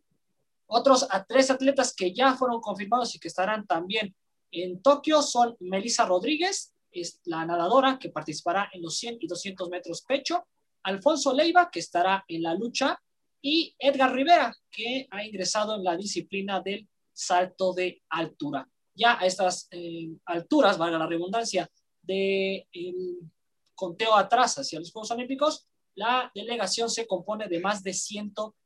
Otros 0.75 1.05
a 1.07 1.23
tres 1.23 1.51
atletas 1.51 1.93
que 1.95 2.11
ya 2.11 2.33
fueron 2.33 2.59
confirmados 2.59 3.13
y 3.13 3.19
que 3.19 3.27
estarán 3.27 3.67
también 3.67 4.15
en 4.49 4.81
Tokio 4.81 5.21
son 5.21 5.55
Melissa 5.59 6.03
Rodríguez, 6.03 6.73
es 6.91 7.21
la 7.25 7.45
nadadora 7.45 7.99
que 7.99 8.09
participará 8.09 8.71
en 8.73 8.81
los 8.81 8.97
100 8.97 9.17
y 9.21 9.27
200 9.27 9.69
metros 9.69 10.01
pecho, 10.01 10.47
Alfonso 10.81 11.31
Leiva, 11.31 11.69
que 11.71 11.79
estará 11.79 12.25
en 12.27 12.41
la 12.41 12.55
lucha 12.55 12.99
y 13.39 13.75
Edgar 13.77 14.13
Rivera, 14.13 14.51
que 14.71 15.07
ha 15.11 15.23
ingresado 15.23 15.75
en 15.75 15.83
la 15.83 15.95
disciplina 15.95 16.59
del 16.59 16.89
salto 17.11 17.73
de 17.73 18.01
altura. 18.09 18.67
Ya 18.95 19.19
a 19.19 19.27
estas 19.27 19.67
eh, 19.69 20.09
alturas, 20.25 20.79
valga 20.79 20.97
la 20.97 21.05
redundancia, 21.05 21.69
del 22.01 22.65
conteo 23.75 24.15
atrás 24.15 24.57
hacia 24.57 24.79
los 24.79 24.91
Juegos 24.91 25.11
Olímpicos, 25.11 25.67
la 25.93 26.31
delegación 26.33 26.89
se 26.89 27.05
compone 27.05 27.47
de 27.47 27.59
más 27.59 27.83
de 27.83 27.93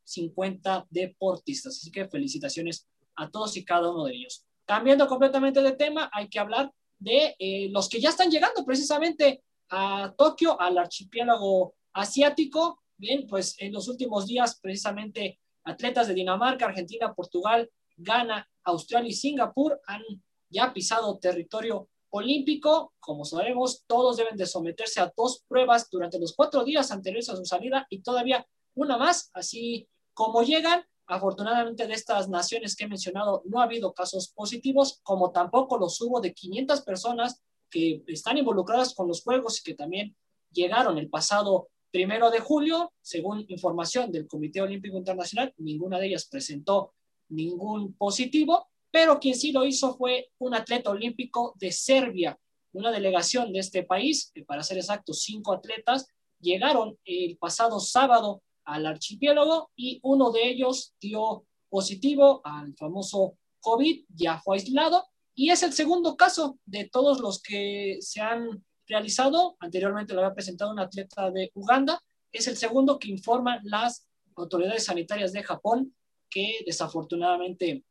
150 0.07 0.87
deportistas. 0.89 1.77
Así 1.77 1.91
que 1.91 2.07
felicitaciones 2.07 2.87
a 3.15 3.29
todos 3.29 3.57
y 3.57 3.65
cada 3.65 3.89
uno 3.89 4.05
de 4.05 4.15
ellos. 4.15 4.45
Cambiando 4.65 5.07
completamente 5.07 5.61
de 5.61 5.73
tema, 5.73 6.09
hay 6.13 6.29
que 6.29 6.39
hablar 6.39 6.71
de 6.99 7.35
eh, 7.39 7.69
los 7.71 7.89
que 7.89 7.99
ya 7.99 8.09
están 8.09 8.31
llegando 8.31 8.65
precisamente 8.65 9.43
a 9.69 10.13
Tokio, 10.17 10.59
al 10.59 10.77
archipiélago 10.77 11.75
asiático. 11.93 12.81
Bien, 12.97 13.27
pues 13.27 13.55
en 13.59 13.73
los 13.73 13.87
últimos 13.87 14.25
días, 14.25 14.59
precisamente, 14.59 15.39
atletas 15.63 16.07
de 16.07 16.13
Dinamarca, 16.13 16.65
Argentina, 16.65 17.13
Portugal, 17.13 17.69
Ghana, 17.97 18.47
Australia 18.63 19.09
y 19.09 19.13
Singapur 19.13 19.79
han 19.85 20.01
ya 20.49 20.73
pisado 20.73 21.17
territorio 21.19 21.89
olímpico. 22.09 22.93
Como 22.99 23.25
sabemos, 23.25 23.83
todos 23.87 24.17
deben 24.17 24.37
de 24.37 24.45
someterse 24.45 24.99
a 24.99 25.11
dos 25.15 25.43
pruebas 25.47 25.89
durante 25.89 26.19
los 26.19 26.33
cuatro 26.35 26.63
días 26.63 26.91
anteriores 26.91 27.29
a 27.29 27.35
su 27.35 27.45
salida 27.45 27.85
y 27.89 28.01
todavía 28.01 28.45
una 28.75 28.97
más. 28.97 29.29
Así 29.33 29.87
como 30.17 30.41
llegan, 30.41 30.83
afortunadamente 31.05 31.85
de 31.85 31.93
estas 31.93 32.27
naciones 32.27 32.75
que 32.75 32.85
he 32.85 32.87
mencionado 32.87 33.43
no 33.45 33.61
ha 33.61 33.65
habido 33.65 33.93
casos 33.93 34.29
positivos, 34.29 34.99
como 35.03 35.29
tampoco 35.29 35.77
los 35.77 36.01
hubo 36.01 36.19
de 36.21 36.33
500 36.33 36.81
personas 36.81 37.43
que 37.69 38.03
están 38.07 38.39
involucradas 38.39 38.95
con 38.95 39.07
los 39.07 39.21
Juegos 39.21 39.59
y 39.59 39.63
que 39.63 39.75
también 39.75 40.15
llegaron 40.51 40.97
el 40.97 41.07
pasado 41.07 41.69
primero 41.91 42.31
de 42.31 42.39
julio, 42.39 42.91
según 42.99 43.45
información 43.47 44.11
del 44.11 44.25
Comité 44.25 44.59
Olímpico 44.59 44.97
Internacional, 44.97 45.53
ninguna 45.57 45.99
de 45.99 46.07
ellas 46.07 46.25
presentó 46.25 46.95
ningún 47.29 47.93
positivo, 47.93 48.69
pero 48.89 49.19
quien 49.19 49.35
sí 49.35 49.51
lo 49.51 49.67
hizo 49.67 49.95
fue 49.95 50.31
un 50.39 50.55
atleta 50.55 50.89
olímpico 50.89 51.53
de 51.59 51.71
Serbia, 51.71 52.39
una 52.73 52.91
delegación 52.91 53.53
de 53.53 53.59
este 53.59 53.83
país, 53.83 54.33
para 54.47 54.63
ser 54.63 54.79
exactos, 54.79 55.21
cinco 55.21 55.53
atletas, 55.53 56.07
llegaron 56.39 56.97
el 57.05 57.37
pasado 57.37 57.79
sábado 57.79 58.41
al 58.67 58.85
archipiélago 58.85 59.71
y 59.75 59.99
uno 60.03 60.31
de 60.31 60.47
ellos 60.47 60.93
dio 60.99 61.45
positivo 61.69 62.41
al 62.43 62.75
famoso 62.75 63.37
COVID, 63.61 64.05
ya 64.09 64.39
fue 64.39 64.57
aislado 64.57 65.05
y 65.33 65.51
es 65.51 65.63
el 65.63 65.73
segundo 65.73 66.15
caso 66.17 66.59
de 66.65 66.89
todos 66.89 67.19
los 67.19 67.41
que 67.41 67.97
se 68.01 68.21
han 68.21 68.63
realizado. 68.87 69.55
Anteriormente 69.59 70.13
lo 70.13 70.21
había 70.21 70.33
presentado 70.33 70.71
un 70.71 70.79
atleta 70.79 71.31
de 71.31 71.51
Uganda. 71.53 72.01
Es 72.31 72.47
el 72.47 72.57
segundo 72.57 72.99
que 72.99 73.09
informan 73.09 73.59
las 73.63 74.07
autoridades 74.35 74.85
sanitarias 74.85 75.31
de 75.33 75.43
Japón 75.43 75.95
que 76.29 76.63
desafortunadamente 76.65 77.85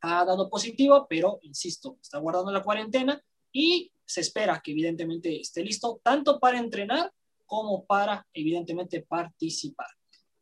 ha 0.00 0.24
dado 0.24 0.50
positivo, 0.50 1.06
pero 1.08 1.38
insisto, 1.42 1.98
está 2.02 2.18
guardando 2.18 2.50
la 2.50 2.62
cuarentena 2.62 3.22
y 3.52 3.92
se 4.04 4.20
espera 4.20 4.60
que 4.62 4.72
evidentemente 4.72 5.40
esté 5.40 5.62
listo 5.62 6.00
tanto 6.02 6.40
para 6.40 6.58
entrenar 6.58 7.12
como 7.52 7.84
para 7.84 8.26
evidentemente 8.32 9.02
participar. 9.02 9.88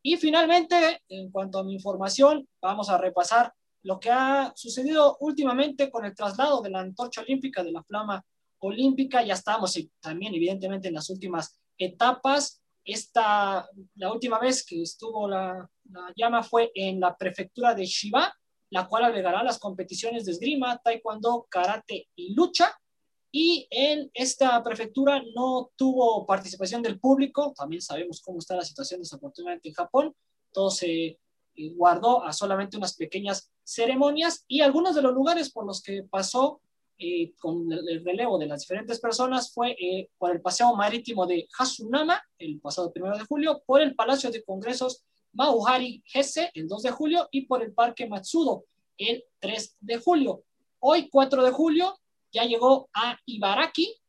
Y 0.00 0.16
finalmente, 0.16 1.02
en 1.08 1.28
cuanto 1.32 1.58
a 1.58 1.64
mi 1.64 1.74
información, 1.74 2.48
vamos 2.62 2.88
a 2.88 2.98
repasar 2.98 3.52
lo 3.82 3.98
que 3.98 4.12
ha 4.12 4.52
sucedido 4.54 5.16
últimamente 5.18 5.90
con 5.90 6.04
el 6.04 6.14
traslado 6.14 6.62
de 6.62 6.70
la 6.70 6.78
antorcha 6.78 7.22
olímpica, 7.22 7.64
de 7.64 7.72
la 7.72 7.82
flama 7.82 8.24
olímpica. 8.60 9.24
Ya 9.24 9.34
estamos 9.34 9.76
también 9.98 10.36
evidentemente 10.36 10.86
en 10.86 10.94
las 10.94 11.10
últimas 11.10 11.60
etapas. 11.76 12.62
Esta, 12.84 13.68
la 13.96 14.12
última 14.12 14.38
vez 14.38 14.64
que 14.64 14.80
estuvo 14.80 15.26
la, 15.26 15.68
la 15.90 16.12
llama 16.14 16.44
fue 16.44 16.70
en 16.76 17.00
la 17.00 17.16
prefectura 17.16 17.74
de 17.74 17.86
Shiba, 17.86 18.32
la 18.70 18.86
cual 18.86 19.02
albergará 19.02 19.42
las 19.42 19.58
competiciones 19.58 20.26
de 20.26 20.30
esgrima, 20.30 20.78
taekwondo, 20.78 21.48
karate 21.50 22.08
y 22.14 22.34
lucha. 22.34 22.72
Y 23.32 23.68
en 23.70 24.10
esta 24.12 24.62
prefectura 24.62 25.22
no 25.34 25.70
tuvo 25.76 26.26
participación 26.26 26.82
del 26.82 26.98
público, 26.98 27.54
también 27.56 27.80
sabemos 27.80 28.20
cómo 28.20 28.38
está 28.38 28.56
la 28.56 28.64
situación 28.64 29.00
desafortunadamente 29.00 29.68
en 29.68 29.74
Japón, 29.74 30.14
todo 30.52 30.70
se 30.70 30.90
eh, 30.90 31.18
guardó 31.74 32.24
a 32.24 32.32
solamente 32.32 32.76
unas 32.76 32.96
pequeñas 32.96 33.50
ceremonias 33.62 34.44
y 34.48 34.62
algunos 34.62 34.94
de 34.96 35.02
los 35.02 35.14
lugares 35.14 35.50
por 35.50 35.64
los 35.64 35.80
que 35.80 36.02
pasó 36.02 36.60
eh, 36.98 37.32
con 37.38 37.72
el 37.72 38.04
relevo 38.04 38.36
de 38.36 38.46
las 38.46 38.60
diferentes 38.60 39.00
personas 39.00 39.52
fue 39.54 39.70
eh, 39.72 40.10
por 40.18 40.32
el 40.32 40.42
paseo 40.42 40.74
marítimo 40.74 41.26
de 41.26 41.48
Hasunama 41.58 42.22
el 42.38 42.60
pasado 42.60 42.92
primero 42.92 43.16
de 43.16 43.24
julio, 43.24 43.62
por 43.64 43.80
el 43.80 43.94
Palacio 43.94 44.30
de 44.30 44.42
Congresos 44.42 45.04
Mauhari 45.32 46.02
Hesse 46.12 46.50
el 46.52 46.68
2 46.68 46.82
de 46.82 46.90
julio 46.90 47.28
y 47.30 47.46
por 47.46 47.62
el 47.62 47.72
Parque 47.72 48.08
Matsudo 48.08 48.64
el 48.98 49.24
3 49.38 49.76
de 49.80 49.96
julio. 49.98 50.42
Hoy, 50.80 51.08
4 51.08 51.42
de 51.42 51.50
julio, 51.50 51.96
ya 52.32 52.44
llegó 52.44 52.88
a 52.94 53.18
Ibaraki, 53.26 54.00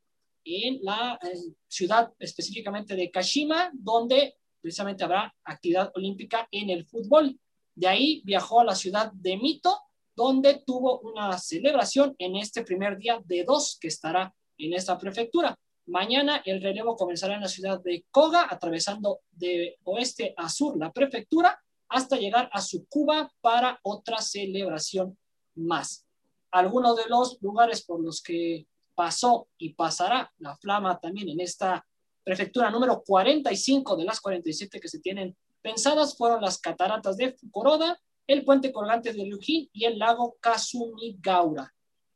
en 0.44 0.80
la 0.82 1.20
ciudad 1.68 2.12
específicamente 2.20 2.96
de 2.96 3.12
Kashima, 3.12 3.72
donde 3.74 4.36
precisamente 4.60 5.04
habrá 5.04 5.34
actividad 5.44 5.92
olímpica 5.96 6.48
en 6.52 6.70
el 6.70 6.86
fútbol. 6.86 7.40
De 7.76 7.88
ahí 7.88 8.22
viajó 8.26 8.62
a 8.62 8.66
la 8.66 8.76
ciudad 8.76 9.12
de 9.14 9.38
Mito, 9.38 9.78
donde 10.16 10.62
tuvo 10.66 11.00
una 11.00 11.38
celebración 11.38 12.16
en 12.18 12.36
este 12.36 12.64
primer 12.64 12.98
día 12.98 13.22
de 13.26 13.44
dos 13.44 13.78
que 13.80 13.88
estará 13.88 14.34
en 14.58 14.74
esta 14.74 14.98
prefectura. 14.98 15.58
Mañana 15.88 16.42
el 16.46 16.62
relevo 16.62 16.96
comenzará 16.96 17.36
en 17.36 17.42
la 17.42 17.48
ciudad 17.48 17.82
de 17.82 18.06
Koga, 18.12 18.48
atravesando 18.50 19.22
de 19.32 19.78
oeste 19.84 20.34
a 20.38 20.48
sur 20.50 20.78
la 20.78 20.92
prefectura, 20.92 21.60
hasta 21.90 22.18
llegar 22.18 22.50
a 22.54 22.60
Tsukuba 22.60 23.32
para 23.42 23.80
otra 23.84 24.22
celebración 24.22 25.18
más 25.56 26.06
algunos 26.52 26.96
de 26.96 27.08
los 27.08 27.38
lugares 27.42 27.84
por 27.84 28.02
los 28.02 28.22
que 28.22 28.68
pasó 28.96 29.48
y 29.58 29.74
pasará 29.74 30.32
la 30.38 30.56
flama 30.58 31.00
también 31.00 31.30
en 31.30 31.40
esta 31.40 31.86
prefectura 32.24 32.70
número 32.70 33.02
45 33.06 33.96
de 33.96 34.04
las 34.04 34.20
47 34.20 34.80
que 34.80 34.88
se 34.88 35.00
tienen 35.00 35.36
pensadas 35.62 36.16
fueron 36.18 36.42
las 36.42 36.60
cataratas 36.60 37.18
de 37.18 37.34
Fukuroda, 37.34 38.00
el 38.28 38.44
puente 38.46 38.72
colgante 38.72 39.14
de 39.14 39.24
Ryujin 39.24 39.70
y 39.74 39.86
el 39.86 39.98
lago 40.00 40.38
Kasumigaura. 40.40 41.74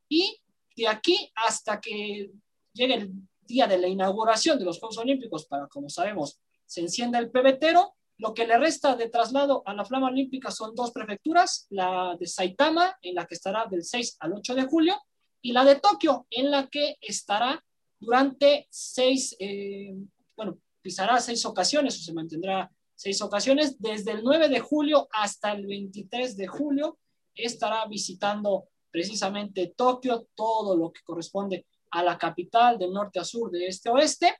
Y 0.10 0.40
de 0.76 0.88
aquí 0.88 1.32
hasta 1.36 1.80
que 1.80 2.32
llegue 2.74 2.94
el 2.96 3.12
día 3.42 3.68
de 3.68 3.78
la 3.78 3.88
inauguración 3.88 4.60
de 4.60 4.66
los 4.66 4.80
Juegos 4.80 4.98
Olímpicos, 4.98 5.46
para 5.46 5.68
como 5.68 5.90
sabemos, 5.90 6.40
se 6.66 6.82
encienda 6.82 7.20
el 7.20 7.32
pebetero, 7.32 7.95
lo 8.18 8.34
que 8.34 8.48
le 8.48 8.58
resta 8.58 8.96
de 8.96 9.10
traslado 9.10 9.64
a 9.66 9.74
la 9.74 9.86
Flama 9.86 10.08
Olímpica 10.08 10.52
son 10.52 10.74
dos 10.74 10.92
prefecturas, 10.92 11.68
la 11.70 12.16
de 12.20 12.28
Saitama, 12.28 12.98
en 13.02 13.16
la 13.16 13.26
que 13.26 13.36
estará 13.36 13.66
del 13.66 13.84
6 13.84 14.18
al 14.20 14.34
8 14.34 14.56
de 14.56 14.66
julio, 14.66 14.96
y 15.42 15.52
la 15.52 15.66
de 15.66 15.80
Tokio, 15.80 16.26
en 16.30 16.50
la 16.50 16.68
que 16.68 16.96
estará 17.02 17.64
durante 18.00 18.68
seis, 18.70 19.36
eh, 19.40 19.94
bueno, 20.36 20.60
pisará 20.82 21.20
seis 21.20 21.46
ocasiones 21.46 22.00
o 22.00 22.04
se 22.04 22.14
mantendrá 22.14 22.72
seis 22.96 23.22
ocasiones. 23.22 23.80
Desde 23.80 24.12
el 24.12 24.24
9 24.24 24.50
de 24.50 24.60
julio 24.60 25.08
hasta 25.12 25.52
el 25.52 25.68
23 25.68 26.36
de 26.38 26.48
julio 26.48 26.98
estará 27.34 27.86
visitando 27.86 28.70
precisamente 28.90 29.74
Tokio, 29.76 30.30
todo 30.34 30.76
lo 30.76 30.92
que 30.92 31.02
corresponde 31.04 31.66
a 31.92 32.02
la 32.02 32.18
capital 32.18 32.78
del 32.78 32.94
norte 32.94 33.20
a 33.20 33.26
sur, 33.26 33.52
de 33.52 33.68
este 33.68 33.90
a 33.90 33.94
oeste 33.94 34.36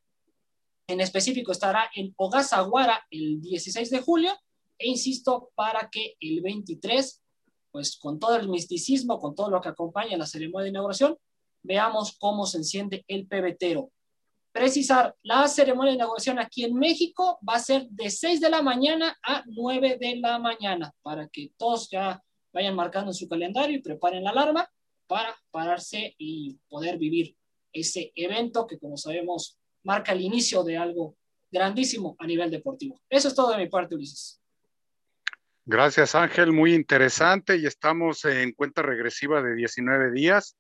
en 0.88 1.02
específico 1.02 1.52
estará 1.52 1.90
en 1.96 2.14
Ogasawara 2.18 3.06
el 3.10 3.42
16 3.42 3.90
de 3.90 4.02
julio 4.02 4.32
e 4.78 4.88
insisto 4.88 5.52
para 5.56 5.90
que 5.90 6.16
el 6.20 6.42
23, 6.42 7.24
pues 7.72 7.98
con 7.98 8.20
todo 8.20 8.36
el 8.36 8.50
misticismo, 8.50 9.20
con 9.20 9.36
todo 9.36 9.50
lo 9.50 9.62
que 9.62 9.70
acompaña 9.70 10.18
la 10.18 10.26
ceremonia 10.26 10.66
de 10.66 10.70
inauguración, 10.70 11.18
veamos 11.64 12.18
cómo 12.20 12.46
se 12.46 12.58
enciende 12.58 13.04
el 13.08 13.28
pebetero. 13.28 13.92
Precisar, 14.52 15.16
la 15.24 15.48
ceremonia 15.48 15.92
de 15.92 15.96
inauguración 15.96 16.40
aquí 16.40 16.64
en 16.64 16.76
México 16.76 17.40
va 17.48 17.56
a 17.56 17.60
ser 17.60 17.88
de 17.90 18.10
6 18.10 18.40
de 18.40 18.50
la 18.50 18.62
mañana 18.62 19.18
a 19.24 19.44
9 19.48 19.98
de 20.00 20.18
la 20.18 20.40
mañana, 20.40 20.94
para 21.02 21.28
que 21.28 21.52
todos 21.58 21.90
ya 21.90 22.22
vayan 22.54 22.76
marcando 22.76 23.12
en 23.12 23.16
su 23.16 23.28
calendario 23.28 23.78
y 23.78 23.82
preparen 23.82 24.24
la 24.24 24.30
alarma 24.30 24.70
para 25.08 25.36
pararse 25.52 26.16
y 26.18 26.58
poder 26.70 26.98
vivir 26.98 27.36
ese 27.74 28.14
evento 28.16 28.66
que 28.66 28.80
como 28.80 28.96
sabemos 28.96 29.58
marca 29.86 30.12
el 30.12 30.22
inicio 30.22 30.64
de 30.64 30.78
algo 30.78 31.16
grandísimo 31.50 32.16
a 32.20 32.28
nivel 32.28 32.52
deportivo. 32.52 33.00
Eso 33.10 33.30
es 33.30 33.36
todo 33.36 33.52
de 33.52 33.58
mi 33.58 33.70
parte, 33.70 33.96
Ulises. 33.96 34.42
Gracias, 35.64 36.14
Ángel. 36.14 36.52
Muy 36.52 36.74
interesante 36.74 37.58
y 37.58 37.66
estamos 37.66 38.26
en 38.26 38.52
cuenta 38.52 38.82
regresiva 38.82 39.42
de 39.42 39.56
19 39.56 40.12
días. 40.12 40.58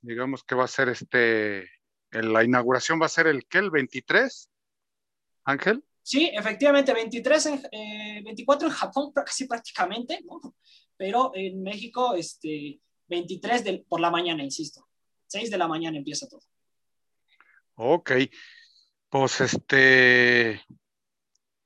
Digamos 0.00 0.42
que 0.44 0.54
va 0.54 0.64
a 0.64 0.68
ser 0.68 0.88
este, 0.88 1.68
la 2.10 2.44
inauguración 2.44 3.00
va 3.00 3.06
a 3.06 3.10
ser 3.10 3.26
el 3.26 3.46
que, 3.46 3.58
el 3.58 3.70
23, 3.70 4.50
Ángel. 5.44 5.84
Sí, 6.02 6.30
efectivamente, 6.32 6.92
23 6.92 7.46
en, 7.46 8.24
24 8.24 8.66
eh, 8.66 8.70
en 8.70 8.76
Japón 8.76 9.12
casi 9.12 9.46
prácticamente, 9.46 10.24
pero 10.96 11.32
en 11.34 11.62
México, 11.62 12.14
este, 12.14 12.80
23 13.08 13.64
del, 13.64 13.82
por 13.82 14.00
la 14.00 14.10
mañana, 14.10 14.42
insisto. 14.42 14.86
6 15.26 15.50
de 15.50 15.58
la 15.58 15.68
mañana 15.68 15.98
empieza 15.98 16.26
todo. 16.28 16.42
Ok, 17.80 18.10
pues 19.08 19.40
este, 19.40 20.60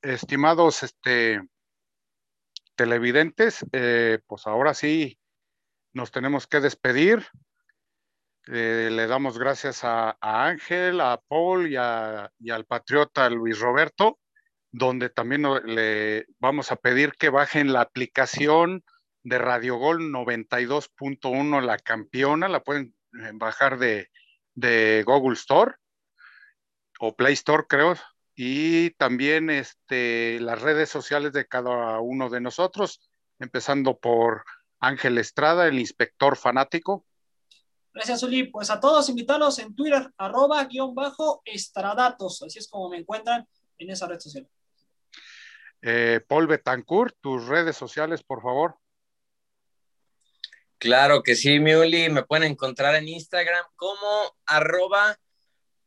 estimados 0.02 0.82
este, 0.82 1.40
televidentes, 2.74 3.64
eh, 3.72 4.18
pues 4.26 4.46
ahora 4.46 4.74
sí 4.74 5.18
nos 5.94 6.10
tenemos 6.10 6.46
que 6.46 6.60
despedir. 6.60 7.26
Eh, 8.46 8.90
le 8.92 9.06
damos 9.06 9.38
gracias 9.38 9.84
a, 9.84 10.18
Ángel, 10.20 11.00
a 11.00 11.18
Paul 11.28 11.72
y, 11.72 11.76
al 11.76 12.66
patriota 12.66 13.30
Luis 13.30 13.58
Roberto, 13.58 14.18
donde 14.70 15.08
también 15.08 15.46
le 15.64 16.26
vamos 16.38 16.72
a 16.72 16.76
pedir 16.76 17.12
que 17.12 17.30
bajen 17.30 17.72
la 17.72 17.80
aplicación 17.80 18.84
de 19.22 19.38
Radio 19.38 19.76
Gol 19.76 20.12
92.1, 20.12 21.62
la 21.62 21.78
campeona, 21.78 22.48
la 22.50 22.62
pueden 22.62 22.94
eh, 23.18 23.30
bajar 23.32 23.78
de, 23.78 24.10
de 24.54 25.04
Google 25.06 25.36
Store 25.36 25.76
o 27.05 27.16
Play 27.16 27.32
Store, 27.32 27.64
creo, 27.68 27.96
y 28.36 28.90
también 28.90 29.50
este, 29.50 30.38
las 30.38 30.62
redes 30.62 30.88
sociales 30.88 31.32
de 31.32 31.48
cada 31.48 31.98
uno 31.98 32.30
de 32.30 32.40
nosotros, 32.40 33.11
empezando 33.40 33.98
por 33.98 34.44
Ángel 34.78 35.18
Estrada, 35.18 35.66
el 35.66 35.80
inspector 35.80 36.36
fanático. 36.36 37.05
Gracias, 37.92 38.22
Uli. 38.22 38.44
Pues 38.44 38.70
a 38.70 38.78
todos 38.78 39.09
invitarlos 39.09 39.59
en 39.59 39.74
Twitter, 39.74 40.12
arroba 40.16 40.64
guion 40.66 40.94
bajo 40.94 41.42
estradatos. 41.44 42.40
Así 42.42 42.61
es 42.61 42.68
como 42.68 42.88
me 42.88 42.98
encuentran 42.98 43.48
en 43.78 43.90
esa 43.90 44.07
red 44.07 44.20
social. 44.20 44.48
Eh, 45.82 46.20
Paul 46.28 46.46
Betancourt, 46.46 47.16
tus 47.20 47.48
redes 47.48 47.76
sociales, 47.76 48.22
por 48.22 48.42
favor. 48.42 48.76
Claro 50.78 51.24
que 51.24 51.34
sí, 51.34 51.59
Miuli. 51.59 52.11
Me 52.11 52.22
pueden 52.22 52.53
encontrar 52.53 52.94
en 52.94 53.09
Instagram 53.09 53.64
como 53.74 54.36
arroba 54.46 55.18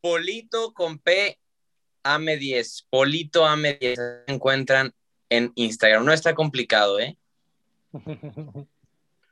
polito 0.06 0.72
con 0.72 1.00
P 1.00 1.40
AME10. 2.04 2.86
Polito 2.92 3.44
AME10. 3.44 3.96
Se 3.96 4.32
encuentran 4.32 4.94
en 5.32 5.52
Instagram. 5.56 6.06
No 6.06 6.14
está 6.14 6.36
complicado, 6.36 7.00
¿eh? 7.00 7.18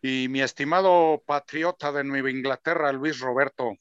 Y 0.02 0.28
mi 0.30 0.42
estimado 0.42 1.24
patriota 1.26 1.92
de 1.94 2.04
Nueva 2.04 2.30
Inglaterra, 2.30 2.92
Luis 2.92 3.20
Roberto. 3.20 3.72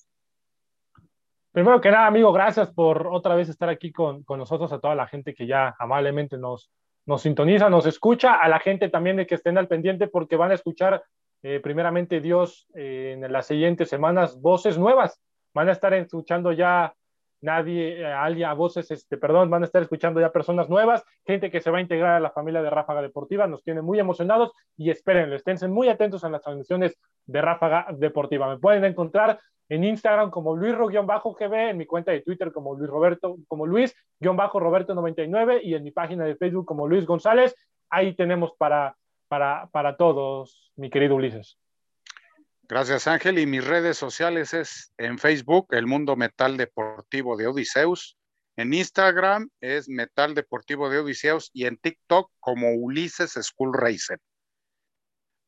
Primero 1.51 1.81
que 1.81 1.91
nada, 1.91 2.07
amigo, 2.07 2.31
gracias 2.31 2.71
por 2.71 3.09
otra 3.09 3.35
vez 3.35 3.49
estar 3.49 3.69
aquí 3.69 3.91
con, 3.91 4.25
nosotros, 4.29 4.71
a 4.73 4.79
toda 4.79 4.95
la 4.95 5.09
gente 5.09 5.35
que 5.35 5.49
ya 5.49 5.75
amablemente 5.81 6.39
nos, 6.39 6.71
nos 7.07 7.23
sintoniza, 7.23 7.69
nos 7.71 7.87
escucha, 7.87 8.35
a 8.35 8.49
la 8.49 8.61
gente 8.61 8.89
también 8.89 9.17
de 9.17 9.27
que 9.27 9.35
estén 9.35 9.59
al 9.59 9.67
pendiente 9.67 10.07
porque 10.07 10.37
van 10.37 10.53
a 10.53 10.55
escuchar 10.55 11.03
eh, 11.43 11.59
primeramente 11.61 12.21
Dios 12.21 12.69
eh, 12.77 13.19
en 13.21 13.33
las 13.33 13.47
siguientes 13.47 13.89
semanas 13.89 14.41
voces 14.41 14.79
nuevas. 14.79 15.21
Van 15.55 15.69
a 15.69 15.73
estar 15.73 15.93
escuchando 15.95 16.53
ya 16.53 16.95
nadie, 17.43 18.01
eh, 18.01 18.07
alguien, 18.07 18.49
a 18.49 18.55
voces, 18.55 18.91
este, 18.91 19.19
perdón, 19.19 19.51
van 19.51 19.63
a 19.63 19.67
estar 19.67 19.83
escuchando 19.83 20.21
ya 20.21 20.33
personas 20.33 20.69
nuevas, 20.71 21.05
gente 21.27 21.51
que 21.51 21.61
se 21.61 21.71
va 21.71 21.79
a 21.79 21.83
integrar 21.83 22.15
a 22.15 22.21
la 22.21 22.31
familia 22.31 22.63
de 22.63 22.71
Ráfaga 22.71 23.03
Deportiva, 23.03 23.47
nos 23.47 23.63
tiene 23.63 23.83
muy 23.83 23.99
emocionados 23.99 24.53
y 24.77 24.91
espérenlo, 24.91 25.37
estén 25.37 25.59
muy 25.71 25.89
atentos 25.89 26.25
a 26.25 26.31
las 26.31 26.43
transmisiones 26.43 26.97
de 27.27 27.43
Ráfaga 27.43 27.89
Deportiva. 27.93 28.49
Me 28.49 28.59
pueden 28.59 28.85
encontrar 28.85 29.41
en 29.69 29.85
Instagram 29.85 30.31
como 30.31 30.57
Luis-GB, 30.57 31.71
en 31.71 31.77
mi 31.79 31.87
cuenta 31.87 32.13
de 32.13 32.21
Twitter 32.21 32.53
como 32.53 32.75
Luis 32.75 32.91
Roberto, 32.91 33.37
como 33.49 33.67
Luis-Roberto99 33.67 35.61
y 35.63 35.75
en 35.75 35.83
mi 35.83 35.91
página 35.91 36.25
de 36.25 36.37
Facebook 36.37 36.67
como 36.67 36.87
Luis 36.87 37.07
González. 37.07 37.55
Ahí 37.91 38.15
tenemos 38.15 38.53
para, 38.57 38.97
para, 39.29 39.69
para 39.73 39.97
todos, 39.97 40.73
mi 40.77 40.91
querido 40.91 41.17
Ulises. 41.17 41.62
Gracias, 42.73 43.07
Ángel. 43.07 43.39
Y 43.39 43.45
mis 43.45 43.67
redes 43.67 43.99
sociales 43.99 44.55
es 44.55 44.95
en 44.97 45.19
Facebook, 45.19 45.67
El 45.73 45.87
Mundo 45.87 46.17
Metal 46.17 46.57
Deportivo 46.57 47.37
de 47.37 47.47
Odiseus. 47.47 48.17
En 48.57 48.73
Instagram 48.73 49.51
es 49.61 49.91
Metal 49.91 50.35
Deportivo 50.35 50.89
de 50.89 51.01
Odiseus 51.01 51.51
y 51.53 51.67
en 51.67 51.77
TikTok 51.77 52.33
como 52.41 52.73
Ulises 52.73 53.33
School 53.33 53.75
Racer. 53.75 54.19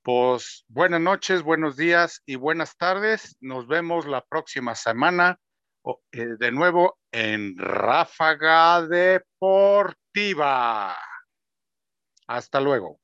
Pues 0.03 0.67
buenas 0.69 1.01
noches, 1.01 1.41
buenos 1.43 1.79
días 1.79 2.21
y 2.27 2.37
buenas 2.37 2.77
tardes. 2.77 3.39
Nos 3.41 3.67
vemos 3.69 4.05
la 4.05 4.23
próxima 4.23 4.75
semana 4.75 5.39
eh, 6.13 6.37
de 6.39 6.53
nuevo 6.53 6.99
en 7.11 7.57
Ráfaga 7.57 8.87
Deportiva. 8.87 10.05
Hasta 12.27 12.61
luego. 12.61 13.01